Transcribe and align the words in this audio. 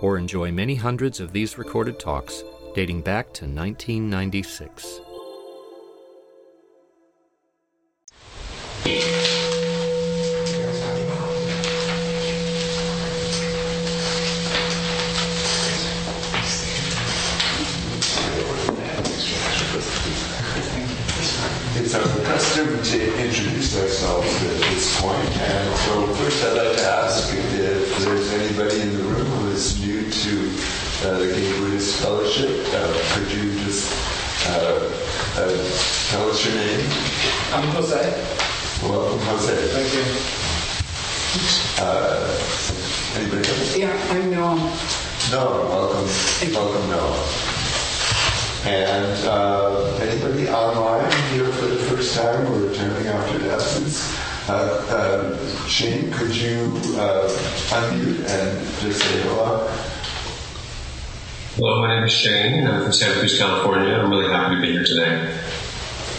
or 0.00 0.18
enjoy 0.18 0.50
many 0.50 0.74
hundreds 0.74 1.20
of 1.20 1.32
these 1.32 1.58
recorded 1.58 1.98
talks 1.98 2.42
dating 2.74 3.02
back 3.02 3.26
to 3.34 3.44
1996. 3.44 5.00
It's 21.80 21.94
our 21.94 22.02
custom 22.24 22.82
to 22.82 23.24
introduce 23.24 23.80
ourselves 23.80 24.26
at 24.42 24.60
this 24.60 25.00
point, 25.00 25.36
and 25.38 25.76
so 25.78 26.06
first 26.14 26.44
I'd 26.44 26.56
like 26.56 26.76
to 26.76 26.84
ask 26.84 27.34
if 27.34 27.98
there's 28.04 28.32
anybody 28.32 28.80
in 28.82 28.94
the 28.94 29.02
room 29.04 29.26
who 29.26 29.50
is 29.50 29.80
new 29.80 30.10
to 30.10 30.87
uh, 31.04 31.18
the 31.18 31.26
Gay 31.28 31.52
Buddhist 31.58 32.00
Fellowship. 32.02 32.50
Uh, 32.74 32.92
could 33.14 33.30
you 33.30 33.52
just 33.64 33.92
uh, 34.48 34.90
uh, 35.36 35.46
tell 36.10 36.28
us 36.30 36.44
your 36.44 36.54
name? 36.56 36.86
I'm 37.52 37.68
Jose. 37.68 38.02
Welcome, 38.82 39.20
Jose. 39.26 39.54
Thank 39.68 39.94
you. 39.94 40.04
Anybody 43.16 43.48
else? 43.48 43.76
Yeah, 43.76 43.92
I'm 44.10 44.30
Noam. 44.32 44.58
No, 45.30 45.44
welcome, 45.68 46.54
welcome, 46.54 46.90
Noah. 46.90 47.48
And 48.66 49.26
uh, 49.26 49.96
anybody 50.02 50.48
online 50.48 51.12
here 51.32 51.46
for 51.52 51.66
the 51.66 51.76
first 51.76 52.16
time 52.16 52.46
or 52.52 52.68
returning 52.68 53.06
after 53.06 53.38
the 53.38 53.52
absence? 53.52 54.16
Uh, 54.48 54.84
uh, 54.90 55.66
Shane, 55.68 56.10
could 56.12 56.34
you 56.34 56.72
uh, 56.96 57.28
unmute 57.70 58.24
and 58.26 58.80
just 58.80 59.00
say 59.02 59.20
hello? 59.22 59.68
Hello, 61.58 61.80
my 61.80 61.96
name 61.96 62.04
is 62.04 62.12
Shane. 62.12 62.68
I'm 62.68 62.84
from 62.84 62.92
Santa 62.92 63.18
Cruz, 63.18 63.36
California. 63.36 63.92
I'm 63.92 64.08
really 64.08 64.32
happy 64.32 64.54
to 64.54 64.60
be 64.60 64.70
here 64.70 64.84
today. 64.84 65.28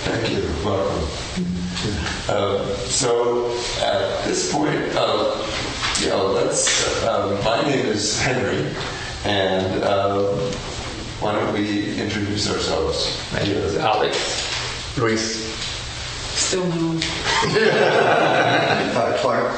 Thank 0.03 0.31
you. 0.31 0.43
Welcome. 0.65 1.07
Uh, 2.27 2.65
so 2.89 3.49
at 3.81 4.25
this 4.25 4.51
point, 4.51 4.75
uh, 4.95 5.41
you 6.01 6.09
know, 6.09 6.25
let's. 6.33 7.01
Uh, 7.05 7.41
my 7.45 7.61
name 7.69 7.85
is 7.85 8.19
Henry, 8.21 8.67
and 9.23 9.81
uh, 9.81 10.23
why 11.21 11.31
don't 11.31 11.53
we 11.53 11.97
introduce 11.97 12.51
ourselves? 12.53 13.17
My 13.31 13.39
name 13.39 13.55
is 13.55 13.77
Alex. 13.77 14.97
Luis. 14.97 15.37
Still 16.35 16.65
Noam. 16.65 17.01
Uh, 18.93 19.17
Clark. 19.21 19.57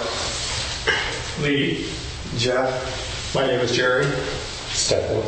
Lee. 1.41 1.87
Jeff, 2.37 3.33
My 3.33 3.47
name 3.47 3.61
is 3.61 3.75
Jerry. 3.75 4.05
Stephen, 4.73 5.21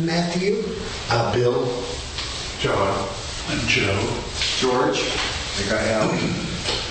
Matthew, 0.00 0.64
uh, 1.10 1.32
Bill, 1.32 1.66
John, 2.58 3.08
and 3.50 3.60
Joe. 3.68 4.22
George, 4.58 5.00
Mikael. 5.60 6.08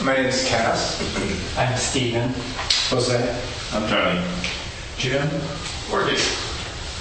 My 0.04 0.16
name 0.16 0.28
is 0.28 0.48
Cass. 0.48 1.02
I'm 1.58 1.76
Steven. 1.76 2.34
Jose, 2.90 3.42
I'm 3.74 3.90
Tony. 3.90 4.26
Jim, 4.98 5.28
Ortiz. 5.92 6.38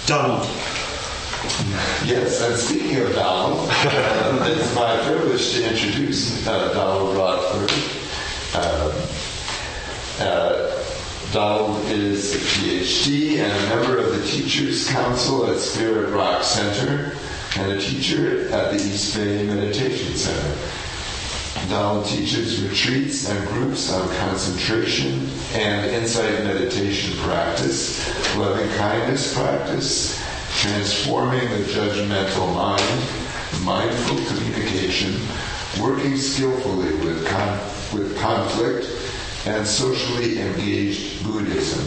Donald. 0.06 0.42
Yes, 2.04 2.42
and 2.42 2.56
speaking 2.56 2.96
of 3.00 3.14
Donald, 3.14 3.68
uh, 3.70 4.44
it's 4.50 4.74
my 4.74 4.96
privilege 5.04 5.52
to 5.52 5.70
introduce 5.70 6.44
uh, 6.48 6.72
Donald 6.72 7.16
Rothberg. 7.16 7.70
Um, 8.56 8.92
uh, 10.18 10.81
Donald 11.32 11.82
is 11.87 12.34
a 12.34 12.38
PhD 12.38 13.38
and 13.38 13.50
a 13.50 13.75
member 13.75 13.97
of 13.97 14.12
the 14.12 14.22
Teachers 14.26 14.87
Council 14.91 15.50
at 15.50 15.56
Spirit 15.56 16.10
Rock 16.10 16.43
Center 16.43 17.16
and 17.56 17.72
a 17.72 17.81
teacher 17.81 18.50
at 18.50 18.70
the 18.70 18.76
East 18.76 19.16
Bay 19.16 19.47
Meditation 19.47 20.15
Center. 20.15 20.54
Donald 21.71 22.04
teaches 22.04 22.62
retreats 22.62 23.31
and 23.31 23.48
groups 23.48 23.91
on 23.91 24.06
concentration 24.16 25.26
and 25.54 25.91
insight 25.92 26.44
meditation 26.44 27.16
practice, 27.21 28.06
loving 28.37 28.69
kindness 28.76 29.32
practice, 29.34 30.22
transforming 30.60 31.48
the 31.48 31.65
judgmental 31.65 32.54
mind, 32.54 33.65
mindful 33.65 34.22
communication, 34.37 35.19
working 35.81 36.15
skillfully 36.15 36.94
with, 37.06 37.26
con- 37.26 37.59
with 37.94 38.19
conflict, 38.19 39.01
and 39.47 39.66
socially 39.66 40.41
engaged 40.41 41.25
Buddhism. 41.25 41.84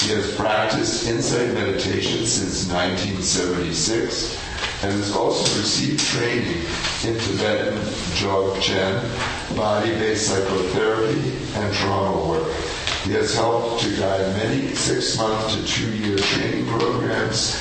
He 0.00 0.14
has 0.14 0.34
practiced 0.34 1.08
insight 1.08 1.54
meditation 1.54 2.26
since 2.26 2.68
1976 2.70 4.38
and 4.82 4.92
has 4.92 5.14
also 5.14 5.44
received 5.60 6.00
training 6.00 6.60
in 7.04 7.18
Tibetan 7.20 7.78
Dzogchen, 8.16 9.56
body-based 9.56 10.26
psychotherapy, 10.26 11.32
and 11.54 11.74
trauma 11.74 12.28
work. 12.28 12.52
He 13.04 13.12
has 13.12 13.34
helped 13.34 13.82
to 13.82 13.96
guide 13.96 14.34
many 14.36 14.74
six-month 14.74 15.52
to 15.54 15.66
two-year 15.66 16.16
training 16.16 16.66
programs 16.66 17.54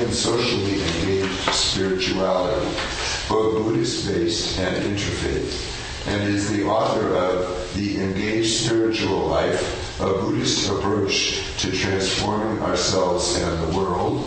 in 0.00 0.10
socially 0.10 0.82
engaged 0.82 1.54
spirituality, 1.54 2.66
both 3.28 3.62
Buddhist-based 3.62 4.58
and 4.58 4.84
interfaith, 4.84 5.75
and 6.06 6.22
is 6.22 6.50
the 6.50 6.64
author 6.64 7.14
of 7.14 7.74
The 7.74 8.02
Engaged 8.02 8.64
Spiritual 8.64 9.26
Life, 9.26 10.00
a 10.00 10.12
Buddhist 10.12 10.70
approach 10.70 11.42
to 11.58 11.70
transforming 11.72 12.62
ourselves 12.62 13.36
and 13.42 13.62
the 13.62 13.78
world. 13.78 14.24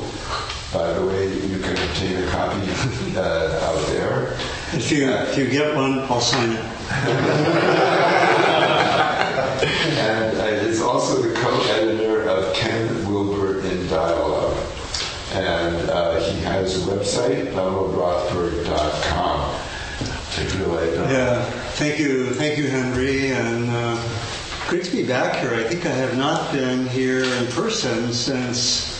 By 0.74 0.94
the 0.94 1.06
way, 1.06 1.28
you 1.28 1.60
can 1.60 1.72
obtain 1.72 2.24
a 2.24 2.28
copy 2.30 2.62
uh, 3.18 3.60
out 3.64 3.88
there. 3.88 4.34
If 4.74 4.92
you, 4.92 5.10
if 5.10 5.38
you 5.38 5.50
get 5.50 5.76
one, 5.76 6.00
I'll 6.02 6.22
sign 6.22 6.52
it. 6.52 6.60
and 9.98 10.38
uh, 10.38 10.50
is 10.70 10.82
also 10.82 11.22
the 11.22 11.34
co-editor 11.34 12.30
of 12.30 12.54
Ken 12.54 13.12
Wilber 13.12 13.60
in 13.66 13.88
Dialogue. 13.88 14.56
And 15.34 15.90
uh, 15.90 16.20
he 16.20 16.40
has 16.42 16.88
a 16.88 16.92
website, 16.92 17.52
donaldrothberg.com. 17.54 19.56
Take 20.32 20.54
it 20.56 20.62
away, 20.68 20.94
Donald. 20.94 21.12
Yeah, 21.12 21.59
thank 21.80 21.98
you, 21.98 22.26
thank 22.34 22.58
you, 22.58 22.68
Henry, 22.68 23.32
and 23.32 23.70
uh, 23.70 23.98
great 24.68 24.84
to 24.84 24.92
be 24.92 25.08
back 25.08 25.40
here. 25.40 25.54
I 25.54 25.64
think 25.64 25.86
I 25.86 25.92
have 25.92 26.18
not 26.18 26.52
been 26.52 26.86
here 26.88 27.24
in 27.24 27.48
person 27.48 28.12
since 28.12 29.00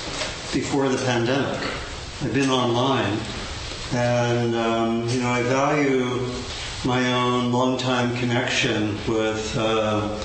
before 0.54 0.88
the 0.88 0.98
pandemic. 1.04 1.60
I've 2.22 2.34
been 2.34 2.50
online, 2.50 3.20
and 3.92 4.56
um, 4.56 5.10
you 5.10 5.20
know 5.20 5.30
I 5.30 5.44
value 5.44 6.26
my 6.86 7.14
own 7.16 7.52
longtime 7.52 8.16
connection 8.16 8.96
with 9.10 9.58
uh, 9.58 10.18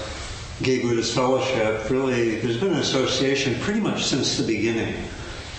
Gay 0.63 0.81
Buddhist 0.81 1.13
Fellowship. 1.13 1.91
Really, 1.91 2.37
there's 2.37 2.59
been 2.59 2.75
an 2.75 2.79
association 2.79 3.59
pretty 3.63 3.81
much 3.81 4.05
since 4.05 4.39
the 4.39 4.47
beginning. 4.47 4.95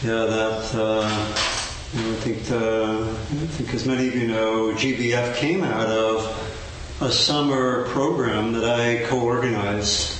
Yeah, 0.01 0.23
that. 0.23 0.73
Uh, 0.73 1.41
you 1.93 2.01
know, 2.01 2.11
I 2.11 2.15
think, 2.15 2.43
the, 2.43 3.15
I 3.15 3.47
think, 3.55 3.73
as 3.73 3.85
many 3.85 4.09
of 4.09 4.15
you 4.15 4.27
know, 4.27 4.73
GBF 4.73 5.35
came 5.37 5.63
out 5.63 5.87
of 5.87 6.54
a 7.01 7.11
summer 7.11 7.83
program 7.89 8.53
that 8.53 8.63
I 8.63 9.03
co-organized 9.07 10.11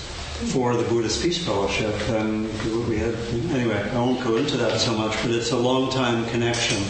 for 0.52 0.76
the 0.76 0.84
Buddhist 0.84 1.24
Peace 1.24 1.44
Fellowship, 1.44 1.96
and 2.10 2.48
we 2.90 2.98
had 2.98 3.16
anyway. 3.52 3.82
I 3.92 3.96
won't 3.96 4.22
go 4.22 4.36
into 4.36 4.58
that 4.58 4.78
so 4.82 4.94
much, 4.94 5.16
but 5.22 5.32
it's 5.32 5.52
a 5.52 5.58
long-time 5.58 6.26
connection 6.26 6.84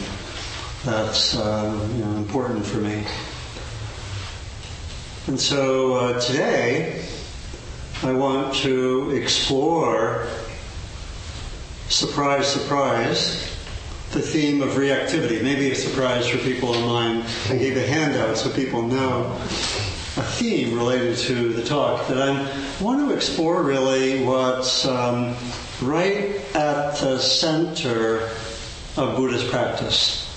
that's 0.83 1.37
uh, 1.37 1.87
you 1.93 2.03
know, 2.03 2.17
important 2.17 2.65
for 2.65 2.77
me. 2.77 3.03
And 5.27 5.39
so 5.39 5.93
uh, 5.93 6.19
today, 6.19 7.05
I 8.01 8.11
want 8.11 8.55
to 8.55 9.11
explore, 9.11 10.27
surprise, 11.89 12.47
surprise, 12.47 13.55
the 14.11 14.21
theme 14.21 14.61
of 14.61 14.69
reactivity. 14.69 15.43
Maybe 15.43 15.71
a 15.71 15.75
surprise 15.75 16.27
for 16.27 16.37
people 16.37 16.69
online. 16.69 17.23
I 17.49 17.57
gave 17.57 17.77
a 17.77 17.85
handout 17.85 18.37
so 18.37 18.49
people 18.49 18.81
know 18.81 19.37
theme 20.35 20.75
related 20.75 21.17
to 21.17 21.53
the 21.53 21.63
talk 21.63 22.07
that 22.09 22.17
I 22.21 22.83
want 22.83 23.07
to 23.07 23.15
explore 23.15 23.63
really 23.63 24.21
what's 24.25 24.85
um, 24.85 25.33
right 25.81 26.41
at 26.53 26.97
the 26.97 27.19
center 27.19 28.29
of 28.97 29.15
Buddhist 29.15 29.49
practice, 29.49 30.35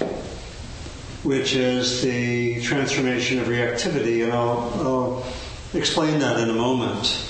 which 1.24 1.56
is 1.56 2.00
the 2.00 2.62
transformation 2.62 3.40
of 3.40 3.48
reactivity, 3.48 4.22
and 4.22 4.32
I'll, 4.32 4.72
I'll 4.74 5.26
explain 5.74 6.20
that 6.20 6.38
in 6.38 6.48
a 6.48 6.54
moment. 6.54 7.28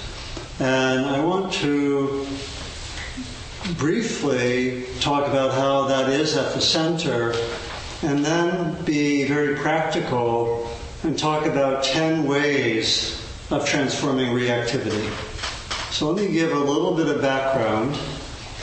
And 0.60 1.06
I 1.06 1.24
want 1.24 1.54
to 1.54 2.26
briefly 3.78 4.84
talk 5.00 5.26
about 5.26 5.54
how 5.54 5.86
that 5.86 6.10
is 6.10 6.36
at 6.36 6.52
the 6.52 6.60
center, 6.60 7.32
and 8.02 8.22
then 8.22 8.84
be 8.84 9.24
very 9.24 9.56
practical 9.56 10.67
and 11.04 11.18
talk 11.18 11.46
about 11.46 11.84
10 11.84 12.26
ways 12.26 13.24
of 13.50 13.64
transforming 13.64 14.28
reactivity. 14.28 15.08
So 15.92 16.10
let 16.10 16.24
me 16.24 16.32
give 16.32 16.52
a 16.52 16.58
little 16.58 16.94
bit 16.94 17.06
of 17.06 17.22
background 17.22 17.98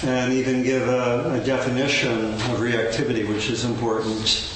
and 0.03 0.33
even 0.33 0.61
give 0.61 0.87
a, 0.87 1.39
a 1.41 1.45
definition 1.45 2.33
of 2.33 2.59
reactivity, 2.59 3.27
which 3.27 3.49
is 3.49 3.63
important. 3.63 4.51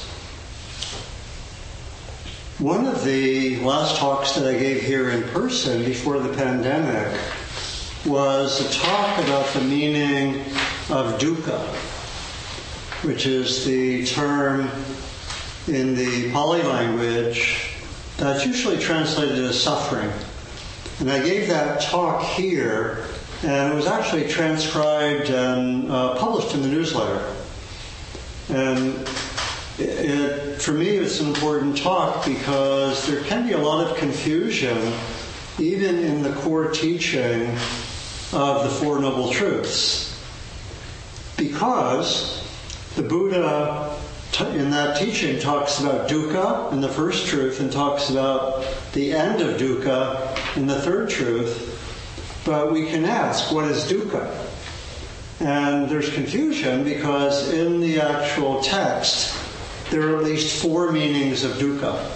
One 2.60 2.86
of 2.86 3.06
the 3.06 3.58
last 3.62 3.98
talks 3.98 4.34
that 4.36 4.46
I 4.46 4.60
gave 4.60 4.82
here 4.82 5.12
in 5.12 5.24
person 5.30 5.86
before 5.86 6.20
the 6.20 6.34
pandemic 6.34 7.18
was 8.06 8.60
a 8.60 8.74
talk 8.78 9.18
about 9.20 9.48
the 9.54 9.62
meaning 9.62 10.42
of 10.90 11.18
dukkha, 11.20 11.60
which 13.06 13.26
is 13.26 13.64
the 13.64 14.06
term 14.06 14.70
in 15.68 15.96
the 15.96 16.32
Pali 16.32 16.62
language 16.64 17.69
that's 18.20 18.46
usually 18.46 18.78
translated 18.78 19.40
as 19.40 19.62
suffering. 19.62 20.12
And 21.00 21.10
I 21.10 21.24
gave 21.24 21.48
that 21.48 21.82
talk 21.82 22.22
here, 22.22 23.06
and 23.44 23.72
it 23.72 23.76
was 23.76 23.88
actually 23.88 24.28
transcribed 24.28 25.30
and 25.30 25.90
uh, 25.90 26.16
published 26.16 26.54
in 26.54 26.62
the 26.62 26.68
newsletter. 26.68 27.34
And 28.50 29.08
it, 29.78 30.10
it, 30.10 30.62
for 30.62 30.74
me, 30.74 30.90
it's 30.90 31.22
an 31.22 31.28
important 31.28 31.78
talk 31.78 32.26
because 32.26 33.08
there 33.08 33.24
can 33.24 33.48
be 33.48 33.54
a 33.54 33.58
lot 33.58 33.90
of 33.90 33.96
confusion, 33.98 34.94
even 35.58 36.00
in 36.00 36.22
the 36.22 36.34
core 36.34 36.70
teaching 36.72 37.52
of 38.34 38.64
the 38.64 38.70
Four 38.70 39.00
Noble 39.00 39.32
Truths. 39.32 40.22
Because 41.38 42.44
the 42.98 43.04
Buddha 43.04 43.99
in 44.42 44.72
that 44.72 44.98
teaching 44.98 45.40
talks 45.40 45.80
about 45.80 46.10
dukkha 46.10 46.72
in 46.72 46.82
the 46.82 46.90
first 46.90 47.28
truth 47.28 47.60
and 47.60 47.72
talks 47.72 48.10
about 48.10 48.66
the 48.94 49.12
end 49.12 49.42
of 49.42 49.60
dukkha 49.60 50.58
in 50.58 50.68
the 50.68 50.80
third 50.82 51.10
truth. 51.10 51.76
But 52.46 52.72
we 52.72 52.86
can 52.88 53.06
ask, 53.06 53.52
what 53.52 53.66
is 53.66 53.84
dukkha? 53.84 54.48
And 55.42 55.90
there's 55.90 56.14
confusion 56.14 56.84
because 56.84 57.52
in 57.54 57.80
the 57.80 58.00
actual 58.00 58.62
text, 58.62 59.38
there 59.90 60.14
are 60.14 60.18
at 60.18 60.24
least 60.24 60.62
four 60.62 60.92
meanings 60.92 61.44
of 61.44 61.54
dukkha. 61.54 62.12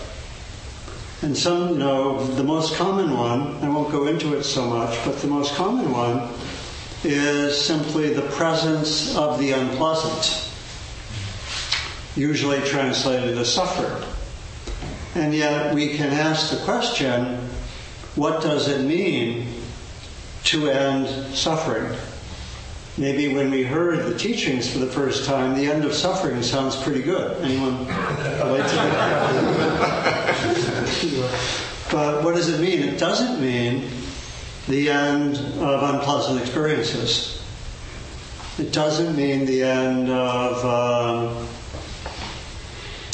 And 1.24 1.38
some, 1.38 1.70
you 1.70 1.78
know, 1.78 2.26
the 2.26 2.44
most 2.44 2.76
common 2.76 3.18
one, 3.18 3.56
I 3.64 3.70
won't 3.70 3.92
go 3.92 4.08
into 4.08 4.34
it 4.34 4.44
so 4.44 4.66
much, 4.66 4.98
but 5.06 5.18
the 5.20 5.28
most 5.28 5.56
common 5.56 5.92
one 5.92 6.30
is 7.04 7.60
simply 7.60 8.14
the 8.14 8.22
presence 8.24 9.16
of 9.16 9.40
the 9.40 9.52
unpleasant 9.52 10.53
usually 12.16 12.62
translated 12.62 13.38
as 13.38 13.54
suffering. 13.54 14.04
And 15.16 15.34
yet 15.34 15.74
we 15.74 15.96
can 15.96 16.10
ask 16.12 16.52
the 16.52 16.64
question 16.64 17.38
what 18.16 18.44
does 18.44 18.68
it 18.68 18.82
mean 18.86 19.48
to 20.44 20.70
end 20.70 21.08
suffering? 21.36 21.98
Maybe 22.96 23.34
when 23.34 23.50
we 23.50 23.64
heard 23.64 24.06
the 24.06 24.16
teachings 24.16 24.72
for 24.72 24.78
the 24.78 24.86
first 24.86 25.26
time, 25.26 25.56
the 25.56 25.66
end 25.66 25.84
of 25.84 25.96
suffering 25.96 26.44
sounds 26.44 26.76
pretty 26.76 27.02
good. 27.02 27.42
Anyone 27.42 27.80
to 27.80 27.86
that? 27.86 28.54
but 31.92 32.24
what 32.24 32.36
does 32.36 32.50
it 32.50 32.62
mean? 32.62 32.84
It 32.84 33.00
doesn't 33.00 33.42
mean 33.42 33.90
the 34.68 34.92
end 34.92 35.38
of 35.60 35.96
unpleasant 35.96 36.40
experiences. 36.40 37.44
It 38.60 38.72
doesn't 38.72 39.16
mean 39.16 39.48
the 39.48 39.64
end 39.64 40.12
of 40.12 40.64
um, 40.64 41.48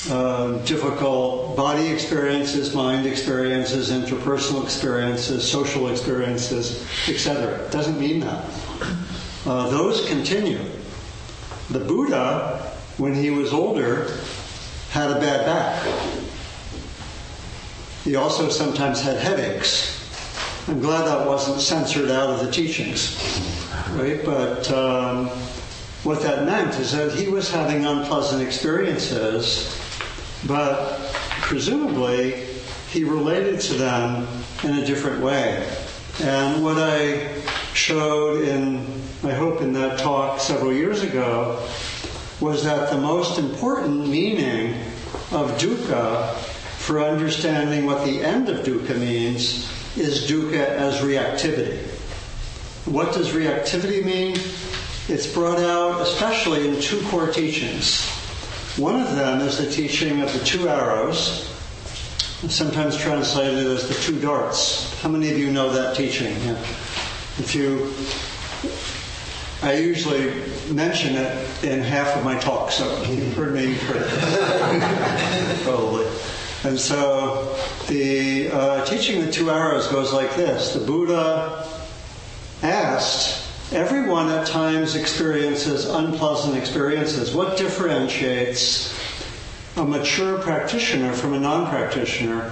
uh, 0.09 0.57
difficult 0.65 1.55
body 1.55 1.87
experiences, 1.87 2.73
mind 2.73 3.05
experiences, 3.05 3.91
interpersonal 3.91 4.63
experiences, 4.63 5.49
social 5.49 5.89
experiences, 5.89 6.83
etc. 7.07 7.65
It 7.65 7.71
doesn't 7.71 7.99
mean 7.99 8.21
that. 8.21 8.45
Uh, 9.45 9.69
those 9.69 10.07
continue. 10.07 10.59
The 11.69 11.79
Buddha, 11.79 12.73
when 12.97 13.13
he 13.13 13.29
was 13.29 13.53
older, 13.53 14.11
had 14.89 15.11
a 15.11 15.19
bad 15.19 15.45
back. 15.45 15.87
He 18.03 18.15
also 18.15 18.49
sometimes 18.49 19.01
had 19.01 19.17
headaches. 19.17 19.95
I'm 20.67 20.79
glad 20.79 21.05
that 21.05 21.27
wasn't 21.27 21.61
censored 21.61 22.09
out 22.09 22.29
of 22.29 22.45
the 22.45 22.51
teachings, 22.51 23.15
right? 23.91 24.23
But 24.25 24.71
um, 24.71 25.27
what 26.03 26.21
that 26.21 26.45
meant 26.45 26.79
is 26.79 26.91
that 26.93 27.11
he 27.11 27.27
was 27.27 27.51
having 27.51 27.85
unpleasant 27.85 28.41
experiences 28.41 29.78
but 30.47 30.99
presumably 31.41 32.45
he 32.89 33.03
related 33.03 33.59
to 33.61 33.73
them 33.73 34.27
in 34.63 34.77
a 34.77 34.85
different 34.85 35.21
way. 35.21 35.67
And 36.21 36.63
what 36.63 36.77
I 36.77 37.41
showed 37.73 38.43
in, 38.43 38.85
I 39.23 39.31
hope, 39.31 39.61
in 39.61 39.73
that 39.73 39.99
talk 39.99 40.39
several 40.39 40.73
years 40.73 41.01
ago 41.01 41.65
was 42.39 42.63
that 42.63 42.89
the 42.89 42.97
most 42.97 43.37
important 43.37 44.07
meaning 44.07 44.75
of 45.31 45.51
dukkha 45.59 46.33
for 46.77 47.01
understanding 47.01 47.85
what 47.85 48.05
the 48.05 48.21
end 48.21 48.49
of 48.49 48.65
dukkha 48.65 48.97
means 48.97 49.69
is 49.97 50.29
dukkha 50.29 50.65
as 50.65 50.99
reactivity. 51.01 51.77
What 52.85 53.13
does 53.13 53.29
reactivity 53.29 54.03
mean? 54.03 54.37
It's 55.07 55.27
brought 55.27 55.59
out 55.59 56.01
especially 56.01 56.67
in 56.67 56.81
two 56.81 57.01
core 57.07 57.27
teachings. 57.27 58.18
One 58.77 59.01
of 59.01 59.15
them 59.15 59.41
is 59.41 59.57
the 59.57 59.69
teaching 59.69 60.21
of 60.21 60.31
the 60.31 60.39
two 60.39 60.69
arrows, 60.69 61.47
sometimes 62.47 62.95
translated 62.95 63.67
as 63.67 63.87
the 63.87 63.95
two 63.95 64.19
darts. 64.21 64.99
How 65.01 65.09
many 65.09 65.31
of 65.31 65.37
you 65.37 65.51
know 65.51 65.71
that 65.71 65.95
teaching? 65.95 66.33
Yeah. 66.43 66.57
If 67.39 67.55
you, 67.55 67.93
I 69.61 69.73
usually 69.77 70.33
mention 70.71 71.15
it 71.15 71.63
in 71.63 71.81
half 71.81 72.15
of 72.15 72.23
my 72.23 72.39
talk, 72.39 72.71
so 72.71 73.01
you've 73.03 73.33
heard 73.33 73.53
me. 73.53 73.75
Probably. 75.63 76.07
And 76.63 76.79
so 76.79 77.55
the 77.87 78.49
uh, 78.51 78.85
teaching 78.85 79.19
of 79.19 79.27
the 79.27 79.31
two 79.31 79.49
arrows 79.49 79.87
goes 79.87 80.11
like 80.13 80.35
this 80.35 80.73
The 80.73 80.85
Buddha 80.85 81.67
asked 82.61 83.48
Everyone 83.71 84.29
at 84.29 84.47
times 84.47 84.95
experiences 84.95 85.85
unpleasant 85.85 86.57
experiences. 86.57 87.35
What 87.35 87.55
differentiates 87.55 88.97
a 89.77 89.85
mature 89.85 90.39
practitioner 90.39 91.13
from 91.13 91.33
a 91.33 91.39
non 91.39 91.69
practitioner? 91.69 92.51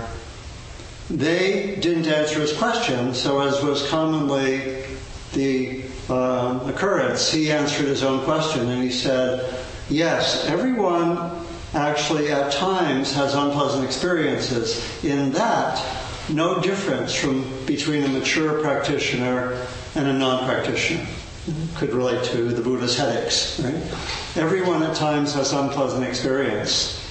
They 1.09 1.75
didn't 1.77 2.05
answer 2.05 2.39
his 2.39 2.55
question, 2.55 3.15
so 3.15 3.41
as 3.41 3.63
was 3.63 3.89
commonly 3.89 4.83
the 5.33 5.83
uh, 6.07 6.59
occurrence, 6.67 7.31
he 7.31 7.51
answered 7.51 7.88
his 7.88 8.03
own 8.03 8.24
question 8.24 8.69
and 8.69 8.83
he 8.83 8.91
said, 8.91 9.65
Yes, 9.89 10.45
everyone 10.45 11.31
actually 11.74 12.31
at 12.31 12.51
times 12.51 13.12
has 13.13 13.33
unpleasant 13.33 13.83
experiences. 13.83 15.03
In 15.03 15.31
that, 15.31 15.83
no 16.29 16.62
difference 16.62 17.15
from 17.15 17.65
between 17.65 18.03
a 18.03 18.07
mature 18.07 18.62
practitioner 18.62 19.65
and 19.97 20.07
a 20.07 20.13
non-practitioner. 20.13 21.05
Could 21.75 21.93
relate 21.93 22.23
to 22.25 22.49
the 22.49 22.61
Buddha's 22.61 22.97
headaches, 22.97 23.59
right? 23.61 23.75
Everyone 24.35 24.83
at 24.83 24.95
times 24.95 25.33
has 25.33 25.53
unpleasant 25.53 26.03
experience. 26.03 27.03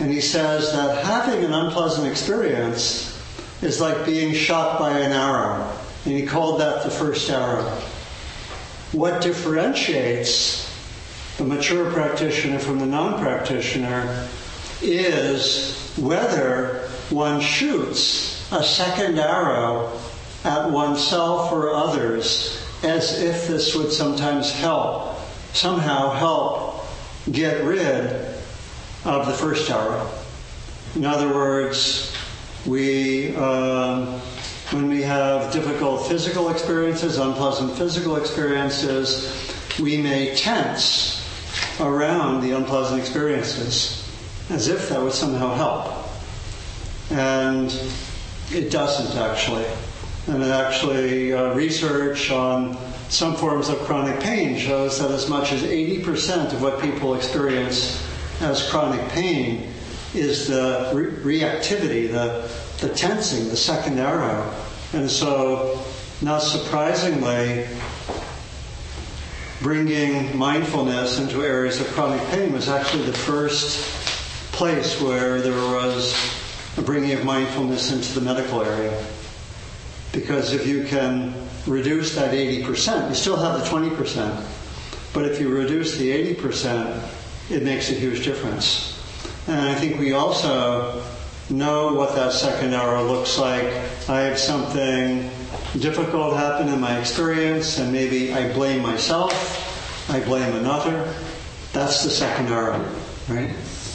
And 0.00 0.10
he 0.10 0.20
says 0.20 0.72
that 0.72 1.04
having 1.04 1.44
an 1.44 1.52
unpleasant 1.52 2.08
experience 2.08 3.20
is 3.62 3.80
like 3.80 4.04
being 4.04 4.34
shot 4.34 4.78
by 4.78 4.98
an 4.98 5.12
arrow. 5.12 5.70
And 6.04 6.14
he 6.14 6.26
called 6.26 6.60
that 6.60 6.82
the 6.82 6.90
first 6.90 7.30
arrow. 7.30 7.64
What 8.92 9.20
differentiates 9.20 10.68
the 11.36 11.44
mature 11.44 11.90
practitioner 11.92 12.58
from 12.58 12.78
the 12.78 12.86
non 12.86 13.20
practitioner 13.20 14.28
is 14.80 15.94
whether 15.96 16.88
one 17.10 17.40
shoots 17.40 18.50
a 18.52 18.64
second 18.64 19.18
arrow 19.18 19.98
at 20.44 20.70
oneself 20.70 21.52
or 21.52 21.72
others 21.72 22.58
as 22.82 23.20
if 23.20 23.46
this 23.46 23.74
would 23.74 23.92
sometimes 23.92 24.50
help, 24.50 25.16
somehow 25.52 26.10
help 26.10 26.84
get 27.30 27.64
rid 27.64 28.06
of 29.04 29.26
the 29.26 29.32
first 29.32 29.70
arrow. 29.70 30.10
In 30.94 31.04
other 31.04 31.28
words, 31.28 32.14
we, 32.66 33.34
um, 33.36 34.20
when 34.70 34.88
we 34.88 35.02
have 35.02 35.52
difficult 35.52 36.08
physical 36.08 36.50
experiences, 36.50 37.18
unpleasant 37.18 37.76
physical 37.76 38.16
experiences, 38.16 39.54
we 39.80 39.96
may 39.96 40.34
tense 40.34 41.20
around 41.80 42.42
the 42.42 42.52
unpleasant 42.52 43.00
experiences, 43.00 44.08
as 44.50 44.68
if 44.68 44.88
that 44.88 45.00
would 45.00 45.12
somehow 45.12 45.54
help. 45.54 46.08
And 47.10 47.72
it 48.50 48.70
doesn't 48.70 49.16
actually. 49.16 49.66
And 50.28 50.42
actually, 50.44 51.32
uh, 51.32 51.52
research 51.54 52.30
on 52.30 52.76
some 53.08 53.34
forms 53.34 53.68
of 53.68 53.78
chronic 53.80 54.20
pain 54.20 54.56
shows 54.56 55.00
that 55.00 55.10
as 55.10 55.28
much 55.28 55.52
as 55.52 55.62
80% 55.62 56.52
of 56.52 56.62
what 56.62 56.80
people 56.80 57.14
experience 57.14 58.06
as 58.40 58.68
chronic 58.70 59.06
pain 59.10 59.72
is 60.14 60.48
the 60.48 60.90
re- 60.94 61.40
reactivity, 61.40 62.10
the, 62.10 62.48
the 62.86 62.94
tensing, 62.94 63.48
the 63.48 63.56
second 63.56 63.98
arrow. 63.98 64.54
And 64.92 65.10
so, 65.10 65.82
not 66.20 66.38
surprisingly, 66.38 67.66
bringing 69.60 70.36
mindfulness 70.36 71.18
into 71.18 71.42
areas 71.42 71.80
of 71.80 71.86
chronic 71.88 72.20
pain 72.28 72.52
was 72.52 72.68
actually 72.68 73.04
the 73.04 73.12
first 73.12 73.80
place 74.52 75.00
where 75.00 75.40
there 75.40 75.52
was 75.52 76.14
a 76.76 76.82
bringing 76.82 77.12
of 77.12 77.24
mindfulness 77.24 77.92
into 77.92 78.12
the 78.18 78.20
medical 78.20 78.62
area. 78.62 79.04
Because 80.12 80.52
if 80.52 80.66
you 80.66 80.84
can 80.84 81.34
reduce 81.66 82.14
that 82.14 82.32
80%, 82.32 83.08
you 83.08 83.14
still 83.14 83.36
have 83.36 83.58
the 83.58 83.64
20%, 83.64 84.44
but 85.14 85.24
if 85.24 85.40
you 85.40 85.48
reduce 85.48 85.96
the 85.96 86.34
80%, 86.34 87.50
it 87.50 87.62
makes 87.62 87.90
a 87.90 87.94
huge 87.94 88.24
difference. 88.24 89.00
And 89.46 89.60
I 89.60 89.74
think 89.74 89.98
we 89.98 90.12
also 90.12 91.02
know 91.50 91.94
what 91.94 92.14
that 92.14 92.32
second 92.32 92.74
arrow 92.74 93.04
looks 93.04 93.38
like. 93.38 93.64
I 94.08 94.20
have 94.20 94.38
something 94.38 95.30
difficult 95.78 96.36
happen 96.36 96.68
in 96.68 96.80
my 96.80 96.98
experience, 96.98 97.78
and 97.78 97.92
maybe 97.92 98.32
I 98.32 98.52
blame 98.52 98.82
myself, 98.82 100.10
I 100.10 100.20
blame 100.20 100.54
another. 100.54 101.12
That's 101.72 102.04
the 102.04 102.10
second 102.10 102.48
arrow, 102.48 102.84
right? 103.28 103.54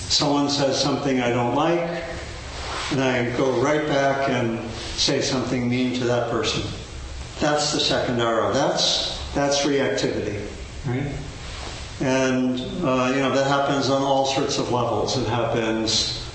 Someone 0.10 0.50
says 0.50 0.82
something 0.82 1.22
I 1.22 1.30
don't 1.30 1.56
like, 1.56 2.04
and 2.92 3.04
I 3.04 3.30
go 3.38 3.52
right 3.62 3.86
back 3.88 4.30
and 4.30 4.60
say 4.72 5.22
something 5.22 5.68
mean 5.68 5.94
to 5.96 6.06
that 6.06 6.32
person. 6.32 6.64
That's 7.40 7.74
the 7.74 7.80
second 7.80 8.22
arrow. 8.22 8.54
That's 8.54 9.18
that's 9.34 9.62
reactivity, 9.62 10.46
right? 10.86 11.12
And 12.00 12.60
uh, 12.84 13.12
you 13.14 13.20
know 13.22 13.32
that 13.34 13.48
happens 13.48 13.90
on 13.90 14.02
all 14.02 14.26
sorts 14.26 14.58
of 14.58 14.72
levels. 14.72 15.18
It 15.18 15.28
happens 15.28 16.26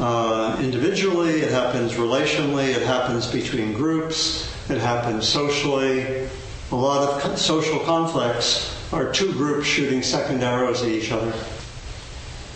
uh, 0.00 0.58
individually. 0.60 1.40
It 1.40 1.50
happens 1.52 1.94
relationally. 1.94 2.68
It 2.74 2.82
happens 2.82 3.26
between 3.30 3.72
groups. 3.74 4.52
It 4.70 4.78
happens 4.78 5.28
socially. 5.28 6.28
A 6.70 6.76
lot 6.76 7.08
of 7.08 7.22
co- 7.22 7.34
social 7.36 7.78
conflicts 7.80 8.74
are 8.92 9.12
two 9.12 9.32
groups 9.32 9.66
shooting 9.66 10.02
second 10.02 10.42
arrows 10.42 10.82
at 10.82 10.88
each 10.88 11.12
other. 11.12 11.32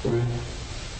Right? 0.04 0.22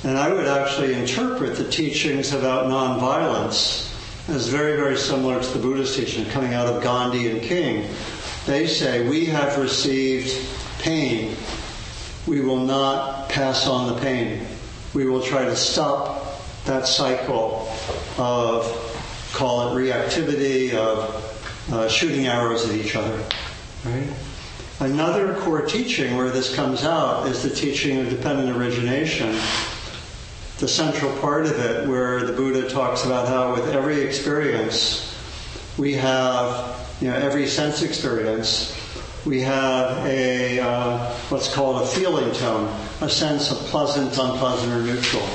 And 0.05 0.19
I 0.19 0.33
would 0.33 0.47
actually 0.47 0.95
interpret 0.95 1.57
the 1.57 1.69
teachings 1.71 2.33
about 2.33 2.67
nonviolence 2.67 3.89
as 4.29 4.49
very, 4.49 4.77
very 4.77 4.97
similar 4.97 5.41
to 5.41 5.49
the 5.49 5.61
Buddhist 5.61 5.97
teaching 5.97 6.25
coming 6.27 6.55
out 6.55 6.67
of 6.67 6.83
Gandhi 6.83 7.31
and 7.31 7.41
King. 7.41 7.89
They 8.45 8.67
say, 8.67 9.09
We 9.09 9.27
have 9.27 9.59
received 9.59 10.35
pain. 10.81 11.37
We 12.27 12.41
will 12.41 12.59
not 12.59 13.29
pass 13.29 13.69
on 13.69 13.95
the 13.95 14.01
pain. 14.01 14.45
We 14.93 15.07
will 15.07 15.23
try 15.23 15.45
to 15.45 15.55
stop 15.55 16.41
that 16.65 16.87
cycle 16.87 17.73
of, 18.19 18.65
call 19.33 19.69
it 19.69 19.81
reactivity, 19.81 20.75
of 20.75 21.69
uh, 21.73 21.89
shooting 21.89 22.27
arrows 22.27 22.69
at 22.69 22.75
each 22.75 22.97
other. 22.97 23.23
Right? 23.85 24.09
Another 24.81 25.35
core 25.35 25.63
teaching 25.63 26.17
where 26.17 26.31
this 26.31 26.55
comes 26.57 26.83
out 26.83 27.29
is 27.29 27.43
the 27.45 27.51
teaching 27.51 28.01
of 28.01 28.11
dependent 28.11 28.57
origination 28.57 29.39
the 30.59 30.69
central 30.69 31.17
part 31.19 31.47
of 31.47 31.59
it 31.59 31.89
where 31.89 32.25
the 32.25 32.33
Buddha 32.33 32.69
talks 32.69 33.05
about 33.05 33.29
how 33.29 33.53
with 33.53 33.69
every 33.69 34.01
experience 34.01 35.09
we 35.79 35.95
have, 35.95 36.97
you 37.01 37.09
know, 37.09 37.17
every 37.17 37.47
sense 37.47 37.83
experience, 37.83 38.79
we 39.25 39.41
have 39.41 40.05
a 40.07 40.61
uh, 40.61 41.13
what's 41.29 41.53
called 41.53 41.83
a 41.83 41.87
feeling 41.87 42.33
tone, 42.35 42.67
a 43.01 43.09
sense 43.09 43.51
of 43.51 43.59
pleasant, 43.69 44.17
unpleasant, 44.19 44.73
or 44.73 44.83
neutral. 44.83 45.27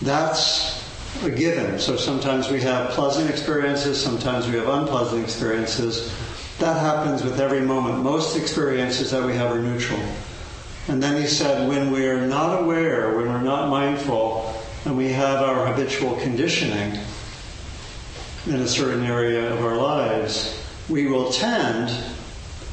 That's 0.00 0.82
a 1.22 1.30
given. 1.30 1.78
So 1.78 1.96
sometimes 1.96 2.50
we 2.50 2.60
have 2.62 2.90
pleasant 2.90 3.28
experiences, 3.28 4.02
sometimes 4.02 4.48
we 4.48 4.56
have 4.56 4.68
unpleasant 4.68 5.22
experiences. 5.22 6.12
That 6.58 6.80
happens 6.80 7.22
with 7.22 7.40
every 7.40 7.60
moment. 7.60 8.02
Most 8.02 8.36
experiences 8.36 9.10
that 9.10 9.24
we 9.24 9.34
have 9.34 9.52
are 9.52 9.60
neutral. 9.60 10.00
And 10.88 11.02
then 11.02 11.20
he 11.20 11.28
said, 11.28 11.68
when 11.68 11.90
we're 11.90 12.26
not 12.26 12.60
aware, 12.60 13.16
when 13.16 13.26
we're 13.26 13.40
not 13.40 13.68
mindful, 13.68 14.60
and 14.84 14.96
we 14.96 15.12
have 15.12 15.40
our 15.40 15.66
habitual 15.66 16.16
conditioning 16.16 16.98
in 18.46 18.54
a 18.54 18.66
certain 18.66 19.04
area 19.04 19.52
of 19.52 19.64
our 19.64 19.76
lives, 19.76 20.60
we 20.88 21.06
will 21.06 21.30
tend, 21.30 21.94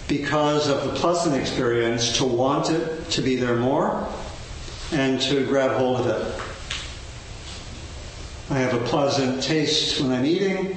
because 0.08 0.68
of 0.68 0.84
the 0.86 1.00
pleasant 1.00 1.36
experience, 1.36 2.18
to 2.18 2.25
want 2.25 2.72
it 2.72 3.10
to 3.12 3.22
be 3.22 3.36
there 3.36 3.56
more 3.56 4.08
and 4.92 5.22
to 5.22 5.46
grab 5.46 5.78
hold 5.78 6.01
of 6.01 6.08
it. 6.08 6.42
I 8.50 8.58
have 8.58 8.74
a 8.74 8.84
pleasant 8.86 9.44
taste 9.44 10.01
when 10.01 10.12
I'm 10.12 10.25
eating. 10.25 10.75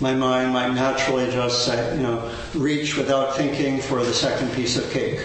My 0.00 0.14
mind 0.16 0.52
might 0.52 0.74
naturally 0.74 1.30
just 1.30 1.64
say, 1.64 1.96
you 1.96 2.02
know, 2.02 2.34
reach 2.54 2.96
without 2.96 3.36
thinking 3.36 3.80
for 3.80 4.02
the 4.04 4.12
second 4.12 4.52
piece 4.54 4.76
of 4.76 4.90
cake. 4.90 5.24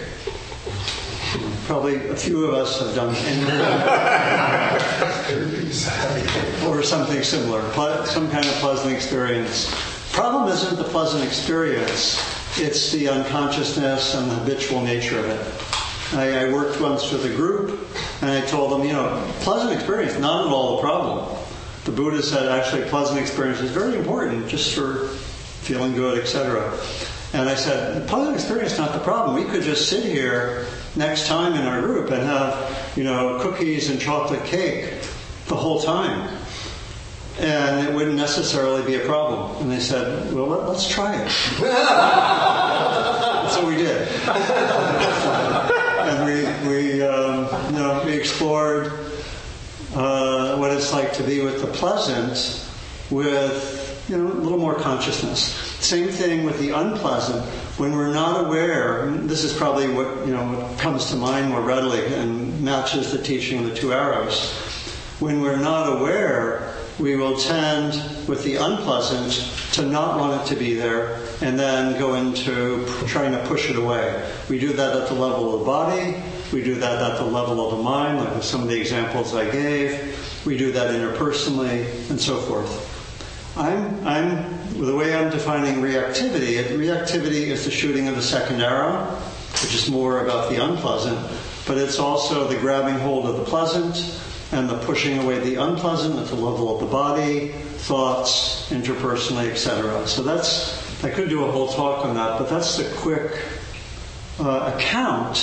Probably 1.66 1.96
a 2.10 2.14
few 2.14 2.44
of 2.44 2.54
us 2.54 2.78
have 2.78 2.94
done 2.94 3.08
or 6.64 6.82
something 6.84 7.22
similar, 7.24 7.60
some 8.06 8.30
kind 8.30 8.46
of 8.46 8.52
pleasant 8.54 8.94
experience. 8.94 9.74
Problem 10.12 10.48
isn't 10.52 10.76
the 10.76 10.84
pleasant 10.84 11.24
experience, 11.24 12.22
it's 12.56 12.92
the 12.92 13.08
unconsciousness 13.08 14.14
and 14.14 14.30
the 14.30 14.36
habitual 14.36 14.80
nature 14.80 15.18
of 15.18 15.24
it. 15.26 16.16
I, 16.16 16.46
I 16.46 16.52
worked 16.52 16.80
once 16.80 17.10
with 17.10 17.24
a 17.24 17.34
group 17.34 17.80
and 18.22 18.30
I 18.30 18.42
told 18.42 18.70
them, 18.70 18.86
you 18.86 18.92
know, 18.92 19.28
pleasant 19.40 19.72
experience, 19.72 20.16
not 20.20 20.46
at 20.46 20.52
all 20.52 20.76
the 20.76 20.82
problem. 20.82 21.36
The 21.84 21.90
Buddha 21.90 22.22
said 22.22 22.48
actually 22.48 22.88
pleasant 22.88 23.18
experience 23.18 23.58
is 23.58 23.72
very 23.72 23.96
important 23.98 24.46
just 24.48 24.72
for 24.72 25.08
feeling 25.62 25.94
good, 25.94 26.18
etc. 26.18 26.72
And 27.32 27.48
I 27.48 27.54
said, 27.54 28.06
pleasant 28.08 28.36
experience 28.36 28.72
is 28.72 28.78
not 28.78 28.92
the 28.92 29.00
problem. 29.00 29.36
We 29.36 29.44
could 29.50 29.62
just 29.62 29.88
sit 29.88 30.04
here 30.04 30.66
next 30.94 31.26
time 31.26 31.54
in 31.54 31.66
our 31.66 31.80
group 31.82 32.10
and 32.10 32.22
have, 32.22 32.92
you 32.96 33.04
know, 33.04 33.38
cookies 33.40 33.90
and 33.90 34.00
chocolate 34.00 34.44
cake 34.44 34.94
the 35.46 35.56
whole 35.56 35.80
time. 35.80 36.28
And 37.38 37.86
it 37.86 37.94
wouldn't 37.94 38.16
necessarily 38.16 38.82
be 38.84 38.94
a 38.94 39.04
problem. 39.04 39.62
And 39.62 39.70
they 39.70 39.80
said, 39.80 40.32
well, 40.32 40.46
let, 40.46 40.60
us 40.70 40.88
try 40.88 41.16
it. 41.16 41.30
so 43.50 43.66
we 43.66 43.76
did. 43.76 44.08
and 46.06 46.24
we, 46.24 46.44
we, 46.68 47.02
um, 47.02 47.48
you 47.72 47.78
know, 47.78 48.02
we 48.06 48.12
explored 48.12 48.92
uh, 49.94 50.56
what 50.56 50.70
it's 50.70 50.92
like 50.92 51.12
to 51.14 51.22
be 51.22 51.42
with 51.42 51.60
the 51.60 51.66
pleasant 51.66 52.64
with, 53.10 53.95
you 54.08 54.16
know, 54.16 54.32
a 54.32 54.34
little 54.34 54.58
more 54.58 54.74
consciousness. 54.74 55.40
Same 55.84 56.08
thing 56.08 56.44
with 56.44 56.58
the 56.60 56.70
unpleasant. 56.70 57.44
When 57.78 57.96
we're 57.96 58.12
not 58.12 58.46
aware, 58.46 59.10
this 59.10 59.42
is 59.42 59.52
probably 59.52 59.88
what, 59.88 60.26
you 60.26 60.32
know, 60.32 60.44
what 60.44 60.78
comes 60.78 61.10
to 61.10 61.16
mind 61.16 61.50
more 61.50 61.60
readily 61.60 62.04
and 62.14 62.62
matches 62.62 63.10
the 63.10 63.18
teaching 63.18 63.64
of 63.64 63.70
the 63.70 63.74
two 63.74 63.92
arrows. 63.92 64.52
When 65.18 65.40
we're 65.40 65.56
not 65.56 66.00
aware, 66.00 66.74
we 66.98 67.16
will 67.16 67.36
tend 67.36 67.94
with 68.28 68.44
the 68.44 68.56
unpleasant 68.56 69.32
to 69.72 69.82
not 69.82 70.18
want 70.18 70.40
it 70.40 70.54
to 70.54 70.56
be 70.56 70.74
there 70.74 71.20
and 71.42 71.58
then 71.58 71.98
go 71.98 72.14
into 72.14 72.86
trying 73.06 73.32
to 73.32 73.44
push 73.46 73.68
it 73.68 73.76
away. 73.76 74.30
We 74.48 74.58
do 74.58 74.72
that 74.72 74.96
at 74.96 75.08
the 75.08 75.14
level 75.14 75.54
of 75.54 75.60
the 75.60 75.66
body, 75.66 76.22
we 76.52 76.62
do 76.62 76.76
that 76.76 77.02
at 77.02 77.18
the 77.18 77.24
level 77.24 77.68
of 77.68 77.76
the 77.76 77.82
mind, 77.82 78.18
like 78.18 78.34
with 78.34 78.44
some 78.44 78.62
of 78.62 78.68
the 78.68 78.80
examples 78.80 79.34
I 79.34 79.50
gave, 79.50 80.42
we 80.46 80.56
do 80.56 80.72
that 80.72 80.94
interpersonally, 80.94 82.08
and 82.08 82.20
so 82.20 82.38
forth. 82.38 82.95
I'm, 83.56 84.06
I'm, 84.06 84.78
the 84.78 84.94
way 84.94 85.14
I'm 85.14 85.30
defining 85.30 85.76
reactivity, 85.76 86.62
reactivity 86.62 87.46
is 87.46 87.64
the 87.64 87.70
shooting 87.70 88.06
of 88.06 88.14
the 88.14 88.22
second 88.22 88.60
arrow, 88.60 89.04
which 89.62 89.74
is 89.74 89.90
more 89.90 90.22
about 90.22 90.50
the 90.50 90.62
unpleasant, 90.62 91.18
but 91.66 91.78
it's 91.78 91.98
also 91.98 92.46
the 92.46 92.56
grabbing 92.56 92.98
hold 92.98 93.24
of 93.24 93.36
the 93.36 93.44
pleasant 93.44 94.20
and 94.52 94.68
the 94.68 94.78
pushing 94.80 95.18
away 95.18 95.38
the 95.40 95.54
unpleasant 95.54 96.18
at 96.18 96.26
the 96.26 96.34
level 96.34 96.74
of 96.74 96.80
the 96.80 96.86
body, 96.86 97.48
thoughts, 97.48 98.70
interpersonally, 98.70 99.48
etc. 99.48 100.06
So 100.06 100.22
that's, 100.22 101.02
I 101.02 101.10
could 101.10 101.30
do 101.30 101.46
a 101.46 101.50
whole 101.50 101.68
talk 101.68 102.04
on 102.04 102.14
that, 102.14 102.38
but 102.38 102.50
that's 102.50 102.76
the 102.76 102.84
quick 102.96 103.42
uh, 104.38 104.74
account 104.76 105.38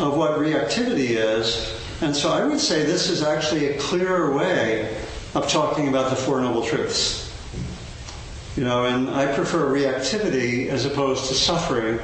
of 0.00 0.16
what 0.16 0.32
reactivity 0.32 1.10
is. 1.10 1.80
And 2.02 2.14
so 2.14 2.30
I 2.30 2.44
would 2.44 2.60
say 2.60 2.82
this 2.82 3.08
is 3.08 3.22
actually 3.22 3.68
a 3.68 3.78
clearer 3.78 4.34
way 4.34 5.00
of 5.34 5.48
talking 5.48 5.86
about 5.86 6.10
the 6.10 6.16
Four 6.16 6.40
Noble 6.40 6.64
Truths. 6.64 7.25
You 8.56 8.64
know, 8.64 8.86
and 8.86 9.10
I 9.10 9.32
prefer 9.34 9.68
reactivity 9.70 10.68
as 10.68 10.86
opposed 10.86 11.28
to 11.28 11.34
suffering. 11.34 11.98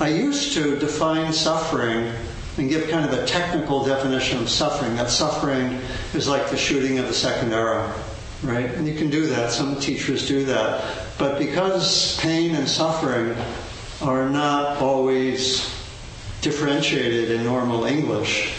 I 0.00 0.08
used 0.08 0.54
to 0.54 0.78
define 0.78 1.32
suffering 1.32 2.10
and 2.56 2.68
give 2.70 2.88
kind 2.88 3.04
of 3.04 3.12
a 3.12 3.26
technical 3.26 3.84
definition 3.84 4.38
of 4.38 4.48
suffering. 4.48 4.96
That 4.96 5.10
suffering 5.10 5.80
is 6.14 6.26
like 6.26 6.48
the 6.50 6.56
shooting 6.56 6.98
of 6.98 7.06
the 7.06 7.12
second 7.12 7.52
arrow, 7.52 7.92
right? 8.42 8.70
And 8.70 8.88
you 8.88 8.94
can 8.94 9.10
do 9.10 9.26
that. 9.26 9.50
Some 9.50 9.78
teachers 9.78 10.26
do 10.26 10.44
that. 10.46 10.84
But 11.18 11.38
because 11.38 12.18
pain 12.18 12.54
and 12.54 12.68
suffering 12.68 13.36
are 14.00 14.28
not 14.28 14.78
always 14.78 15.70
differentiated 16.40 17.30
in 17.30 17.44
normal 17.44 17.84
English, 17.84 18.54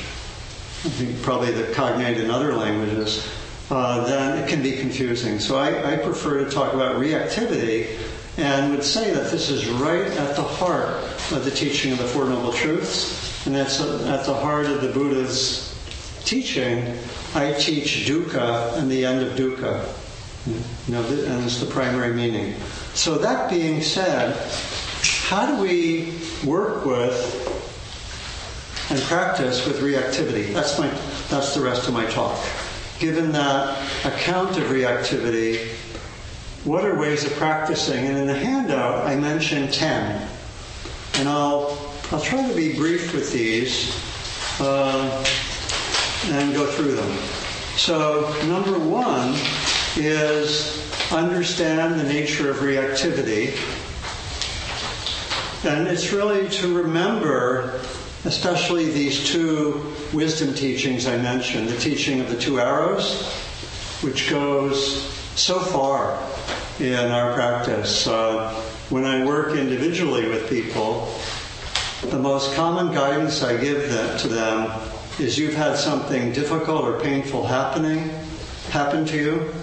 I 0.85 0.89
think 0.89 1.21
probably 1.21 1.51
the 1.51 1.73
cognate 1.73 2.17
in 2.17 2.29
other 2.29 2.53
languages, 2.53 3.27
uh, 3.69 4.05
then 4.05 4.37
it 4.37 4.47
can 4.47 4.61
be 4.61 4.77
confusing. 4.77 5.39
So 5.39 5.57
I, 5.57 5.93
I 5.93 5.97
prefer 5.97 6.43
to 6.43 6.51
talk 6.51 6.73
about 6.73 6.97
reactivity 6.97 7.97
and 8.37 8.71
would 8.71 8.83
say 8.83 9.13
that 9.13 9.31
this 9.31 9.49
is 9.49 9.67
right 9.67 10.05
at 10.05 10.35
the 10.35 10.43
heart 10.43 11.03
of 11.31 11.45
the 11.45 11.51
teaching 11.51 11.93
of 11.93 11.97
the 11.97 12.03
Four 12.03 12.25
Noble 12.25 12.51
Truths, 12.51 13.45
and 13.45 13.55
that's 13.55 13.79
at 13.79 14.25
the 14.25 14.33
heart 14.33 14.65
of 14.65 14.81
the 14.81 14.89
Buddha's 14.89 15.73
teaching. 16.25 16.97
I 17.33 17.53
teach 17.53 18.05
dukkha 18.07 18.77
and 18.77 18.91
the 18.91 19.05
end 19.05 19.21
of 19.25 19.33
dukkha. 19.37 19.87
You 20.45 20.93
know, 20.93 21.03
and 21.03 21.43
it's 21.43 21.59
the 21.59 21.65
primary 21.65 22.13
meaning. 22.13 22.55
So 22.93 23.17
that 23.17 23.49
being 23.49 23.81
said, 23.81 24.37
how 25.23 25.47
do 25.47 25.61
we 25.61 26.13
work 26.45 26.85
with 26.85 27.41
and 28.91 29.01
practice 29.01 29.65
with 29.65 29.79
reactivity? 29.79 30.53
That's 30.53 30.77
my 30.77 30.87
that's 31.29 31.55
the 31.55 31.61
rest 31.61 31.87
of 31.87 31.93
my 31.95 32.05
talk. 32.05 32.37
Given 33.05 33.33
that 33.33 33.77
account 34.03 34.57
of 34.57 34.63
reactivity, 34.63 35.67
what 36.63 36.83
are 36.85 36.97
ways 36.97 37.23
of 37.23 37.33
practicing? 37.33 38.03
And 38.03 38.17
in 38.17 38.25
the 38.25 38.33
handout, 38.33 39.05
I 39.05 39.15
mentioned 39.15 39.71
10. 39.71 40.27
And 41.19 41.29
I'll, 41.29 41.77
I'll 42.11 42.19
try 42.19 42.49
to 42.49 42.55
be 42.55 42.73
brief 42.75 43.13
with 43.13 43.31
these 43.31 43.95
uh, 44.59 45.23
and 46.31 46.55
go 46.55 46.65
through 46.65 46.95
them. 46.95 47.11
So, 47.77 48.21
number 48.47 48.79
one 48.79 49.35
is 49.95 50.83
understand 51.11 51.99
the 51.99 52.05
nature 52.05 52.49
of 52.49 52.57
reactivity. 52.57 53.53
And 55.63 55.87
it's 55.87 56.11
really 56.11 56.49
to 56.49 56.75
remember, 56.75 57.81
especially 58.25 58.89
these 58.89 59.27
two 59.29 59.93
wisdom 60.11 60.53
teachings 60.53 61.07
I 61.07 61.17
mentioned 61.17 61.69
the 61.69 61.77
teaching 61.77 62.19
of 62.19 62.29
the 62.29 62.37
two 62.37 62.59
arrows, 62.59 63.31
which 64.01 64.29
goes 64.29 65.03
so 65.35 65.59
far 65.59 66.19
in 66.79 67.11
our 67.11 67.33
practice. 67.33 68.07
Uh, 68.07 68.53
when 68.89 69.05
I 69.05 69.25
work 69.25 69.55
individually 69.55 70.27
with 70.27 70.49
people, 70.49 71.13
the 72.01 72.19
most 72.19 72.53
common 72.55 72.93
guidance 72.93 73.43
I 73.43 73.57
give 73.57 73.89
them, 73.89 74.17
to 74.19 74.27
them 74.27 74.71
is 75.19 75.37
you've 75.37 75.55
had 75.55 75.77
something 75.77 76.31
difficult 76.33 76.83
or 76.83 76.99
painful 76.99 77.45
happening 77.45 78.09
happen 78.69 79.05
to 79.05 79.17
you. 79.17 79.53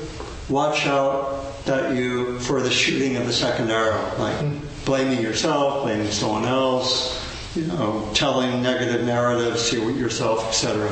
Watch 0.48 0.86
out 0.86 1.64
that 1.64 1.94
you 1.94 2.38
for 2.40 2.60
the 2.60 2.70
shooting 2.70 3.16
of 3.16 3.26
the 3.26 3.32
second 3.32 3.70
arrow, 3.70 4.12
like 4.18 4.36
blaming 4.84 5.20
yourself, 5.20 5.84
blaming 5.84 6.10
someone 6.10 6.44
else, 6.44 7.21
you 7.54 7.66
know, 7.66 8.10
telling 8.14 8.62
negative 8.62 9.04
narratives 9.04 9.68
to 9.70 9.90
yourself, 9.92 10.46
etc. 10.48 10.88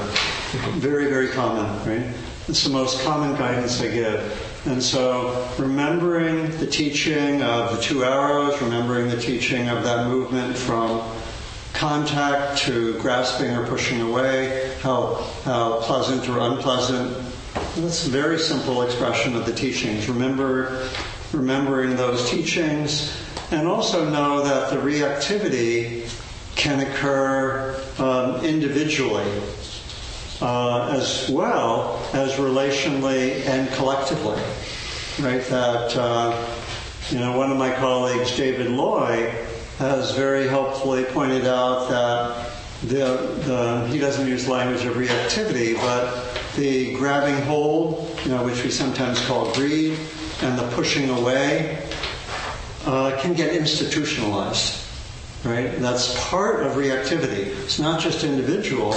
Very, 0.77 1.07
very 1.07 1.29
common, 1.29 1.67
right? 1.89 2.15
It's 2.49 2.65
the 2.65 2.71
most 2.71 3.03
common 3.03 3.35
guidance 3.37 3.81
I 3.81 3.89
give. 3.89 4.67
And 4.67 4.83
so, 4.83 5.49
remembering 5.59 6.51
the 6.59 6.67
teaching 6.67 7.43
of 7.43 7.75
the 7.75 7.83
two 7.83 8.05
arrows, 8.05 8.61
remembering 8.61 9.09
the 9.09 9.21
teaching 9.21 9.69
of 9.69 9.83
that 9.85 10.09
movement 10.09 10.57
from 10.57 11.01
contact 11.73 12.59
to 12.59 12.99
grasping 13.01 13.57
or 13.57 13.67
pushing 13.67 14.03
away, 14.03 14.77
how, 14.83 15.15
how 15.45 15.81
pleasant 15.81 16.29
or 16.29 16.41
unpleasant. 16.41 17.17
That's 17.77 18.07
a 18.07 18.11
very 18.11 18.39
simple 18.39 18.83
expression 18.83 19.35
of 19.35 19.47
the 19.47 19.55
teachings. 19.55 20.09
Remember, 20.09 20.91
remembering 21.33 21.97
those 21.97 22.29
teachings, 22.29 23.17
and 23.51 23.67
also 23.67 24.11
know 24.11 24.43
that 24.45 24.71
the 24.71 24.77
reactivity 24.77 26.07
can 26.57 26.81
occur 26.81 27.81
um, 27.99 28.45
individually 28.45 29.31
uh, 30.41 30.89
as 30.89 31.29
well 31.29 32.01
as 32.13 32.35
relationally 32.35 33.45
and 33.47 33.71
collectively. 33.73 34.41
Right? 35.19 35.43
That, 35.47 35.97
uh, 35.97 36.47
you 37.11 37.19
know, 37.19 37.37
one 37.37 37.51
of 37.51 37.59
my 37.59 37.75
colleagues, 37.75 38.37
David 38.37 38.71
Loy, 38.71 39.35
has 39.79 40.13
very 40.13 40.47
helpfully 40.47 41.05
pointed 41.05 41.47
out 41.47 41.89
that 41.89 42.53
the, 42.83 43.17
the, 43.45 43.89
he 43.89 43.99
doesn't 43.99 44.27
use 44.27 44.49
language 44.49 44.85
of 44.85 44.95
reactivity, 44.95 45.75
but 45.77 46.39
the 46.57 46.95
grabbing 46.95 47.41
hold, 47.43 48.19
you 48.25 48.31
know, 48.31 48.45
which 48.45 48.63
we 48.65 48.71
sometimes 48.71 49.25
call 49.27 49.53
greed, 49.53 49.99
and 50.43 50.59
the 50.59 50.69
pushing 50.71 51.11
away 51.11 51.87
uh, 52.87 53.19
can 53.21 53.35
get 53.35 53.55
institutionalized. 53.55 54.80
Right? 55.45 55.79
That's 55.79 56.15
part 56.29 56.67
of 56.67 56.73
reactivity. 56.73 57.47
It's 57.65 57.79
not 57.79 57.99
just 57.99 58.25
individual. 58.25 58.93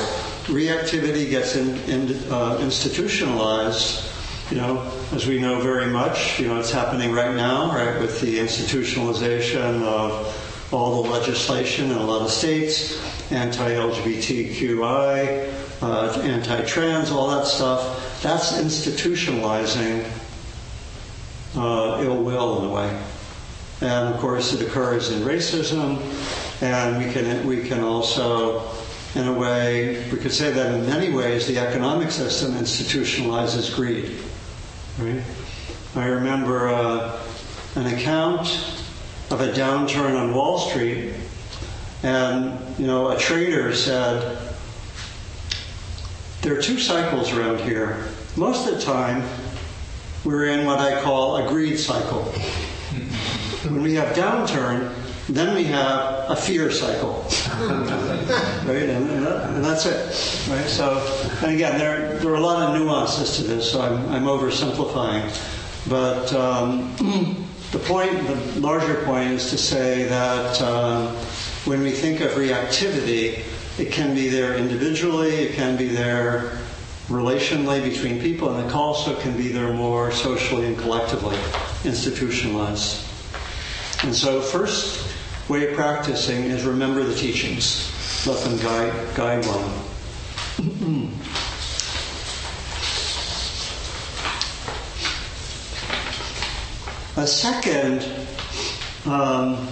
Reactivity 0.46 1.30
gets 1.30 1.56
in, 1.56 1.78
in, 1.90 2.14
uh, 2.30 2.58
institutionalized. 2.62 4.10
You 4.52 4.58
know, 4.58 4.92
as 5.14 5.26
we 5.26 5.40
know 5.40 5.62
very 5.62 5.88
much, 5.88 6.42
you 6.42 6.50
know, 6.50 6.60
it's 6.60 6.70
happening 6.70 7.14
right 7.14 7.34
now, 7.34 7.74
right, 7.74 7.98
with 7.98 8.20
the 8.20 8.40
institutionalization 8.40 9.84
of 9.84 10.70
all 10.74 11.02
the 11.02 11.10
legislation 11.12 11.92
in 11.92 11.98
a 11.98 12.04
lot 12.04 12.22
of 12.22 12.30
states, 12.30 13.02
anti-LGBTQI, 13.32 15.50
uh, 15.82 16.20
anti-trans, 16.24 17.10
all 17.10 17.30
that 17.30 17.48
stuff. 17.48 18.22
That's 18.22 18.60
institutionalizing 18.60 20.04
uh, 21.56 22.04
ill 22.04 22.22
will 22.22 22.60
in 22.60 22.66
a 22.70 22.74
way 22.74 23.02
and 23.84 24.14
of 24.14 24.20
course 24.22 24.54
it 24.54 24.66
occurs 24.66 25.12
in 25.12 25.22
racism, 25.24 26.00
and 26.62 26.98
we 26.98 27.12
can 27.12 27.46
we 27.46 27.68
can 27.68 27.82
also, 27.82 28.64
in 29.14 29.28
a 29.28 29.34
way, 29.34 30.10
we 30.10 30.18
could 30.18 30.32
say 30.32 30.52
that 30.52 30.74
in 30.74 30.86
many 30.86 31.12
ways 31.12 31.48
the 31.48 31.58
economic 31.60 32.10
system 32.10 32.54
institutionalizes 32.54 33.76
greed. 33.76 34.18
Right? 35.00 35.22
I 35.96 36.08
remember 36.08 36.70
uh, 36.70 37.20
an 37.76 37.88
account 37.88 38.48
of 39.30 39.42
a 39.42 39.52
downturn 39.52 40.18
on 40.18 40.34
Wall 40.34 40.60
Street, 40.60 41.14
and 42.04 42.58
you 42.80 42.88
know 42.88 43.10
a 43.10 43.18
trader 43.18 43.76
said 43.76 44.38
there 46.42 46.58
are 46.58 46.62
two 46.62 46.80
cycles 46.80 47.34
around 47.34 47.60
here. 47.60 48.08
Most 48.38 48.68
of 48.68 48.76
the 48.76 48.82
time, 48.82 49.24
we're 50.24 50.46
in 50.46 50.66
what 50.66 50.80
I 50.80 51.02
call 51.02 51.36
a 51.38 51.50
greed 51.50 51.78
cycle. 51.78 52.34
When 53.64 53.82
we 53.82 53.94
have 53.96 54.16
downturn, 54.16 54.94
then 55.30 55.56
we 55.56 55.64
have 55.66 56.30
a 56.30 56.36
fear 56.36 56.70
cycle, 56.70 57.24
right? 58.68 58.90
And, 58.90 59.10
and, 59.10 59.64
that's 59.64 59.86
it, 59.86 60.52
right? 60.52 60.68
So, 60.68 60.98
and 61.42 61.56
again, 61.56 61.80
there, 61.80 62.18
there 62.20 62.32
are 62.32 62.36
a 62.36 62.42
lot 62.42 62.62
of 62.62 62.80
nuances 62.80 63.38
to 63.38 63.44
this, 63.44 63.72
so 63.72 63.82
I'm, 63.82 64.10
I'm 64.10 64.24
oversimplifying. 64.26 65.24
But 65.90 66.34
um, 66.34 66.94
the 67.72 67.80
point, 67.80 68.12
the 68.28 68.60
larger 68.60 68.96
point 69.06 69.32
is 69.32 69.50
to 69.52 69.58
say 69.58 70.04
that 70.06 70.62
um, 70.62 71.16
when 71.66 71.82
we 71.82 71.92
think 71.92 72.20
of 72.20 72.32
reactivity, 72.32 73.46
it 73.80 73.92
can 73.92 74.14
be 74.14 74.28
there 74.28 74.56
individually, 74.56 75.36
it 75.36 75.56
can 75.56 75.78
be 75.78 75.88
there 75.88 76.60
relationally 77.08 77.82
between 77.82 78.20
people, 78.20 78.54
and 78.54 78.70
it 78.70 78.74
also 78.74 79.18
can 79.22 79.38
be 79.38 79.50
there 79.50 79.72
more 79.72 80.12
socially 80.12 80.68
and 80.68 80.78
collectively, 80.78 81.38
institutionalized. 81.86 83.13
And 84.04 84.14
so, 84.14 84.42
first 84.42 85.08
way 85.48 85.70
of 85.70 85.76
practicing 85.76 86.44
is 86.44 86.66
remember 86.66 87.04
the 87.04 87.16
teachings. 87.16 87.90
Let 88.28 88.44
them 88.44 88.58
guide, 88.60 89.16
guide 89.16 89.46
one. 89.46 91.10
A 97.16 97.28
second 97.28 98.06
um, 99.06 99.68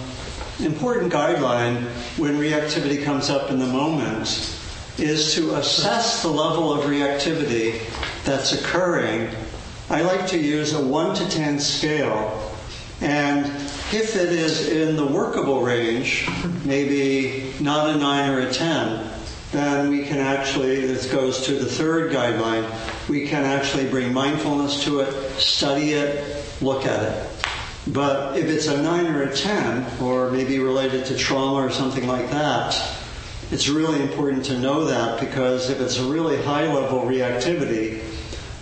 important 0.60 1.12
guideline 1.12 1.82
when 2.16 2.38
reactivity 2.38 3.02
comes 3.04 3.30
up 3.30 3.50
in 3.50 3.58
the 3.58 3.66
moment 3.66 4.56
is 4.96 5.34
to 5.34 5.56
assess 5.56 6.22
the 6.22 6.28
level 6.28 6.72
of 6.72 6.84
reactivity 6.84 7.80
that's 8.24 8.52
occurring. 8.52 9.28
I 9.90 10.02
like 10.02 10.26
to 10.28 10.38
use 10.38 10.72
a 10.72 10.80
1 10.80 11.16
to 11.16 11.28
10 11.28 11.58
scale. 11.58 12.50
And 13.00 13.46
if 13.92 14.16
it 14.16 14.32
is 14.32 14.68
in 14.68 14.96
the 14.96 15.06
workable 15.06 15.60
range, 15.60 16.26
maybe 16.64 17.52
not 17.60 17.90
a 17.90 17.96
9 17.96 18.30
or 18.30 18.40
a 18.40 18.52
10, 18.52 19.10
then 19.50 19.90
we 19.90 20.04
can 20.04 20.18
actually, 20.18 20.86
this 20.86 21.12
goes 21.12 21.44
to 21.44 21.52
the 21.52 21.66
third 21.66 22.10
guideline, 22.10 22.66
we 23.10 23.26
can 23.26 23.44
actually 23.44 23.86
bring 23.90 24.10
mindfulness 24.10 24.82
to 24.84 25.00
it, 25.00 25.12
study 25.38 25.92
it, 25.92 26.42
look 26.62 26.86
at 26.86 27.02
it. 27.02 27.28
But 27.88 28.38
if 28.38 28.46
it's 28.46 28.66
a 28.66 28.80
9 28.80 29.06
or 29.08 29.24
a 29.24 29.36
10, 29.36 30.00
or 30.00 30.30
maybe 30.30 30.58
related 30.58 31.04
to 31.06 31.16
trauma 31.16 31.66
or 31.66 31.70
something 31.70 32.06
like 32.06 32.30
that, 32.30 32.74
it's 33.50 33.68
really 33.68 34.00
important 34.00 34.46
to 34.46 34.58
know 34.58 34.86
that 34.86 35.20
because 35.20 35.68
if 35.68 35.80
it's 35.80 35.98
a 35.98 36.04
really 36.04 36.40
high 36.40 36.72
level 36.72 37.02
reactivity, 37.02 38.02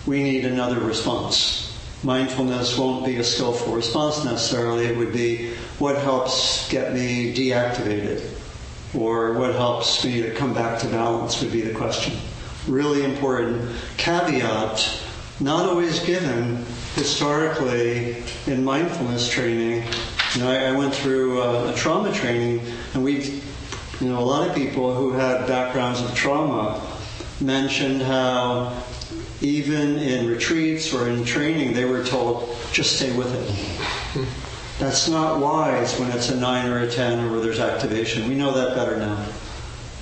we 0.05 0.23
need 0.23 0.43
another 0.43 0.79
response. 0.79 1.70
Mindfulness 2.03 2.79
won't 2.79 3.05
be 3.05 3.17
a 3.17 3.23
skillful 3.23 3.73
response 3.73 4.25
necessarily. 4.25 4.85
It 4.85 4.97
would 4.97 5.13
be 5.13 5.53
what 5.77 5.97
helps 5.97 6.67
get 6.69 6.93
me 6.93 7.33
deactivated 7.33 8.27
or 8.95 9.33
what 9.33 9.53
helps 9.53 10.03
me 10.03 10.21
to 10.23 10.33
come 10.33 10.53
back 10.53 10.79
to 10.79 10.87
balance 10.87 11.41
would 11.41 11.51
be 11.51 11.61
the 11.61 11.73
question. 11.73 12.13
Really 12.67 13.03
important 13.03 13.69
caveat, 13.97 14.99
not 15.39 15.69
always 15.69 15.99
given 15.99 16.65
historically 16.95 18.23
in 18.47 18.63
mindfulness 18.63 19.29
training. 19.29 19.83
You 20.33 20.41
know, 20.41 20.51
I, 20.51 20.65
I 20.65 20.71
went 20.71 20.93
through 20.95 21.41
a, 21.41 21.71
a 21.71 21.75
trauma 21.75 22.11
training, 22.13 22.61
and 22.93 23.03
we, 23.03 23.41
you 23.99 24.09
know, 24.09 24.19
a 24.19 24.25
lot 24.25 24.47
of 24.47 24.55
people 24.55 24.93
who 24.95 25.11
had 25.11 25.47
backgrounds 25.47 26.01
of 26.01 26.13
trauma 26.15 26.81
mentioned 27.39 28.01
how 28.01 28.83
even 29.41 29.97
in 29.97 30.27
retreats 30.27 30.93
or 30.93 31.09
in 31.09 31.25
training, 31.25 31.73
they 31.73 31.85
were 31.85 32.03
told, 32.03 32.55
just 32.71 32.97
stay 32.97 33.15
with 33.15 33.33
it. 33.33 34.27
That's 34.79 35.07
not 35.07 35.39
wise 35.39 35.99
when 35.99 36.11
it's 36.11 36.29
a 36.29 36.37
nine 36.39 36.69
or 36.69 36.79
a 36.79 36.89
ten 36.89 37.19
or 37.25 37.31
where 37.31 37.39
there's 37.41 37.59
activation. 37.59 38.27
We 38.27 38.35
know 38.35 38.51
that 38.53 38.75
better 38.75 38.97
now. 38.97 39.25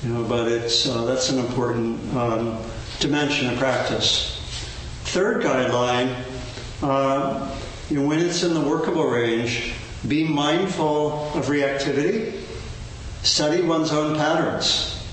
You 0.03 0.13
know, 0.13 0.23
but 0.23 0.47
it's 0.47 0.87
uh, 0.87 1.03
that's 1.03 1.29
an 1.29 1.39
important 1.39 2.15
um, 2.15 2.57
dimension 2.99 3.49
of 3.49 3.57
practice. 3.57 4.37
Third 5.03 5.43
guideline, 5.43 6.15
uh, 6.81 7.53
you 7.89 7.99
know, 7.99 8.07
when 8.07 8.19
it's 8.19 8.43
in 8.43 8.53
the 8.53 8.61
workable 8.61 9.05
range, 9.05 9.73
be 10.07 10.25
mindful 10.25 11.29
of 11.33 11.47
reactivity. 11.47 12.41
Study 13.23 13.61
one's 13.61 13.91
own 13.91 14.15
patterns. 14.15 15.05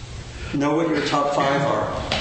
Know 0.55 0.77
what 0.77 0.89
your 0.89 1.05
top 1.07 1.35
five 1.35 1.63
are. 1.63 2.16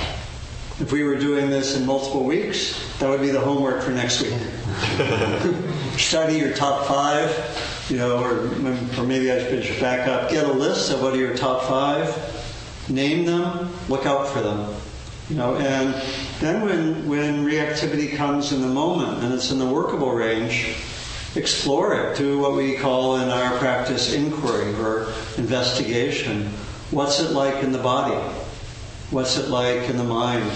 If 0.77 0.91
we 0.91 1.03
were 1.03 1.15
doing 1.15 1.49
this 1.49 1.77
in 1.77 1.85
multiple 1.85 2.25
weeks, 2.25 2.77
that 2.99 3.09
would 3.09 3.21
be 3.21 3.29
the 3.29 3.39
homework 3.39 3.81
for 3.81 3.91
next 3.91 4.21
week. 4.21 4.33
Study 5.97 6.37
your 6.37 6.53
top 6.53 6.85
five, 6.85 7.31
you 7.89 7.95
know, 7.95 8.21
or, 8.21 8.47
or 8.99 9.03
maybe 9.05 9.31
I 9.31 9.61
should 9.61 9.79
back 9.79 10.05
up. 10.09 10.29
Get 10.29 10.43
a 10.43 10.51
list 10.51 10.91
of 10.91 11.01
what 11.01 11.13
are 11.13 11.17
your 11.17 11.33
top 11.33 11.63
five, 11.63 12.89
name 12.89 13.25
them, 13.25 13.69
look 13.87 14.05
out 14.05 14.27
for 14.27 14.41
them. 14.41 14.75
You 15.29 15.37
know, 15.37 15.55
and 15.55 15.95
then 16.41 16.61
when, 16.61 17.07
when 17.07 17.45
reactivity 17.45 18.13
comes 18.13 18.51
in 18.51 18.59
the 18.59 18.67
moment 18.67 19.23
and 19.23 19.33
it's 19.33 19.51
in 19.51 19.59
the 19.59 19.65
workable 19.65 20.11
range, 20.11 20.75
explore 21.35 21.95
it. 21.95 22.17
Do 22.17 22.37
what 22.37 22.53
we 22.53 22.75
call 22.75 23.15
in 23.21 23.29
our 23.29 23.57
practice 23.59 24.13
inquiry 24.13 24.73
or 24.75 25.13
investigation. 25.37 26.49
What's 26.91 27.21
it 27.21 27.31
like 27.31 27.63
in 27.63 27.71
the 27.71 27.79
body? 27.79 28.21
What's 29.11 29.37
it 29.37 29.49
like 29.49 29.89
in 29.89 29.97
the 29.97 30.03
mind? 30.03 30.49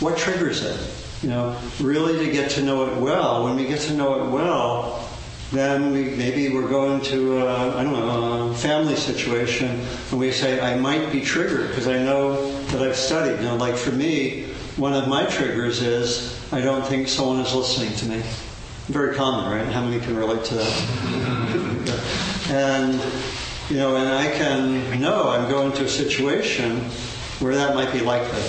What 0.00 0.16
triggers 0.16 0.62
it? 0.62 0.78
You 1.22 1.30
know, 1.30 1.56
really 1.80 2.24
to 2.24 2.30
get 2.30 2.50
to 2.52 2.62
know 2.62 2.86
it 2.86 2.96
well. 2.98 3.44
When 3.44 3.56
we 3.56 3.66
get 3.66 3.80
to 3.82 3.94
know 3.94 4.22
it 4.22 4.30
well, 4.30 5.08
then 5.52 5.92
we, 5.92 6.04
maybe 6.10 6.52
we're 6.54 6.68
going 6.68 7.00
to, 7.02 7.38
a, 7.38 7.76
I 7.76 7.82
don't 7.82 7.92
know, 7.92 8.48
a 8.50 8.54
family 8.54 8.96
situation, 8.96 9.80
and 10.10 10.20
we 10.20 10.30
say, 10.30 10.60
I 10.60 10.76
might 10.78 11.10
be 11.10 11.20
triggered 11.20 11.68
because 11.68 11.88
I 11.88 11.98
know 11.98 12.52
that 12.66 12.82
I've 12.82 12.96
studied. 12.96 13.42
You 13.42 13.48
know, 13.48 13.56
like 13.56 13.76
for 13.76 13.92
me, 13.92 14.44
one 14.76 14.92
of 14.92 15.08
my 15.08 15.24
triggers 15.26 15.82
is 15.82 16.38
I 16.52 16.60
don't 16.60 16.86
think 16.86 17.08
someone 17.08 17.40
is 17.40 17.54
listening 17.54 17.94
to 17.96 18.06
me. 18.06 18.22
Very 18.86 19.16
common, 19.16 19.50
right? 19.50 19.66
How 19.66 19.82
many 19.84 20.00
can 20.00 20.16
relate 20.16 20.44
to 20.44 20.54
that? 20.54 22.46
and, 22.50 22.94
you 23.68 23.78
know, 23.78 23.96
and 23.96 24.08
I 24.08 24.30
can 24.30 25.00
know 25.00 25.30
I'm 25.30 25.50
going 25.50 25.72
to 25.72 25.84
a 25.84 25.88
situation 25.88 26.88
where 27.40 27.54
that 27.54 27.74
might 27.74 27.92
be 27.92 28.00
likely 28.00 28.42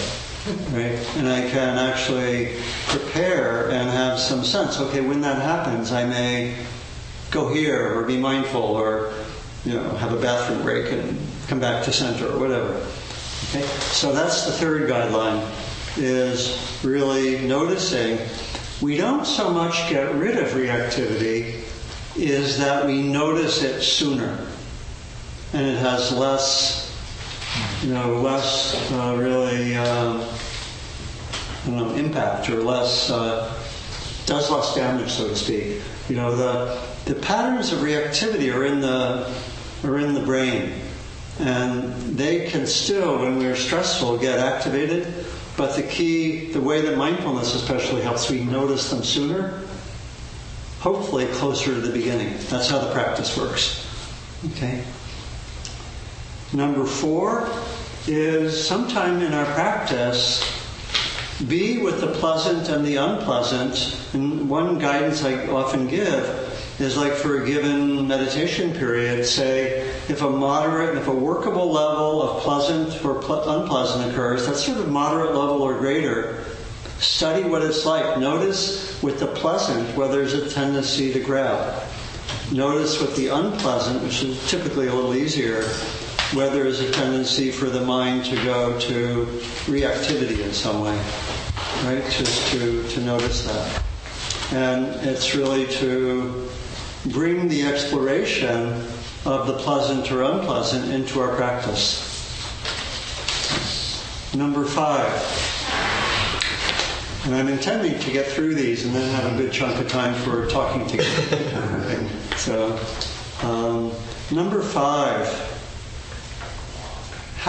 right? 0.71 0.97
And 1.17 1.27
I 1.27 1.41
can 1.49 1.77
actually 1.77 2.55
prepare 2.87 3.69
and 3.69 3.89
have 3.89 4.19
some 4.19 4.43
sense. 4.43 4.79
Okay, 4.79 5.01
when 5.01 5.21
that 5.21 5.41
happens, 5.41 5.91
I 5.91 6.05
may 6.05 6.55
go 7.31 7.51
here 7.53 7.97
or 7.97 8.03
be 8.03 8.17
mindful 8.17 8.61
or 8.61 9.13
you 9.65 9.73
know 9.73 9.89
have 9.97 10.13
a 10.13 10.19
bathroom 10.19 10.61
break 10.61 10.91
and 10.91 11.19
come 11.47 11.59
back 11.59 11.83
to 11.85 11.91
center 11.91 12.27
or 12.27 12.39
whatever. 12.39 12.73
Okay, 13.49 13.65
so 13.91 14.13
that's 14.13 14.45
the 14.45 14.51
third 14.51 14.89
guideline 14.89 15.45
is 15.97 16.79
really 16.83 17.39
noticing 17.47 18.19
we 18.81 18.95
don't 18.95 19.25
so 19.25 19.49
much 19.49 19.89
get 19.89 20.13
rid 20.15 20.37
of 20.37 20.49
reactivity 20.49 21.63
is 22.15 22.57
that 22.59 22.85
we 22.85 23.01
notice 23.01 23.63
it 23.63 23.81
sooner 23.81 24.47
and 25.53 25.65
it 25.65 25.77
has 25.77 26.11
less 26.11 26.86
you 27.81 27.93
know 27.93 28.13
less 28.21 28.91
uh, 28.91 29.15
really 29.17 29.73
don't 31.71 31.77
know 31.77 31.95
impact 31.95 32.49
or 32.49 32.63
less 32.63 33.09
uh, 33.09 33.53
does 34.25 34.49
less 34.49 34.75
damage 34.75 35.11
so 35.11 35.27
to 35.27 35.35
speak. 35.35 35.81
You 36.09 36.15
know 36.15 36.35
the 36.35 36.81
the 37.05 37.15
patterns 37.15 37.71
of 37.71 37.79
reactivity 37.79 38.53
are 38.53 38.65
in 38.65 38.81
the 38.81 39.33
are 39.83 39.97
in 39.97 40.13
the 40.13 40.21
brain. 40.21 40.81
And 41.39 41.93
they 42.17 42.49
can 42.49 42.65
still 42.65 43.19
when 43.19 43.37
we're 43.37 43.55
stressful 43.55 44.17
get 44.17 44.39
activated. 44.39 45.25
But 45.55 45.75
the 45.75 45.83
key 45.83 46.51
the 46.51 46.61
way 46.61 46.81
that 46.81 46.97
mindfulness 46.97 47.53
especially 47.53 48.01
helps 48.01 48.29
we 48.29 48.43
notice 48.43 48.89
them 48.89 49.03
sooner 49.03 49.61
hopefully 50.79 51.25
closer 51.27 51.73
to 51.73 51.81
the 51.81 51.91
beginning. 51.91 52.37
That's 52.49 52.69
how 52.69 52.79
the 52.79 52.91
practice 52.91 53.35
works. 53.37 53.83
Okay 54.53 54.83
number 56.53 56.85
four 56.85 57.49
is 58.07 58.67
sometime 58.67 59.21
in 59.21 59.33
our 59.33 59.45
practice 59.53 60.43
be 61.47 61.77
with 61.77 62.01
the 62.01 62.07
pleasant 62.07 62.69
and 62.69 62.85
the 62.85 62.95
unpleasant 62.95 63.99
and 64.13 64.49
one 64.49 64.79
guidance 64.79 65.23
i 65.23 65.45
often 65.47 65.87
give 65.87 66.47
is 66.79 66.95
like 66.95 67.13
for 67.13 67.41
a 67.41 67.45
given 67.45 68.07
meditation 68.07 68.71
period, 68.73 69.25
say 69.25 69.79
if 70.07 70.21
a 70.21 70.29
moderate, 70.29 70.95
if 70.97 71.07
a 71.07 71.13
workable 71.13 71.71
level 71.71 72.21
of 72.21 72.43
pleasant 72.43 73.03
or 73.03 73.15
ple- 73.15 73.49
unpleasant 73.61 74.11
occurs, 74.11 74.45
that's 74.45 74.63
sort 74.63 74.77
of 74.77 74.87
moderate 74.87 75.35
level 75.35 75.61
or 75.63 75.77
greater. 75.79 76.45
Study 76.99 77.43
what 77.43 77.61
it's 77.63 77.85
like. 77.85 78.19
Notice 78.19 79.01
with 79.01 79.19
the 79.19 79.27
pleasant 79.27 79.95
whether 79.95 80.17
there's 80.17 80.33
a 80.33 80.49
tendency 80.49 81.13
to 81.13 81.19
grab. 81.19 81.83
Notice 82.51 83.01
with 83.01 83.15
the 83.15 83.27
unpleasant, 83.27 84.03
which 84.03 84.23
is 84.23 84.49
typically 84.49 84.87
a 84.87 84.93
little 84.93 85.15
easier, 85.15 85.63
whether 86.33 86.63
there's 86.63 86.81
a 86.81 86.91
tendency 86.91 87.51
for 87.51 87.69
the 87.69 87.81
mind 87.81 88.25
to 88.25 88.35
go 88.43 88.77
to 88.79 89.25
reactivity 89.65 90.43
in 90.43 90.51
some 90.51 90.81
way. 90.81 90.97
Right? 91.85 92.03
Just 92.11 92.51
to, 92.51 92.87
to 92.89 93.01
notice 93.01 93.45
that. 93.45 93.83
And 94.51 94.85
it's 95.07 95.35
really 95.35 95.67
to 95.75 96.49
bring 97.07 97.47
the 97.47 97.63
exploration 97.63 98.73
of 99.25 99.47
the 99.47 99.57
pleasant 99.59 100.11
or 100.11 100.23
unpleasant 100.23 100.91
into 100.91 101.21
our 101.21 101.35
practice. 101.35 102.03
Number 104.35 104.65
five, 104.65 105.11
and 107.25 107.35
I'm 107.35 107.47
intending 107.47 107.99
to 107.99 108.11
get 108.11 108.27
through 108.27 108.55
these 108.55 108.85
and 108.85 108.93
then 108.93 109.09
have 109.21 109.33
a 109.33 109.37
good 109.37 109.51
chunk 109.51 109.79
of 109.79 109.87
time 109.89 110.13
for 110.13 110.47
talking 110.47 110.85
together. 110.87 112.07
so, 112.37 112.79
um, 113.43 113.91
number 114.31 114.61
five, 114.61 115.27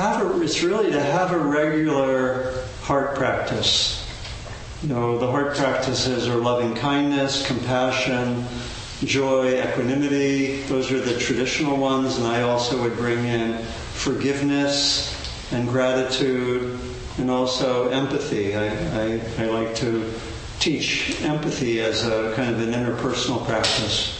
have 0.00 0.22
a, 0.22 0.42
it's 0.42 0.62
really 0.62 0.92
to 0.92 1.00
have 1.00 1.32
a 1.32 1.38
regular 1.38 2.64
heart 2.82 3.16
practice. 3.16 4.06
You 4.82 4.90
know, 4.90 5.18
the 5.18 5.28
heart 5.28 5.56
practices 5.56 6.28
are 6.28 6.36
loving 6.36 6.74
kindness, 6.76 7.44
compassion, 7.44 8.44
joy, 9.00 9.60
equanimity. 9.60 10.62
Those 10.62 10.92
are 10.92 11.00
the 11.00 11.18
traditional 11.18 11.76
ones, 11.76 12.16
and 12.16 12.28
I 12.28 12.42
also 12.42 12.80
would 12.82 12.96
bring 12.96 13.26
in 13.26 13.58
forgiveness 13.94 15.14
and 15.52 15.68
gratitude 15.68 16.78
and 17.18 17.28
also 17.28 17.88
empathy. 17.88 18.54
I, 18.54 18.66
I, 18.66 19.20
I 19.38 19.46
like 19.46 19.74
to 19.76 20.12
teach 20.60 21.20
empathy 21.22 21.80
as 21.80 22.06
a 22.06 22.32
kind 22.36 22.54
of 22.54 22.60
an 22.60 22.72
interpersonal 22.72 23.44
practice. 23.46 24.14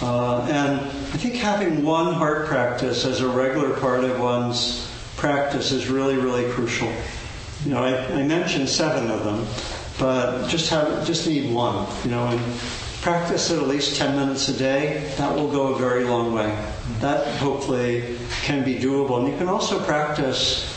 Uh, 0.00 0.42
and 0.42 0.80
I 0.80 1.16
think 1.16 1.34
having 1.34 1.84
one 1.84 2.12
heart 2.12 2.46
practice 2.46 3.04
as 3.04 3.20
a 3.20 3.28
regular 3.28 3.74
part 3.80 4.04
of 4.04 4.20
one's 4.20 4.91
practice 5.22 5.70
is 5.70 5.88
really, 5.88 6.16
really 6.16 6.50
crucial. 6.50 6.92
You 7.64 7.70
know, 7.70 7.84
I, 7.84 7.94
I 8.18 8.24
mentioned 8.24 8.68
seven 8.68 9.08
of 9.08 9.22
them, 9.22 9.46
but 9.96 10.48
just 10.48 10.68
have 10.70 11.06
just 11.06 11.28
need 11.28 11.54
one. 11.54 11.86
You 12.02 12.10
know, 12.10 12.26
and 12.26 12.40
practice 13.02 13.48
it 13.50 13.58
at 13.62 13.68
least 13.68 13.96
10 13.98 14.16
minutes 14.16 14.48
a 14.48 14.52
day, 14.52 15.14
that 15.18 15.32
will 15.32 15.50
go 15.50 15.74
a 15.74 15.78
very 15.78 16.02
long 16.02 16.32
way. 16.32 16.50
That 16.98 17.24
hopefully 17.36 18.18
can 18.42 18.64
be 18.64 18.74
doable. 18.74 19.20
And 19.20 19.28
you 19.28 19.38
can 19.38 19.48
also 19.48 19.78
practice 19.84 20.68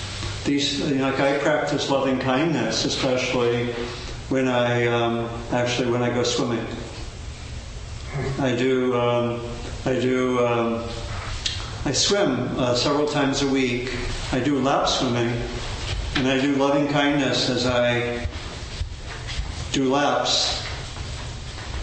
these, 0.44 0.80
you 0.92 0.98
know, 0.98 1.10
like 1.10 1.20
I 1.20 1.40
practice 1.40 1.90
loving 1.90 2.20
kindness, 2.20 2.86
especially 2.86 3.74
when 4.30 4.48
I 4.48 4.86
um, 4.86 5.28
actually 5.54 5.90
when 5.90 6.04
I 6.04 6.14
go 6.14 6.22
swimming. 6.22 6.68
I 8.40 8.56
do 8.56 8.96
um, 8.96 9.42
I 9.86 10.00
do 10.00 10.46
um, 10.46 10.84
I 11.84 11.94
swim 11.94 12.60
uh, 12.60 12.76
several 12.76 13.08
times 13.08 13.42
a 13.42 13.48
week. 13.48 13.92
I 14.32 14.40
do 14.40 14.60
lap 14.60 14.88
swimming, 14.88 15.42
and 16.16 16.28
I 16.28 16.40
do 16.42 16.56
loving 16.56 16.88
kindness 16.88 17.50
as 17.50 17.66
I 17.66 18.28
do 19.72 19.92
laps, 19.92 20.62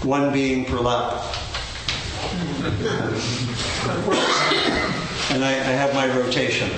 one 0.03 0.33
being 0.33 0.65
per 0.65 0.79
lap. 0.79 1.25
and 5.31 5.45
I, 5.45 5.51
I, 5.51 5.73
have 5.75 5.95
my 5.95 6.07
rotation. 6.17 6.71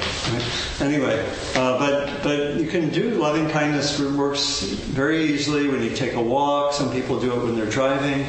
Anyway, 0.80 1.24
uh, 1.54 1.78
but 1.78 2.22
but 2.22 2.54
you 2.54 2.66
can 2.66 2.90
do 2.90 3.10
loving 3.10 3.48
kindness 3.48 4.00
works 4.00 4.62
very 4.62 5.24
easily 5.24 5.68
when 5.68 5.82
you 5.82 5.90
take 5.94 6.14
a 6.14 6.22
walk. 6.22 6.72
Some 6.72 6.90
people 6.92 7.20
do 7.20 7.32
it 7.32 7.44
when 7.44 7.56
they're 7.56 7.70
driving, 7.70 8.26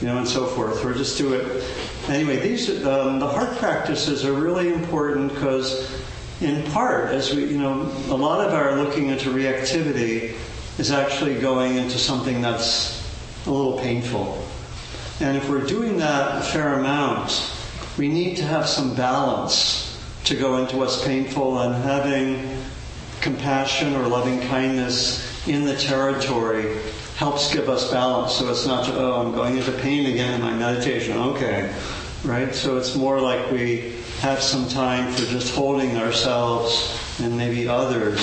you 0.00 0.06
know, 0.06 0.18
and 0.18 0.28
so 0.28 0.46
forth. 0.46 0.84
Or 0.84 0.94
just 0.94 1.18
do 1.18 1.34
it 1.34 1.64
anyway. 2.08 2.40
These 2.40 2.84
um, 2.84 3.18
the 3.18 3.28
heart 3.28 3.56
practices 3.56 4.24
are 4.24 4.32
really 4.32 4.72
important 4.72 5.34
because, 5.34 5.90
in 6.40 6.62
part, 6.72 7.10
as 7.10 7.34
we 7.34 7.44
you 7.44 7.58
know, 7.58 7.82
a 8.08 8.16
lot 8.16 8.46
of 8.46 8.52
our 8.52 8.76
looking 8.76 9.08
into 9.08 9.30
reactivity 9.30 10.34
is 10.78 10.90
actually 10.90 11.34
going 11.40 11.76
into 11.76 11.98
something 11.98 12.42
that's 12.42 13.02
a 13.46 13.50
little 13.50 13.78
painful. 13.78 14.44
And 15.20 15.36
if 15.36 15.48
we're 15.48 15.64
doing 15.64 15.98
that 15.98 16.42
a 16.42 16.44
fair 16.44 16.74
amount, 16.74 17.50
we 17.96 18.08
need 18.08 18.36
to 18.38 18.44
have 18.44 18.66
some 18.66 18.94
balance 18.96 20.00
to 20.24 20.34
go 20.34 20.56
into 20.56 20.76
what's 20.76 21.04
painful 21.04 21.60
and 21.60 21.74
having 21.84 22.58
compassion 23.20 23.94
or 23.94 24.08
loving 24.08 24.40
kindness 24.48 25.46
in 25.46 25.64
the 25.64 25.76
territory 25.76 26.76
helps 27.16 27.52
give 27.52 27.68
us 27.68 27.90
balance. 27.90 28.32
So 28.34 28.50
it's 28.50 28.66
not, 28.66 28.88
oh, 28.88 29.20
I'm 29.20 29.32
going 29.32 29.56
into 29.56 29.72
pain 29.72 30.06
again 30.06 30.34
in 30.34 30.40
my 30.40 30.52
meditation. 30.52 31.16
Okay, 31.16 31.72
right? 32.24 32.52
So 32.54 32.76
it's 32.76 32.96
more 32.96 33.20
like 33.20 33.50
we 33.52 33.93
have 34.24 34.42
some 34.42 34.66
time 34.70 35.12
for 35.12 35.26
just 35.26 35.54
holding 35.54 35.98
ourselves 35.98 36.98
and 37.20 37.36
maybe 37.36 37.68
others 37.68 38.18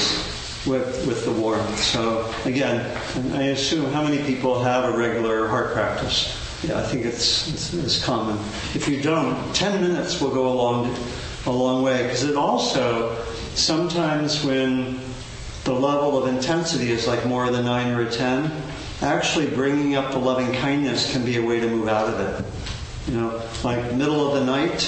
with, 0.66 1.06
with 1.06 1.24
the 1.26 1.32
warmth. 1.32 1.78
So 1.78 2.34
again, 2.44 2.98
I 3.34 3.44
assume 3.50 3.86
how 3.94 4.02
many 4.02 4.18
people 4.24 4.64
have 4.64 4.92
a 4.92 4.98
regular 4.98 5.48
heart 5.48 5.74
practice? 5.74 6.36
Yeah, 6.64 6.80
I 6.80 6.82
think 6.82 7.06
it's, 7.06 7.48
it's, 7.54 7.74
it's 7.76 8.04
common. 8.04 8.40
If 8.74 8.88
you 8.88 9.00
don't, 9.00 9.54
10 9.54 9.80
minutes 9.80 10.20
will 10.20 10.32
go 10.32 10.48
a 10.48 10.56
long, 10.56 10.96
a 11.46 11.52
long 11.52 11.84
way 11.84 12.02
because 12.02 12.24
it 12.24 12.36
also, 12.36 13.24
sometimes 13.54 14.44
when 14.44 15.00
the 15.66 15.74
level 15.74 16.18
of 16.18 16.34
intensity 16.34 16.90
is 16.90 17.06
like 17.06 17.28
more 17.28 17.52
than 17.52 17.66
9 17.66 17.92
or 17.92 18.02
a 18.02 18.10
10, 18.10 18.52
actually 19.04 19.52
bringing 19.52 19.94
up 19.96 20.10
the 20.10 20.20
loving 20.20 20.52
kindness 20.54 21.12
can 21.14 21.24
be 21.24 21.38
a 21.38 21.46
way 21.46 21.60
to 21.60 21.68
move 21.68 21.88
out 21.88 22.12
of 22.12 22.20
it. 22.20 23.12
You 23.12 23.22
know, 23.22 23.42
like 23.64 23.94
middle 23.94 24.28
of 24.28 24.40
the 24.40 24.46
night, 24.46 24.82